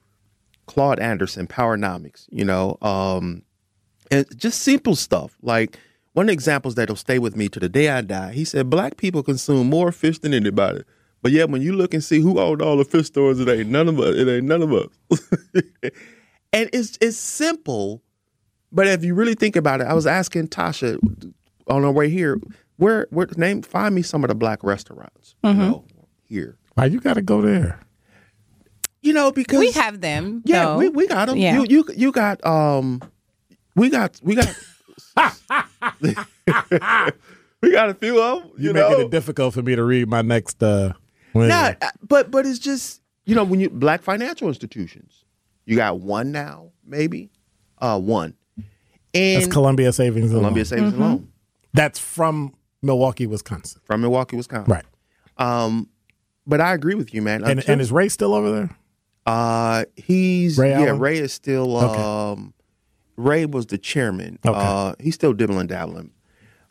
Claude 0.65 0.99
Anderson, 0.99 1.45
Powernomics. 1.47 2.25
You 2.31 2.45
know, 2.45 2.77
um, 2.81 3.43
and 4.09 4.25
just 4.37 4.63
simple 4.63 4.95
stuff 4.95 5.37
like 5.43 5.77
one 6.13 6.25
of 6.25 6.27
the 6.27 6.33
examples 6.33 6.75
that'll 6.75 6.95
stay 6.95 7.19
with 7.19 7.35
me 7.35 7.47
to 7.49 7.59
the 7.59 7.69
day 7.69 7.89
I 7.89 8.01
die. 8.01 8.33
He 8.33 8.43
said, 8.45 8.69
"Black 8.71 8.97
people 8.97 9.21
consume 9.21 9.69
more 9.69 9.91
fish 9.91 10.17
than 10.19 10.33
anybody." 10.33 10.81
But 11.23 11.31
yeah, 11.31 11.45
when 11.45 11.61
you 11.61 11.73
look 11.73 11.93
and 11.93 12.03
see 12.03 12.19
who 12.19 12.37
owned 12.37 12.61
all 12.61 12.75
the 12.75 12.83
fish 12.83 13.07
stores, 13.07 13.39
it 13.39 13.47
ain't 13.47 13.69
none 13.69 13.87
of 13.87 13.97
us. 13.97 14.13
It 14.15 14.27
ain't 14.27 14.43
none 14.45 14.61
of 14.61 14.73
us. 14.73 14.89
and 16.53 16.69
it's 16.73 16.97
it's 16.99 17.15
simple, 17.15 18.03
but 18.73 18.87
if 18.87 19.05
you 19.05 19.15
really 19.15 19.33
think 19.33 19.55
about 19.55 19.79
it, 19.79 19.87
I 19.87 19.93
was 19.93 20.05
asking 20.05 20.49
Tasha 20.49 20.99
on 21.67 21.85
our 21.85 21.91
way 21.93 22.09
here, 22.09 22.41
where 22.75 23.07
where 23.09 23.27
name 23.37 23.61
find 23.61 23.95
me 23.95 24.01
some 24.01 24.25
of 24.25 24.27
the 24.27 24.35
black 24.35 24.65
restaurants, 24.65 25.35
you 25.45 25.53
know, 25.53 25.85
here. 26.27 26.57
Why 26.73 26.87
you 26.87 26.99
got 26.99 27.13
to 27.13 27.21
go 27.21 27.41
there? 27.41 27.79
You 29.01 29.13
know, 29.13 29.31
because 29.31 29.59
We 29.59 29.71
have 29.71 30.01
them. 30.01 30.41
yeah, 30.43 30.65
though. 30.65 30.77
we, 30.77 30.89
we 30.89 31.07
got 31.07 31.29
them. 31.29 31.37
Yeah. 31.37 31.55
You 31.61 31.65
you 31.69 31.85
you 31.95 32.11
got 32.11 32.45
um, 32.45 33.01
we 33.77 33.89
got 33.89 34.19
we 34.21 34.35
got 34.35 34.53
we 37.61 37.71
got 37.71 37.89
a 37.89 37.93
few 37.93 38.21
of 38.21 38.41
them. 38.41 38.51
You, 38.57 38.63
You're 38.65 38.73
know, 38.73 38.89
making 38.89 39.05
it 39.05 39.11
difficult 39.11 39.53
for 39.53 39.61
me 39.61 39.77
to 39.77 39.83
read 39.83 40.09
my 40.09 40.21
next. 40.21 40.61
uh 40.61 40.91
when- 41.33 41.49
Nah, 41.49 41.73
uh, 41.81 41.89
but 42.07 42.31
but 42.31 42.45
it's 42.45 42.59
just 42.59 43.01
you 43.25 43.35
know 43.35 43.43
when 43.43 43.59
you 43.59 43.69
black 43.69 44.01
financial 44.01 44.47
institutions, 44.47 45.25
you 45.65 45.75
got 45.75 45.99
one 45.99 46.31
now, 46.31 46.71
maybe, 46.85 47.29
uh, 47.79 47.99
one, 47.99 48.33
and 49.13 49.41
That's 49.43 49.51
Columbia 49.53 49.91
Savings 49.93 50.31
and 50.31 50.39
Columbia 50.39 50.61
Loan. 50.61 50.65
Savings 50.65 50.93
and 50.93 51.01
Loan 51.01 51.27
That's 51.73 51.99
from 51.99 52.53
Milwaukee, 52.81 53.27
Wisconsin. 53.27 53.81
from 53.85 54.01
Milwaukee, 54.01 54.35
Wisconsin. 54.35 54.71
Right. 54.71 54.85
Um, 55.37 55.89
but 56.45 56.59
I 56.61 56.73
agree 56.73 56.95
with 56.95 57.13
you, 57.13 57.21
man. 57.21 57.43
And, 57.43 57.67
and 57.67 57.79
is 57.81 57.91
Ray 57.91 58.09
still 58.09 58.33
over 58.33 58.51
there? 58.51 58.77
uh, 59.25 59.85
he's 59.95 60.57
Ray 60.57 60.71
yeah, 60.71 60.81
Allen? 60.81 60.99
Ray 60.99 61.17
is 61.19 61.31
still 61.33 61.77
Okay. 61.77 62.01
um, 62.01 62.53
Ray 63.15 63.45
was 63.45 63.67
the 63.67 63.77
chairman. 63.77 64.37
Okay. 64.45 64.57
Uh, 64.59 64.95
he's 64.99 65.15
still 65.15 65.33
dibbling 65.33 65.67
dabbling. 65.67 66.11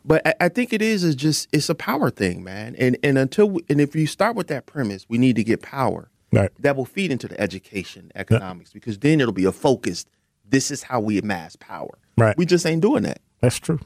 But 0.05 0.25
I, 0.27 0.33
I 0.41 0.49
think 0.49 0.73
it 0.73 0.81
is 0.81 1.03
is 1.03 1.15
just 1.15 1.47
it's 1.53 1.69
a 1.69 1.75
power 1.75 2.09
thing, 2.09 2.43
man. 2.43 2.75
And 2.77 2.97
and 3.03 3.17
until 3.17 3.49
we, 3.49 3.65
and 3.69 3.79
if 3.79 3.95
you 3.95 4.07
start 4.07 4.35
with 4.35 4.47
that 4.47 4.65
premise, 4.65 5.05
we 5.09 5.17
need 5.17 5.35
to 5.37 5.43
get 5.43 5.61
power. 5.61 6.09
Right. 6.31 6.49
that 6.63 6.75
will 6.75 6.85
feed 6.85 7.11
into 7.11 7.27
the 7.27 7.39
education 7.39 8.11
economics 8.15 8.73
because 8.73 8.97
then 8.97 9.21
it'll 9.21 9.33
be 9.33 9.45
a 9.45 9.51
focused 9.51 10.09
this 10.49 10.71
is 10.71 10.81
how 10.81 10.99
we 10.99 11.19
amass 11.19 11.55
power 11.55 11.99
Right. 12.17 12.35
we 12.35 12.47
just 12.47 12.65
ain't 12.65 12.81
doing 12.81 13.03
that 13.03 13.19
That's 13.39 13.59
true. 13.59 13.79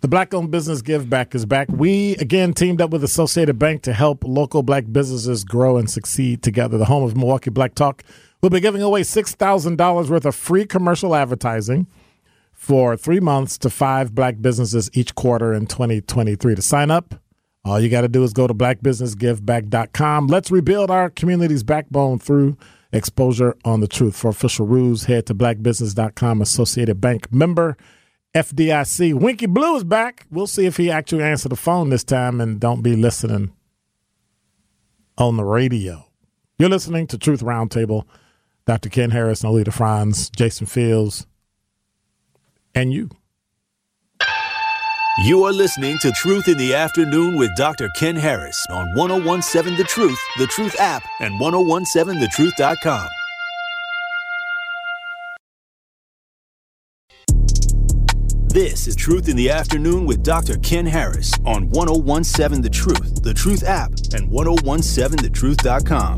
The 0.00 0.06
Black 0.06 0.32
owned 0.32 0.52
business 0.52 0.80
Give 0.80 1.10
Back 1.10 1.34
is 1.34 1.44
back. 1.46 1.66
We 1.68 2.14
again 2.18 2.54
teamed 2.54 2.80
up 2.80 2.90
with 2.90 3.02
Associated 3.02 3.58
Bank 3.58 3.82
to 3.82 3.92
help 3.92 4.22
local 4.24 4.62
black 4.62 4.84
businesses 4.92 5.42
grow 5.42 5.76
and 5.76 5.90
succeed 5.90 6.42
together. 6.44 6.78
The 6.78 6.84
home 6.84 7.02
of 7.02 7.16
Milwaukee 7.16 7.50
Black 7.50 7.74
Talk 7.74 8.04
will 8.40 8.50
be 8.50 8.60
giving 8.60 8.80
away 8.80 9.02
$6,000 9.02 10.08
worth 10.08 10.24
of 10.24 10.34
free 10.36 10.64
commercial 10.66 11.14
advertising 11.16 11.86
for 12.60 12.94
three 12.94 13.20
months 13.20 13.56
to 13.56 13.70
five 13.70 14.14
black 14.14 14.38
businesses 14.42 14.90
each 14.92 15.14
quarter 15.14 15.54
in 15.54 15.64
2023. 15.64 16.54
To 16.54 16.60
sign 16.60 16.90
up, 16.90 17.14
all 17.64 17.80
you 17.80 17.88
got 17.88 18.02
to 18.02 18.08
do 18.08 18.22
is 18.22 18.34
go 18.34 18.46
to 18.46 18.52
blackbusinessgiveback.com. 18.52 20.26
Let's 20.26 20.50
rebuild 20.50 20.90
our 20.90 21.08
community's 21.08 21.62
backbone 21.62 22.18
through 22.18 22.58
exposure 22.92 23.56
on 23.64 23.80
the 23.80 23.88
truth. 23.88 24.14
For 24.14 24.28
official 24.28 24.66
rules, 24.66 25.04
head 25.04 25.24
to 25.26 25.34
blackbusiness.com, 25.34 26.42
Associated 26.42 27.00
Bank 27.00 27.32
member. 27.32 27.78
FDIC. 28.34 29.14
Winky 29.14 29.46
Blue 29.46 29.76
is 29.76 29.84
back. 29.84 30.26
We'll 30.30 30.46
see 30.46 30.66
if 30.66 30.76
he 30.76 30.90
actually 30.90 31.24
answers 31.24 31.48
the 31.48 31.56
phone 31.56 31.88
this 31.88 32.04
time 32.04 32.42
and 32.42 32.60
don't 32.60 32.82
be 32.82 32.94
listening 32.94 33.52
on 35.16 35.38
the 35.38 35.44
radio. 35.44 36.04
You're 36.58 36.68
listening 36.68 37.06
to 37.06 37.16
Truth 37.16 37.40
Roundtable. 37.40 38.04
Dr. 38.66 38.90
Ken 38.90 39.10
Harris, 39.10 39.42
Noleta 39.42 39.72
Franz, 39.72 40.28
Jason 40.28 40.66
Fields, 40.66 41.26
and 42.74 42.92
you. 42.92 43.10
You 45.24 45.44
are 45.44 45.52
listening 45.52 45.98
to 45.98 46.10
Truth 46.12 46.48
in 46.48 46.56
the 46.56 46.74
Afternoon 46.74 47.36
with 47.36 47.54
Dr. 47.56 47.90
Ken 47.96 48.16
Harris 48.16 48.64
on 48.70 48.94
1017 48.94 49.76
The 49.76 49.84
Truth, 49.84 50.18
The 50.38 50.46
Truth 50.46 50.76
app, 50.80 51.02
and 51.20 51.38
1017thetruth.com. 51.38 53.08
This 58.48 58.88
is 58.88 58.96
Truth 58.96 59.28
in 59.28 59.36
the 59.36 59.50
Afternoon 59.50 60.06
with 60.06 60.22
Dr. 60.22 60.56
Ken 60.58 60.86
Harris 60.86 61.32
on 61.44 61.68
1017 61.70 62.62
The 62.62 62.70
Truth, 62.70 63.22
The 63.22 63.34
Truth 63.34 63.62
app, 63.62 63.90
and 64.14 64.30
1017thetruth.com. 64.30 66.16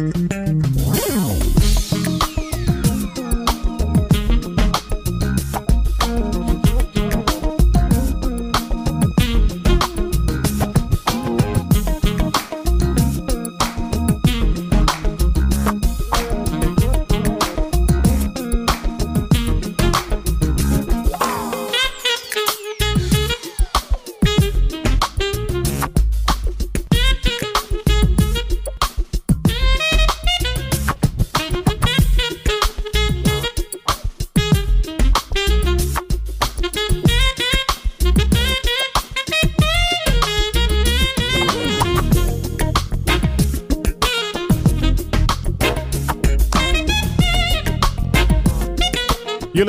You're 0.00 0.69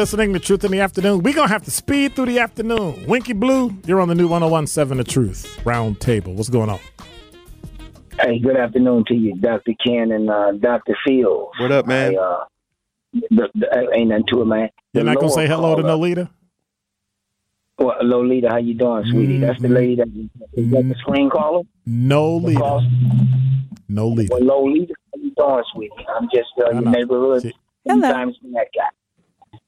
listening 0.01 0.33
to 0.33 0.39
Truth 0.39 0.63
in 0.63 0.71
the 0.71 0.79
Afternoon. 0.79 1.21
We're 1.21 1.35
going 1.35 1.47
to 1.47 1.53
have 1.53 1.63
to 1.65 1.69
speed 1.69 2.15
through 2.15 2.25
the 2.25 2.39
afternoon. 2.39 3.05
Winky 3.05 3.33
Blue, 3.33 3.77
you're 3.85 4.01
on 4.01 4.07
the 4.07 4.15
new 4.15 4.27
1017 4.27 4.97
The 4.97 5.03
Truth 5.03 5.63
Round 5.63 5.99
Table. 5.99 6.33
What's 6.33 6.49
going 6.49 6.71
on? 6.71 6.79
Hey, 8.19 8.39
good 8.39 8.57
afternoon 8.57 9.03
to 9.09 9.13
you, 9.13 9.35
Dr. 9.35 9.73
Ken 9.85 10.11
and 10.11 10.27
uh, 10.27 10.53
Dr. 10.53 10.97
Fields. 11.05 11.51
What 11.59 11.71
up, 11.71 11.85
man? 11.85 12.15
I, 12.15 12.17
uh, 12.17 12.43
the, 13.13 13.49
the, 13.53 13.91
ain't 13.93 14.09
nothing 14.09 14.25
to 14.29 14.41
it, 14.41 14.45
man. 14.45 14.69
You're 14.93 15.03
not 15.03 15.17
going 15.17 15.27
to 15.29 15.33
say 15.35 15.45
hello 15.47 15.75
to 15.75 15.83
caller- 15.83 15.97
Noleta? 15.99 16.29
Well, 17.77 17.97
Lolita, 18.01 18.49
how 18.49 18.57
you 18.57 18.73
doing, 18.73 19.03
sweetie? 19.05 19.37
That's 19.37 19.61
the 19.61 19.67
lady 19.67 19.97
that 19.97 20.07
is 20.53 20.71
that 20.71 20.89
the 20.89 20.95
screen 21.01 21.29
caller. 21.29 21.61
No 21.85 22.39
The 22.39 22.47
leader. 22.47 22.79
No 23.87 24.07
leader. 24.07 24.33
Well, 24.33 24.45
Lolita, 24.45 24.95
how 25.13 25.21
you 25.21 25.31
doing, 25.37 25.63
sweetie? 25.75 26.07
I'm 26.17 26.27
just 26.33 26.49
uh, 26.59 26.71
your 26.71 26.89
neighborhood. 26.89 27.43
See- 27.43 27.53
Hello. 27.87 28.01
Sometimes 28.01 28.37
bad 28.43 28.67
guy. 28.75 28.87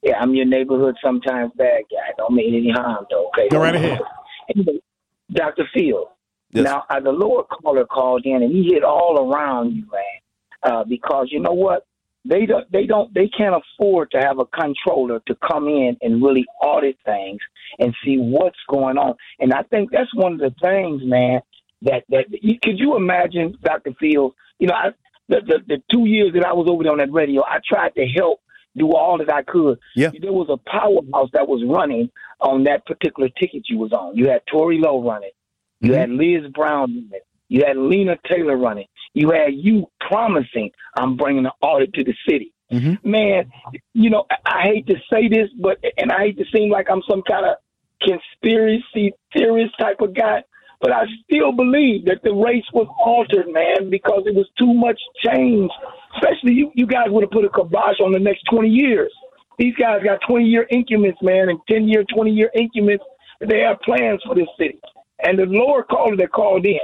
Yeah, 0.02 0.18
I'm 0.20 0.34
your 0.36 0.46
neighborhood. 0.46 0.96
Sometimes 1.04 1.52
bad 1.58 1.84
guy. 1.92 2.14
Don't 2.18 2.34
mean 2.34 2.56
any 2.56 2.72
harm, 2.72 3.06
though. 3.10 3.28
Okay. 3.30 3.50
Go 3.50 3.60
right 3.60 3.76
ahead. 3.76 4.00
Anyway, 4.56 4.80
Dr. 5.32 5.64
Field. 5.74 6.08
Yes. 6.52 6.66
Now, 6.66 6.84
uh, 6.90 7.00
the 7.00 7.12
lower 7.12 7.44
caller 7.44 7.86
called 7.86 8.26
in, 8.26 8.44
and 8.44 8.52
he 8.52 8.64
hit 8.74 8.84
all 8.84 9.32
around 9.34 9.76
you, 9.76 9.84
man, 9.92 10.02
uh, 10.72 10.84
because 10.84 11.28
you 11.32 11.40
know 11.40 11.54
what? 11.54 11.86
They 12.26 12.46
don't, 12.46 12.72
they 12.72 12.86
don't, 12.86 13.14
they 13.14 13.28
can't 13.28 13.56
afford 13.56 14.12
to 14.12 14.20
have 14.20 14.40
a 14.40 14.46
controller 14.46 15.22
to 15.28 15.36
come 15.46 15.68
in 15.68 15.98
and 16.02 16.24
really 16.24 16.46
audit 16.62 16.98
things 17.06 17.40
and 17.80 17.94
see 18.06 18.18
what's 18.18 18.60
going 18.70 18.98
on. 18.98 19.16
And 19.40 19.54
I 19.54 19.64
think 19.64 19.92
that's 19.92 20.14
one 20.14 20.34
of 20.34 20.40
the 20.40 20.54
things, 20.62 21.02
man. 21.04 21.42
That 21.82 22.04
that 22.10 22.26
you- 22.32 22.60
could 22.64 22.80
you 22.80 22.96
imagine, 22.96 23.58
Dr. 23.64 23.94
Field? 24.00 24.36
You 24.60 24.68
know, 24.68 24.74
I, 24.76 24.90
the, 25.28 25.42
the 25.46 25.60
the 25.68 25.84
two 25.92 26.06
years 26.06 26.32
that 26.34 26.46
I 26.46 26.54
was 26.54 26.68
over 26.70 26.84
there 26.84 26.92
on 26.94 27.00
that 27.00 27.12
radio, 27.12 27.44
I 27.44 27.60
tried 27.68 27.96
to 27.96 28.06
help 28.06 28.40
do 28.76 28.93
all 28.93 29.17
that 29.19 29.32
I 29.32 29.43
could. 29.43 29.80
Yeah. 29.95 30.11
There 30.19 30.34
was 30.34 30.49
a 30.49 30.57
powerhouse 30.69 31.30
that 31.34 31.47
was 31.47 31.63
running 31.67 32.09
on 32.39 32.63
that 32.65 32.86
particular 32.86 33.30
ticket 33.39 33.63
you 33.69 33.78
was 33.78 33.91
on. 33.93 34.15
You 34.15 34.30
had 34.30 34.41
Tory 34.51 34.80
Lowe 34.80 35.01
running. 35.03 35.32
You 35.80 35.93
had 35.93 36.09
Liz 36.09 36.49
Brown 36.53 36.93
running. 36.93 37.19
You 37.49 37.63
had 37.65 37.78
Lena 37.78 38.17
Taylor 38.30 38.57
running. 38.57 38.88
You 39.13 39.32
had 39.32 39.53
you 39.53 39.88
promising, 39.99 40.71
I'm 40.97 41.17
bringing 41.17 41.45
an 41.45 41.51
audit 41.61 41.93
to 41.93 42.03
the 42.03 42.13
city. 42.28 42.53
Mhm. 42.71 43.03
Man, 43.03 43.51
you 43.93 44.09
know, 44.09 44.26
I, 44.32 44.38
I 44.45 44.61
hate 44.63 44.88
to 44.88 44.95
say 45.11 45.28
this, 45.28 45.49
but 45.59 45.78
and 45.97 46.11
I 46.11 46.19
hate 46.19 46.38
to 46.39 46.45
seem 46.55 46.71
like 46.71 46.89
I'm 46.89 47.03
some 47.07 47.21
kind 47.21 47.45
of 47.45 47.57
conspiracy 48.01 49.13
theorist 49.36 49.78
type 49.80 50.01
of 50.01 50.13
guy, 50.13 50.43
but 50.82 50.91
I 50.91 51.05
still 51.24 51.51
believe 51.51 52.05
that 52.05 52.21
the 52.24 52.34
race 52.34 52.65
was 52.74 52.88
altered, 53.03 53.47
man, 53.51 53.89
because 53.89 54.24
it 54.26 54.36
was 54.36 54.47
too 54.59 54.74
much 54.74 54.99
change. 55.24 55.71
Especially 56.15 56.53
you, 56.53 56.71
you 56.76 56.86
guys 56.86 57.07
would 57.07 57.24
have 57.24 57.32
put 57.32 57.45
a 57.45 57.49
kibosh 57.49 57.99
on 58.03 58.11
the 58.11 58.19
next 58.19 58.43
20 58.51 58.67
years. 58.69 59.11
These 59.57 59.76
guys 59.76 60.01
got 60.03 60.19
20 60.28 60.45
year 60.45 60.67
increments, 60.69 61.19
man, 61.21 61.49
and 61.49 61.59
10 61.69 61.88
year, 61.88 62.03
20 62.13 62.32
year 62.32 62.51
increments. 62.55 63.03
They 63.39 63.59
have 63.59 63.80
plans 63.82 64.21
for 64.26 64.36
this 64.36 64.47
city. 64.59 64.80
And 65.24 65.39
the 65.39 65.45
lower 65.45 65.84
caller 65.84 66.17
that 66.17 66.32
called 66.32 66.65
in, 66.65 66.80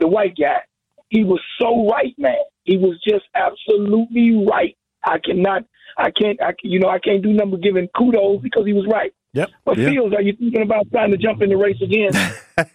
the 0.00 0.08
white 0.08 0.34
guy, 0.36 0.60
he 1.08 1.24
was 1.24 1.40
so 1.60 1.88
right, 1.88 2.14
man. 2.18 2.36
He 2.64 2.76
was 2.76 3.00
just 3.06 3.24
absolutely 3.34 4.44
right. 4.50 4.76
I 5.04 5.18
cannot, 5.24 5.64
I 5.96 6.10
can't, 6.10 6.40
I, 6.42 6.52
you 6.62 6.80
know, 6.80 6.88
I 6.88 6.98
can't 6.98 7.22
do 7.22 7.32
number 7.32 7.56
giving 7.58 7.88
kudos 7.96 8.42
because 8.42 8.66
he 8.66 8.72
was 8.72 8.86
right. 8.90 9.12
Yep. 9.34 9.50
But 9.64 9.78
Yeah. 9.78 9.90
Fields, 9.90 10.14
are 10.14 10.22
you 10.22 10.32
thinking 10.32 10.62
about 10.62 10.86
trying 10.90 11.12
to 11.12 11.16
jump 11.16 11.42
in 11.42 11.50
the 11.50 11.56
race 11.56 11.80
again? 11.80 12.10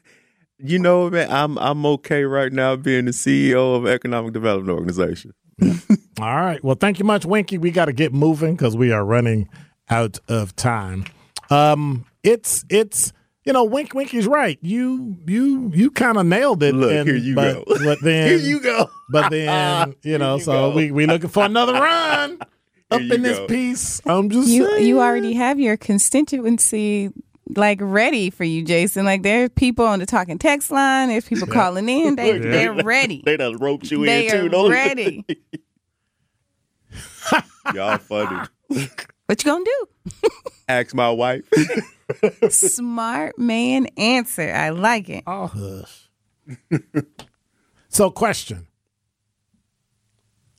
You 0.63 0.79
know, 0.79 1.09
man, 1.09 1.31
I'm 1.31 1.57
I'm 1.57 1.85
okay 1.85 2.23
right 2.23 2.51
now 2.51 2.75
being 2.75 3.05
the 3.05 3.11
CEO 3.11 3.75
of 3.75 3.87
Economic 3.87 4.33
Development 4.33 4.77
Organization. 4.77 5.33
All 6.19 6.35
right. 6.35 6.63
Well, 6.63 6.75
thank 6.75 6.99
you 6.99 7.05
much, 7.05 7.25
Winky. 7.25 7.57
We 7.57 7.71
got 7.71 7.85
to 7.85 7.93
get 7.93 8.13
moving 8.13 8.55
because 8.55 8.75
we 8.75 8.91
are 8.91 9.03
running 9.05 9.49
out 9.89 10.19
of 10.27 10.55
time. 10.55 11.05
Um, 11.49 12.05
it's 12.23 12.65
it's 12.69 13.13
you 13.45 13.53
know, 13.53 13.63
Wink 13.63 13.93
Winky's 13.93 14.27
right. 14.27 14.59
You 14.61 15.17
you 15.25 15.71
you 15.73 15.89
kind 15.91 16.17
of 16.17 16.25
nailed 16.25 16.61
it. 16.63 16.75
Look, 16.75 16.91
and- 16.91 17.07
here 17.07 17.17
you 17.17 17.35
but, 17.35 17.65
go. 17.65 17.77
But 17.83 17.99
then 18.03 18.27
Here 18.27 18.37
you 18.37 18.59
go. 18.61 18.89
But 19.09 19.29
then 19.31 19.95
you 20.03 20.17
know, 20.17 20.35
you 20.35 20.41
so 20.41 20.69
go. 20.69 20.75
we 20.75 20.91
we 20.91 21.05
looking 21.07 21.29
for 21.29 21.43
another 21.45 21.73
run 21.73 22.39
up 22.91 23.01
you 23.01 23.13
in 23.13 23.21
this 23.23 23.39
piece. 23.47 24.01
I'm 24.05 24.29
just 24.29 24.47
You 24.47 24.65
saying. 24.69 24.85
you 24.87 25.01
already 25.01 25.33
have 25.33 25.59
your 25.59 25.77
constituency 25.77 27.11
like 27.55 27.79
ready 27.81 28.29
for 28.29 28.43
you, 28.43 28.63
Jason. 28.63 29.05
Like 29.05 29.23
there 29.23 29.45
are 29.45 29.49
people 29.49 29.85
on 29.85 29.99
the 29.99 30.05
talking 30.05 30.37
text 30.37 30.71
line. 30.71 31.09
There's 31.09 31.25
people 31.25 31.47
calling 31.47 31.89
in. 31.89 32.15
They 32.15 32.33
Look, 32.33 32.41
they're 32.43 32.73
ready. 32.73 33.21
They 33.25 33.37
done 33.37 33.57
roped 33.57 33.89
you 33.91 34.05
They 34.05 34.27
in 34.27 34.31
too. 34.31 34.45
are 34.45 34.49
don't 34.49 34.69
they? 34.69 34.75
ready. 34.75 35.25
Y'all 37.73 37.97
funny. 37.97 38.47
What 39.25 39.43
you 39.45 39.51
gonna 39.51 39.63
do? 39.65 39.85
Ask 40.67 40.93
my 40.93 41.09
wife. 41.09 41.43
Smart 42.49 43.37
man 43.37 43.85
answer. 43.97 44.51
I 44.53 44.69
like 44.69 45.09
it. 45.09 45.23
Oh, 45.27 45.47
hush. 45.47 46.09
so, 47.87 48.09
question: 48.09 48.67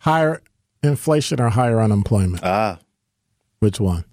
Higher 0.00 0.42
inflation 0.82 1.40
or 1.40 1.50
higher 1.50 1.80
unemployment? 1.80 2.42
ah, 2.44 2.78
Which 3.58 3.80
one? 3.80 4.04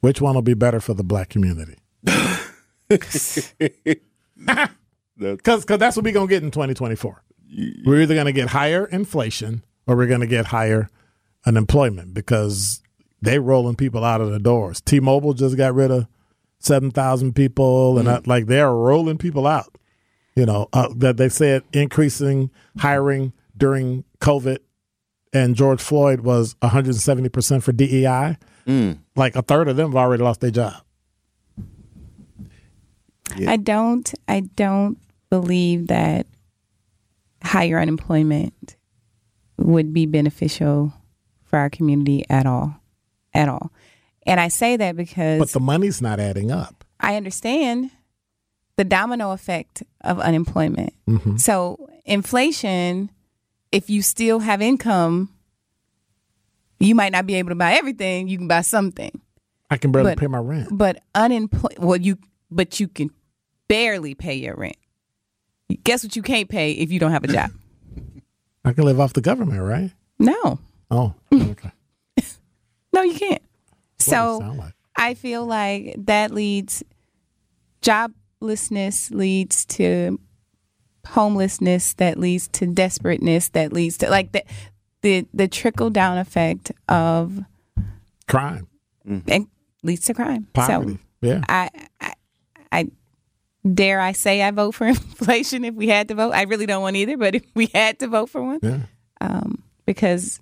Which 0.00 0.20
one 0.20 0.34
will 0.34 0.42
be 0.42 0.54
better 0.54 0.80
for 0.80 0.94
the 0.94 1.04
black 1.04 1.28
community? 1.28 1.76
Because 5.18 5.64
that's 5.64 5.96
what 5.96 6.04
we're 6.04 6.12
going 6.12 6.28
to 6.28 6.30
get 6.30 6.42
in 6.42 6.50
2024. 6.50 7.22
We're 7.84 8.02
either 8.02 8.14
going 8.14 8.26
to 8.26 8.32
get 8.32 8.48
higher 8.48 8.84
inflation 8.86 9.64
or 9.86 9.96
we're 9.96 10.08
going 10.08 10.20
to 10.20 10.26
get 10.26 10.46
higher 10.46 10.88
unemployment 11.46 12.12
because 12.12 12.82
they're 13.22 13.40
rolling 13.40 13.76
people 13.76 14.04
out 14.04 14.20
of 14.20 14.30
the 14.30 14.38
doors. 14.38 14.80
T-Mobile 14.80 15.32
just 15.34 15.56
got 15.56 15.74
rid 15.74 15.90
of 15.90 16.06
7,000 16.58 17.34
people 17.34 17.98
and 17.98 18.08
uh, 18.08 18.20
like 18.26 18.46
they're 18.46 18.72
rolling 18.72 19.18
people 19.18 19.46
out. 19.46 19.76
You 20.34 20.44
know, 20.44 20.68
uh, 20.74 20.88
that 20.96 21.16
they 21.16 21.30
said 21.30 21.62
increasing 21.72 22.50
hiring 22.78 23.32
during 23.56 24.04
COVID 24.20 24.58
and 25.32 25.54
George 25.54 25.80
Floyd 25.80 26.20
was 26.20 26.54
170% 26.56 27.62
for 27.62 27.72
DEI. 27.72 28.36
Like 29.14 29.34
a 29.36 29.42
third 29.42 29.68
of 29.68 29.76
them 29.76 29.92
have 29.92 29.96
already 29.96 30.22
lost 30.22 30.40
their 30.40 30.50
job. 30.50 30.74
Yeah. 33.36 33.50
I 33.50 33.56
don't 33.56 34.12
I 34.28 34.40
don't 34.40 34.98
believe 35.30 35.88
that 35.88 36.26
higher 37.42 37.78
unemployment 37.78 38.76
would 39.58 39.92
be 39.92 40.06
beneficial 40.06 40.92
for 41.44 41.58
our 41.58 41.70
community 41.70 42.24
at 42.28 42.46
all. 42.46 42.76
At 43.34 43.48
all. 43.48 43.72
And 44.26 44.40
I 44.40 44.48
say 44.48 44.76
that 44.76 44.96
because 44.96 45.38
But 45.38 45.50
the 45.50 45.60
money's 45.60 46.02
not 46.02 46.18
adding 46.20 46.50
up. 46.50 46.84
I 47.00 47.16
understand 47.16 47.90
the 48.76 48.84
domino 48.84 49.32
effect 49.32 49.82
of 50.02 50.18
unemployment. 50.20 50.92
Mm-hmm. 51.08 51.36
So, 51.36 51.88
inflation, 52.04 53.10
if 53.72 53.88
you 53.88 54.02
still 54.02 54.40
have 54.40 54.60
income, 54.60 55.30
you 56.80 56.94
might 56.94 57.12
not 57.12 57.26
be 57.26 57.34
able 57.36 57.50
to 57.50 57.54
buy 57.54 57.74
everything, 57.74 58.28
you 58.28 58.38
can 58.38 58.48
buy 58.48 58.60
something. 58.62 59.20
I 59.70 59.76
can 59.78 59.92
barely 59.92 60.12
But- 60.12 60.18
pay 60.18 60.26
my 60.26 60.38
rent. 60.38 60.68
But 60.72 61.02
unemployed, 61.14 61.78
well, 61.78 61.96
you, 61.96 62.18
but 62.50 62.78
you 62.80 62.88
can 62.88 63.10
barely 63.68 64.14
pay 64.14 64.34
your 64.34 64.54
rent. 64.56 64.76
Guess 65.84 66.04
what 66.04 66.14
you 66.16 66.22
can't 66.22 66.48
pay 66.48 66.72
if 66.72 66.92
you 66.92 66.98
don't 67.00 67.10
have 67.10 67.24
a 67.24 67.28
job? 67.28 67.50
I 68.64 68.72
can 68.72 68.84
live 68.84 69.00
off 69.00 69.12
the 69.12 69.20
government, 69.20 69.60
right? 69.62 69.92
No, 70.18 70.58
Oh, 70.90 71.14
okay. 71.34 71.70
no, 72.92 73.02
you 73.02 73.14
can't. 73.14 73.42
What 73.42 74.02
So, 74.02 74.38
like? 74.38 74.72
I 74.96 75.14
feel 75.14 75.44
like 75.44 75.94
that 75.98 76.30
leads 76.32 76.82
joblessness 77.82 79.10
leads 79.10 79.64
to 79.66 80.18
homelessness 81.08 81.94
that 81.94 82.18
leads 82.18 82.48
to 82.48 82.66
desperateness 82.66 83.48
that 83.50 83.72
leads 83.72 83.98
to 83.98 84.10
like 84.10 84.32
the 84.32 84.42
the, 85.02 85.26
the 85.32 85.46
trickle 85.46 85.90
down 85.90 86.18
effect 86.18 86.72
of 86.88 87.40
crime, 88.26 88.66
and 89.04 89.46
leads 89.84 90.04
to 90.06 90.14
crime. 90.14 90.48
poverty. 90.52 90.94
So 90.94 90.98
yeah. 91.20 91.44
I, 91.48 91.70
I 92.00 92.12
I 92.72 92.88
dare 93.74 94.00
I 94.00 94.12
say 94.12 94.42
I 94.42 94.50
vote 94.50 94.72
for 94.72 94.86
inflation 94.88 95.64
if 95.64 95.74
we 95.74 95.88
had 95.88 96.08
to 96.08 96.14
vote. 96.14 96.32
I 96.32 96.42
really 96.42 96.66
don't 96.66 96.82
want 96.82 96.96
either, 96.96 97.16
but 97.16 97.34
if 97.34 97.42
we 97.54 97.66
had 97.74 97.98
to 98.00 98.08
vote 98.08 98.30
for 98.30 98.42
one, 98.42 98.60
Yeah. 98.62 98.78
um, 99.20 99.62
because 99.86 100.40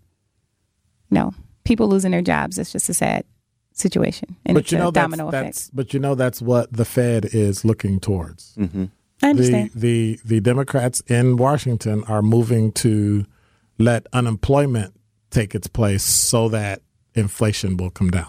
no, 1.10 1.32
people 1.64 1.88
losing 1.88 2.10
their 2.10 2.22
jobs, 2.22 2.58
it's 2.58 2.72
just 2.72 2.88
a 2.88 2.94
sad 2.94 3.24
situation. 3.72 4.36
And 4.44 4.54
But 4.54 4.64
it's 4.64 4.72
you 4.72 4.78
know 4.78 4.88
a 4.88 4.92
that's, 4.92 5.04
domino 5.16 5.28
effect. 5.28 5.70
but 5.74 5.92
you 5.94 6.00
know 6.00 6.14
that's 6.14 6.40
what 6.42 6.72
the 6.72 6.84
Fed 6.84 7.26
is 7.32 7.64
looking 7.64 8.00
towards. 8.00 8.56
I 9.22 9.32
The, 9.32 9.70
the 9.74 10.20
the 10.24 10.40
Democrats 10.40 11.00
in 11.06 11.36
Washington 11.36 12.04
are 12.04 12.20
moving 12.22 12.72
to 12.72 13.24
let 13.78 14.06
unemployment 14.12 14.94
take 15.30 15.54
its 15.54 15.66
place 15.66 16.02
so 16.04 16.48
that 16.50 16.82
inflation 17.14 17.76
will 17.76 17.90
come 17.90 18.10
down 18.10 18.28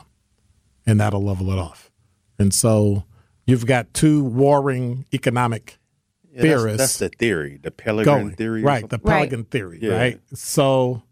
and 0.86 1.00
that'll 1.00 1.24
level 1.24 1.52
it 1.52 1.58
off. 1.60 1.92
And 2.40 2.54
so 2.54 3.04
you've 3.46 3.66
got 3.66 3.94
two 3.94 4.24
warring 4.24 5.06
economic 5.14 5.78
Yeah, 6.24 6.42
that's, 6.42 6.44
theorists 6.44 6.78
that's 6.78 6.98
the 7.00 7.10
theory, 7.10 7.60
the 7.62 7.72
Pelican 7.72 8.06
going 8.14 8.32
theory. 8.36 8.62
right 8.64 8.84
the 8.84 8.94
something. 8.96 9.10
Right. 9.12 9.18
pelican 9.30 9.44
theory 9.46 9.80
Yeah. 9.82 9.98
right 9.98 10.22
so 10.34 11.04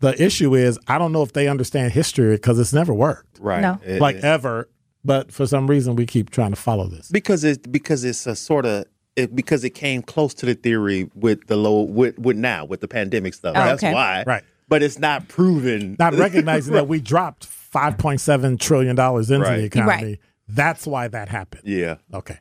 the 0.00 0.20
issue 0.22 0.54
is 0.54 0.78
i 0.88 0.96
don't 0.98 1.12
know 1.12 1.22
if 1.22 1.32
they 1.32 1.46
understand 1.48 1.92
history 1.92 2.34
because 2.36 2.58
it's 2.58 2.72
never 2.72 2.94
worked 2.94 3.38
right. 3.40 3.60
No. 3.60 3.78
It- 3.84 4.00
like 4.00 4.16
it- 4.16 4.24
ever 4.24 4.68
but 5.04 5.32
for 5.32 5.46
some 5.46 5.66
reason 5.66 5.96
we 5.96 6.06
keep 6.06 6.30
trying 6.30 6.50
to 6.50 6.56
follow 6.56 6.86
this 6.88 7.08
because 7.10 7.42
it's 7.44 7.66
because 7.66 8.04
it's 8.04 8.26
a 8.26 8.36
sort 8.36 8.66
of 8.66 8.84
it, 9.16 9.34
because 9.34 9.64
it 9.64 9.70
came 9.70 10.02
close 10.02 10.32
to 10.34 10.46
the 10.46 10.54
theory 10.54 11.10
with 11.14 11.46
the 11.48 11.56
low 11.56 11.82
with, 11.82 12.18
with 12.18 12.36
now 12.36 12.64
with 12.64 12.80
the 12.80 12.86
pandemic 12.88 13.34
stuff. 13.34 13.54
Oh, 13.56 13.60
That's 13.64 13.82
okay. 13.82 13.92
why. 13.92 14.22
Right. 14.24 14.44
But 14.68 14.84
it's 14.84 15.00
not 15.00 15.26
proven. 15.26 15.96
not 15.98 16.14
recognizing 16.26 16.74
that 16.74 16.86
we 16.86 17.00
dropped 17.00 17.46
5.7 17.46 18.58
trillion 18.60 18.94
dollars 18.94 19.30
into 19.30 19.44
Right. 19.46 19.56
the 19.58 19.64
economy 19.64 19.88
Right. 20.04 20.18
That's 20.54 20.86
why 20.86 21.08
that 21.08 21.28
happened 21.28 21.62
Yeah. 21.64 21.96
okay 22.12 22.38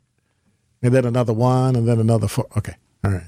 and 0.81 0.93
then 0.93 1.05
another 1.05 1.33
one 1.33 1.75
and 1.75 1.87
then 1.87 1.99
another 1.99 2.27
four 2.27 2.47
okay 2.57 2.75
all 3.03 3.11
right 3.11 3.23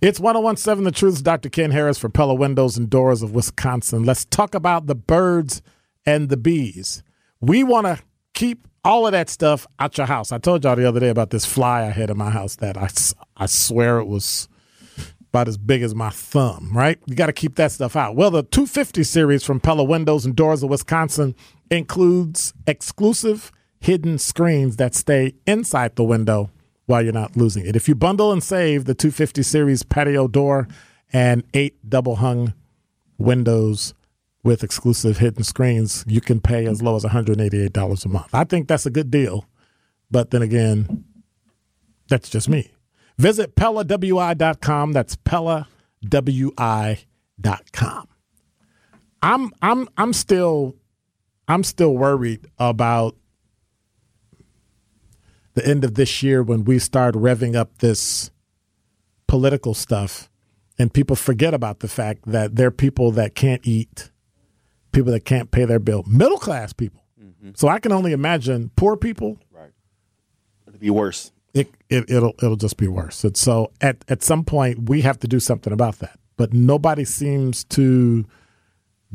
it's 0.00 0.18
1017 0.18 0.84
The 0.84 0.92
Truth's 0.92 1.20
Dr. 1.20 1.50
Ken 1.50 1.72
Harris 1.72 1.98
for 1.98 2.08
Pella 2.08 2.32
Windows 2.34 2.78
and 2.78 2.88
Doors 2.88 3.20
of 3.22 3.34
Wisconsin. 3.34 4.02
Let's 4.04 4.24
talk 4.24 4.54
about 4.54 4.86
the 4.86 4.94
birds 4.94 5.60
and 6.06 6.30
the 6.30 6.38
bees. 6.38 7.02
We 7.42 7.62
want 7.64 7.86
to 7.86 7.98
keep 8.32 8.66
all 8.82 9.04
of 9.06 9.12
that 9.12 9.28
stuff 9.28 9.66
out 9.78 9.98
your 9.98 10.06
house. 10.06 10.32
I 10.32 10.38
told 10.38 10.64
y'all 10.64 10.74
the 10.74 10.88
other 10.88 11.00
day 11.00 11.10
about 11.10 11.28
this 11.28 11.44
fly 11.44 11.82
I 11.82 11.90
had 11.90 12.08
in 12.08 12.16
my 12.16 12.30
house 12.30 12.56
that 12.56 12.78
I, 12.78 12.88
I 13.36 13.44
swear 13.44 13.98
it 13.98 14.06
was 14.06 14.48
about 15.28 15.48
as 15.48 15.58
big 15.58 15.82
as 15.82 15.94
my 15.94 16.08
thumb, 16.08 16.70
right? 16.72 16.98
You 17.04 17.14
got 17.14 17.26
to 17.26 17.34
keep 17.34 17.56
that 17.56 17.70
stuff 17.70 17.94
out. 17.94 18.16
Well, 18.16 18.30
the 18.30 18.42
250 18.42 19.04
series 19.04 19.44
from 19.44 19.60
Pella 19.60 19.84
Windows 19.84 20.24
and 20.24 20.34
Doors 20.34 20.62
of 20.62 20.70
Wisconsin 20.70 21.34
includes 21.70 22.54
exclusive 22.66 23.52
hidden 23.80 24.18
screens 24.18 24.76
that 24.76 24.94
stay 24.94 25.34
inside 25.46 25.96
the 25.96 26.04
window 26.04 26.50
while 26.86 27.02
you're 27.02 27.12
not 27.12 27.36
losing 27.36 27.66
it. 27.66 27.76
If 27.76 27.88
you 27.88 27.94
bundle 27.94 28.32
and 28.32 28.42
save 28.42 28.84
the 28.84 28.94
250 28.94 29.42
series 29.42 29.82
patio 29.82 30.28
door 30.28 30.68
and 31.12 31.44
eight 31.54 31.88
double 31.88 32.16
hung 32.16 32.54
windows 33.18 33.94
with 34.42 34.62
exclusive 34.62 35.18
hidden 35.18 35.44
screens, 35.44 36.04
you 36.06 36.20
can 36.20 36.40
pay 36.40 36.66
as 36.66 36.82
low 36.82 36.96
as 36.96 37.04
$188 37.04 38.04
a 38.04 38.08
month. 38.08 38.34
I 38.34 38.44
think 38.44 38.68
that's 38.68 38.86
a 38.86 38.90
good 38.90 39.10
deal. 39.10 39.46
But 40.10 40.30
then 40.30 40.42
again, 40.42 41.04
that's 42.08 42.28
just 42.28 42.48
me. 42.48 42.70
Visit 43.18 43.54
PellaWI.com. 43.54 44.92
That's 44.92 45.16
PellaWI.com. 45.16 45.66
I'm 49.22 49.52
I'm 49.60 49.86
I'm 49.98 50.12
still 50.14 50.74
I'm 51.46 51.62
still 51.62 51.94
worried 51.94 52.46
about 52.58 53.16
the 55.54 55.66
end 55.66 55.84
of 55.84 55.94
this 55.94 56.22
year 56.22 56.42
when 56.42 56.64
we 56.64 56.78
start 56.78 57.14
revving 57.14 57.56
up 57.56 57.78
this 57.78 58.30
political 59.26 59.74
stuff 59.74 60.28
and 60.78 60.92
people 60.92 61.16
forget 61.16 61.54
about 61.54 61.80
the 61.80 61.88
fact 61.88 62.22
that 62.26 62.56
there 62.56 62.68
are 62.68 62.72
people 62.72 63.10
that 63.12 63.34
can't 63.34 63.60
eat, 63.66 64.10
people 64.92 65.12
that 65.12 65.24
can't 65.24 65.50
pay 65.50 65.64
their 65.64 65.78
bill, 65.78 66.04
middle 66.06 66.38
class 66.38 66.72
people. 66.72 67.02
Mm-hmm. 67.22 67.50
So 67.54 67.68
I 67.68 67.78
can 67.78 67.92
only 67.92 68.12
imagine 68.12 68.70
poor 68.76 68.96
people 68.96 69.38
Right. 69.50 69.70
It'll 70.66 70.78
be 70.78 70.90
worse. 70.90 71.32
it, 71.52 71.68
it 71.88 72.08
it'll 72.10 72.34
it'll 72.42 72.56
just 72.56 72.76
be 72.76 72.88
worse. 72.88 73.24
And 73.24 73.36
so 73.36 73.72
at 73.80 74.04
at 74.08 74.22
some 74.22 74.44
point 74.44 74.88
we 74.88 75.02
have 75.02 75.18
to 75.20 75.28
do 75.28 75.40
something 75.40 75.72
about 75.72 75.98
that. 75.98 76.18
But 76.36 76.54
nobody 76.54 77.04
seems 77.04 77.64
to 77.64 78.24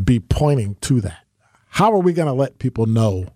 be 0.01 0.19
pointing 0.19 0.75
to 0.81 1.01
that. 1.01 1.25
How 1.69 1.91
are 1.91 1.99
we 1.99 2.13
going 2.13 2.27
to 2.27 2.33
let 2.33 2.59
people 2.59 2.85
know 2.85 3.27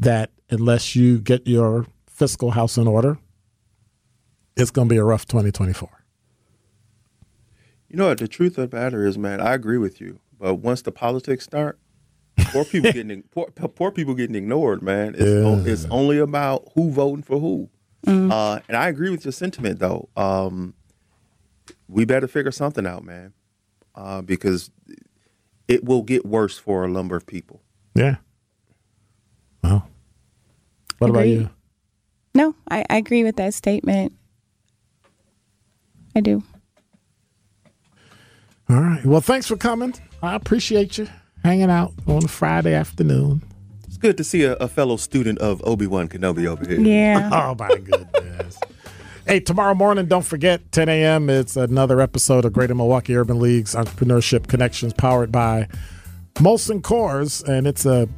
that 0.00 0.30
unless 0.50 0.94
you 0.96 1.18
get 1.18 1.46
your 1.46 1.86
fiscal 2.08 2.50
house 2.52 2.76
in 2.76 2.86
order, 2.86 3.18
it's 4.56 4.70
going 4.70 4.88
to 4.88 4.92
be 4.92 4.98
a 4.98 5.04
rough 5.04 5.26
2024? 5.26 5.88
You 7.88 7.96
know 7.96 8.08
what? 8.08 8.18
The 8.18 8.28
truth 8.28 8.56
of 8.58 8.70
the 8.70 8.76
matter 8.76 9.06
is, 9.06 9.18
man, 9.18 9.40
I 9.40 9.54
agree 9.54 9.78
with 9.78 10.00
you. 10.00 10.20
But 10.38 10.56
once 10.56 10.82
the 10.82 10.92
politics 10.92 11.44
start, 11.44 11.78
poor 12.38 12.64
people 12.64 12.92
getting 12.94 13.22
poor, 13.24 13.46
poor 13.50 13.90
people 13.90 14.14
getting 14.14 14.36
ignored, 14.36 14.82
man. 14.82 15.14
It's, 15.14 15.22
o- 15.22 15.64
it's 15.66 15.84
only 15.86 16.18
about 16.18 16.68
who 16.74 16.90
voting 16.90 17.22
for 17.22 17.38
who. 17.40 17.68
Uh, 18.06 18.60
and 18.68 18.76
I 18.76 18.88
agree 18.88 19.10
with 19.10 19.24
your 19.24 19.32
sentiment, 19.32 19.78
though. 19.78 20.08
Um, 20.16 20.72
we 21.86 22.04
better 22.06 22.26
figure 22.26 22.50
something 22.52 22.86
out, 22.86 23.04
man, 23.04 23.34
uh, 23.94 24.22
because 24.22 24.70
it 25.68 25.84
will 25.84 26.02
get 26.02 26.24
worse 26.24 26.56
for 26.58 26.84
a 26.84 26.88
number 26.88 27.14
of 27.14 27.26
people. 27.26 27.60
Yeah. 27.94 28.16
Well, 29.62 29.86
what 31.00 31.10
about 31.10 31.26
you? 31.28 31.50
No, 32.34 32.54
I, 32.70 32.84
I 32.88 32.96
agree 32.98 33.24
with 33.24 33.36
that 33.36 33.54
statement. 33.54 34.12
I 36.14 36.20
do. 36.20 36.42
All 38.68 38.76
right. 38.76 39.04
Well, 39.04 39.20
thanks 39.20 39.46
for 39.48 39.56
coming. 39.56 39.94
I 40.22 40.34
appreciate 40.36 40.98
you 40.98 41.08
hanging 41.42 41.70
out 41.70 41.92
on 42.06 42.24
a 42.24 42.28
Friday 42.28 42.74
afternoon. 42.74 43.42
It's 43.86 43.96
good 43.96 44.16
to 44.18 44.24
see 44.24 44.44
a, 44.44 44.52
a 44.54 44.68
fellow 44.68 44.96
student 44.96 45.38
of 45.38 45.60
Obi 45.64 45.86
Wan 45.86 46.08
Kenobi 46.08 46.46
over 46.46 46.64
here. 46.66 46.80
Yeah. 46.80 47.30
Oh 47.32 47.54
my 47.58 47.68
goodness. 47.78 48.58
hey, 49.26 49.40
tomorrow 49.40 49.74
morning, 49.74 50.06
don't 50.06 50.24
forget, 50.24 50.70
10 50.72 50.88
a.m. 50.88 51.28
It's 51.30 51.56
another 51.56 52.00
episode 52.00 52.44
of 52.44 52.52
Greater 52.52 52.74
Milwaukee 52.74 53.16
Urban 53.16 53.40
League's 53.40 53.74
Entrepreneurship 53.74 54.46
Connections, 54.46 54.92
powered 54.92 55.32
by 55.32 55.66
Molson 56.34 56.80
Coors, 56.82 57.42
and 57.48 57.66
it's 57.66 57.84
a 57.86 58.08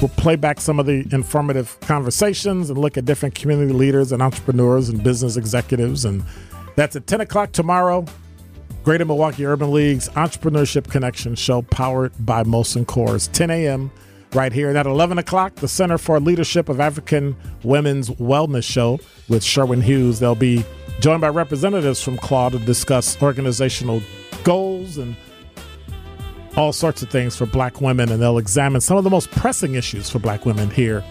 We'll 0.00 0.10
play 0.10 0.36
back 0.36 0.60
some 0.60 0.78
of 0.78 0.86
the 0.86 1.06
informative 1.12 1.78
conversations 1.80 2.68
and 2.68 2.78
look 2.78 2.98
at 2.98 3.04
different 3.06 3.34
community 3.34 3.72
leaders 3.72 4.12
and 4.12 4.22
entrepreneurs 4.22 4.88
and 4.88 5.02
business 5.02 5.36
executives. 5.36 6.04
And 6.04 6.22
that's 6.74 6.96
at 6.96 7.06
10 7.06 7.22
o'clock 7.22 7.52
tomorrow. 7.52 8.04
Greater 8.84 9.04
Milwaukee 9.04 9.46
Urban 9.46 9.72
League's 9.72 10.08
Entrepreneurship 10.10 10.88
Connection 10.90 11.34
show 11.34 11.62
powered 11.62 12.12
by 12.24 12.44
Molson 12.44 12.84
Coors, 12.84 13.30
10 13.32 13.50
a.m. 13.50 13.90
right 14.32 14.52
here. 14.52 14.68
And 14.68 14.78
at 14.78 14.86
11 14.86 15.18
o'clock, 15.18 15.56
the 15.56 15.66
Center 15.66 15.98
for 15.98 16.20
Leadership 16.20 16.68
of 16.68 16.78
African 16.78 17.34
Women's 17.64 18.10
Wellness 18.10 18.64
show 18.64 19.00
with 19.28 19.42
Sherwin 19.42 19.80
Hughes. 19.80 20.20
They'll 20.20 20.34
be 20.34 20.64
joined 21.00 21.20
by 21.22 21.30
representatives 21.30 22.02
from 22.02 22.16
CLAW 22.18 22.50
to 22.50 22.58
discuss 22.58 23.20
organizational 23.20 24.02
goals 24.44 24.98
and 24.98 25.16
all 26.56 26.72
sorts 26.72 27.02
of 27.02 27.10
things 27.10 27.36
for 27.36 27.46
black 27.46 27.80
women, 27.80 28.10
and 28.10 28.20
they'll 28.20 28.38
examine 28.38 28.80
some 28.80 28.96
of 28.96 29.04
the 29.04 29.10
most 29.10 29.30
pressing 29.30 29.74
issues 29.74 30.08
for 30.08 30.18
black 30.18 30.46
women 30.46 30.70
here 30.70 31.04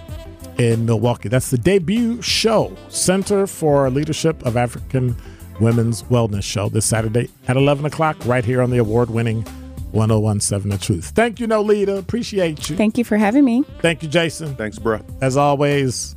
in 0.58 0.86
Milwaukee. 0.86 1.30
That's 1.30 1.52
the 1.52 1.58
debut 1.58 2.22
show, 2.22 2.76
Center 2.90 3.46
for 3.46 3.90
Leadership 3.90 4.44
of 4.46 4.58
African 4.58 5.16
Women's 5.60 6.04
Wellness 6.04 6.44
Show, 6.44 6.70
this 6.70 6.86
Saturday 6.86 7.30
at 7.48 7.58
11 7.58 7.86
o'clock, 7.86 8.18
right 8.26 8.44
here 8.44 8.62
on 8.62 8.72
the 8.72 8.78
award 8.78 9.10
winning 9.10 9.44
1017 9.92 10.70
The 10.70 10.78
Truth. 10.78 11.12
Thank 11.16 11.40
you, 11.40 11.48
Noleta. 11.48 11.98
Appreciate 11.98 12.70
you. 12.70 12.76
Thank 12.76 12.98
you 12.98 13.04
for 13.04 13.18
having 13.18 13.46
me. 13.46 13.64
Thank 13.80 14.04
you, 14.04 14.10
Jason. 14.10 14.56
Thanks, 14.56 14.80
bro. 14.80 15.02
As 15.22 15.38
always, 15.38 16.16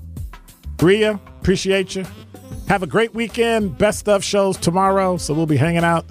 Ria, 0.81 1.20
appreciate 1.41 1.95
you. 1.95 2.05
Have 2.68 2.83
a 2.83 2.87
great 2.87 3.14
weekend. 3.14 3.79
Best 3.79 4.01
stuff 4.01 4.24
shows 4.24 4.57
tomorrow, 4.57 5.16
so 5.16 5.35
we'll 5.35 5.47
be 5.47 5.57
hanging 5.57 5.85
out 5.85 6.05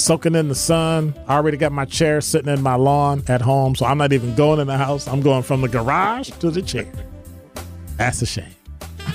soaking 0.00 0.34
in 0.34 0.48
the 0.48 0.54
sun. 0.54 1.14
I 1.28 1.36
already 1.36 1.56
got 1.56 1.72
my 1.72 1.84
chair 1.84 2.20
sitting 2.20 2.52
in 2.52 2.62
my 2.62 2.74
lawn 2.74 3.22
at 3.28 3.40
home, 3.40 3.74
so 3.74 3.86
I'm 3.86 3.98
not 3.98 4.12
even 4.12 4.34
going 4.34 4.60
in 4.60 4.66
the 4.66 4.78
house. 4.78 5.06
I'm 5.06 5.20
going 5.20 5.42
from 5.42 5.60
the 5.60 5.68
garage 5.68 6.30
to 6.40 6.50
the 6.50 6.62
chair. 6.62 6.90
That's 7.96 8.22
a 8.22 8.26
shame. 8.26 8.54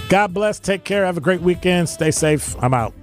God 0.10 0.34
bless. 0.34 0.60
Take 0.60 0.84
care. 0.84 1.06
Have 1.06 1.18
a 1.18 1.22
great 1.22 1.42
weekend. 1.42 1.90
Stay 1.90 2.12
safe. 2.12 2.56
I'm 2.62 2.74
out. 2.74 2.94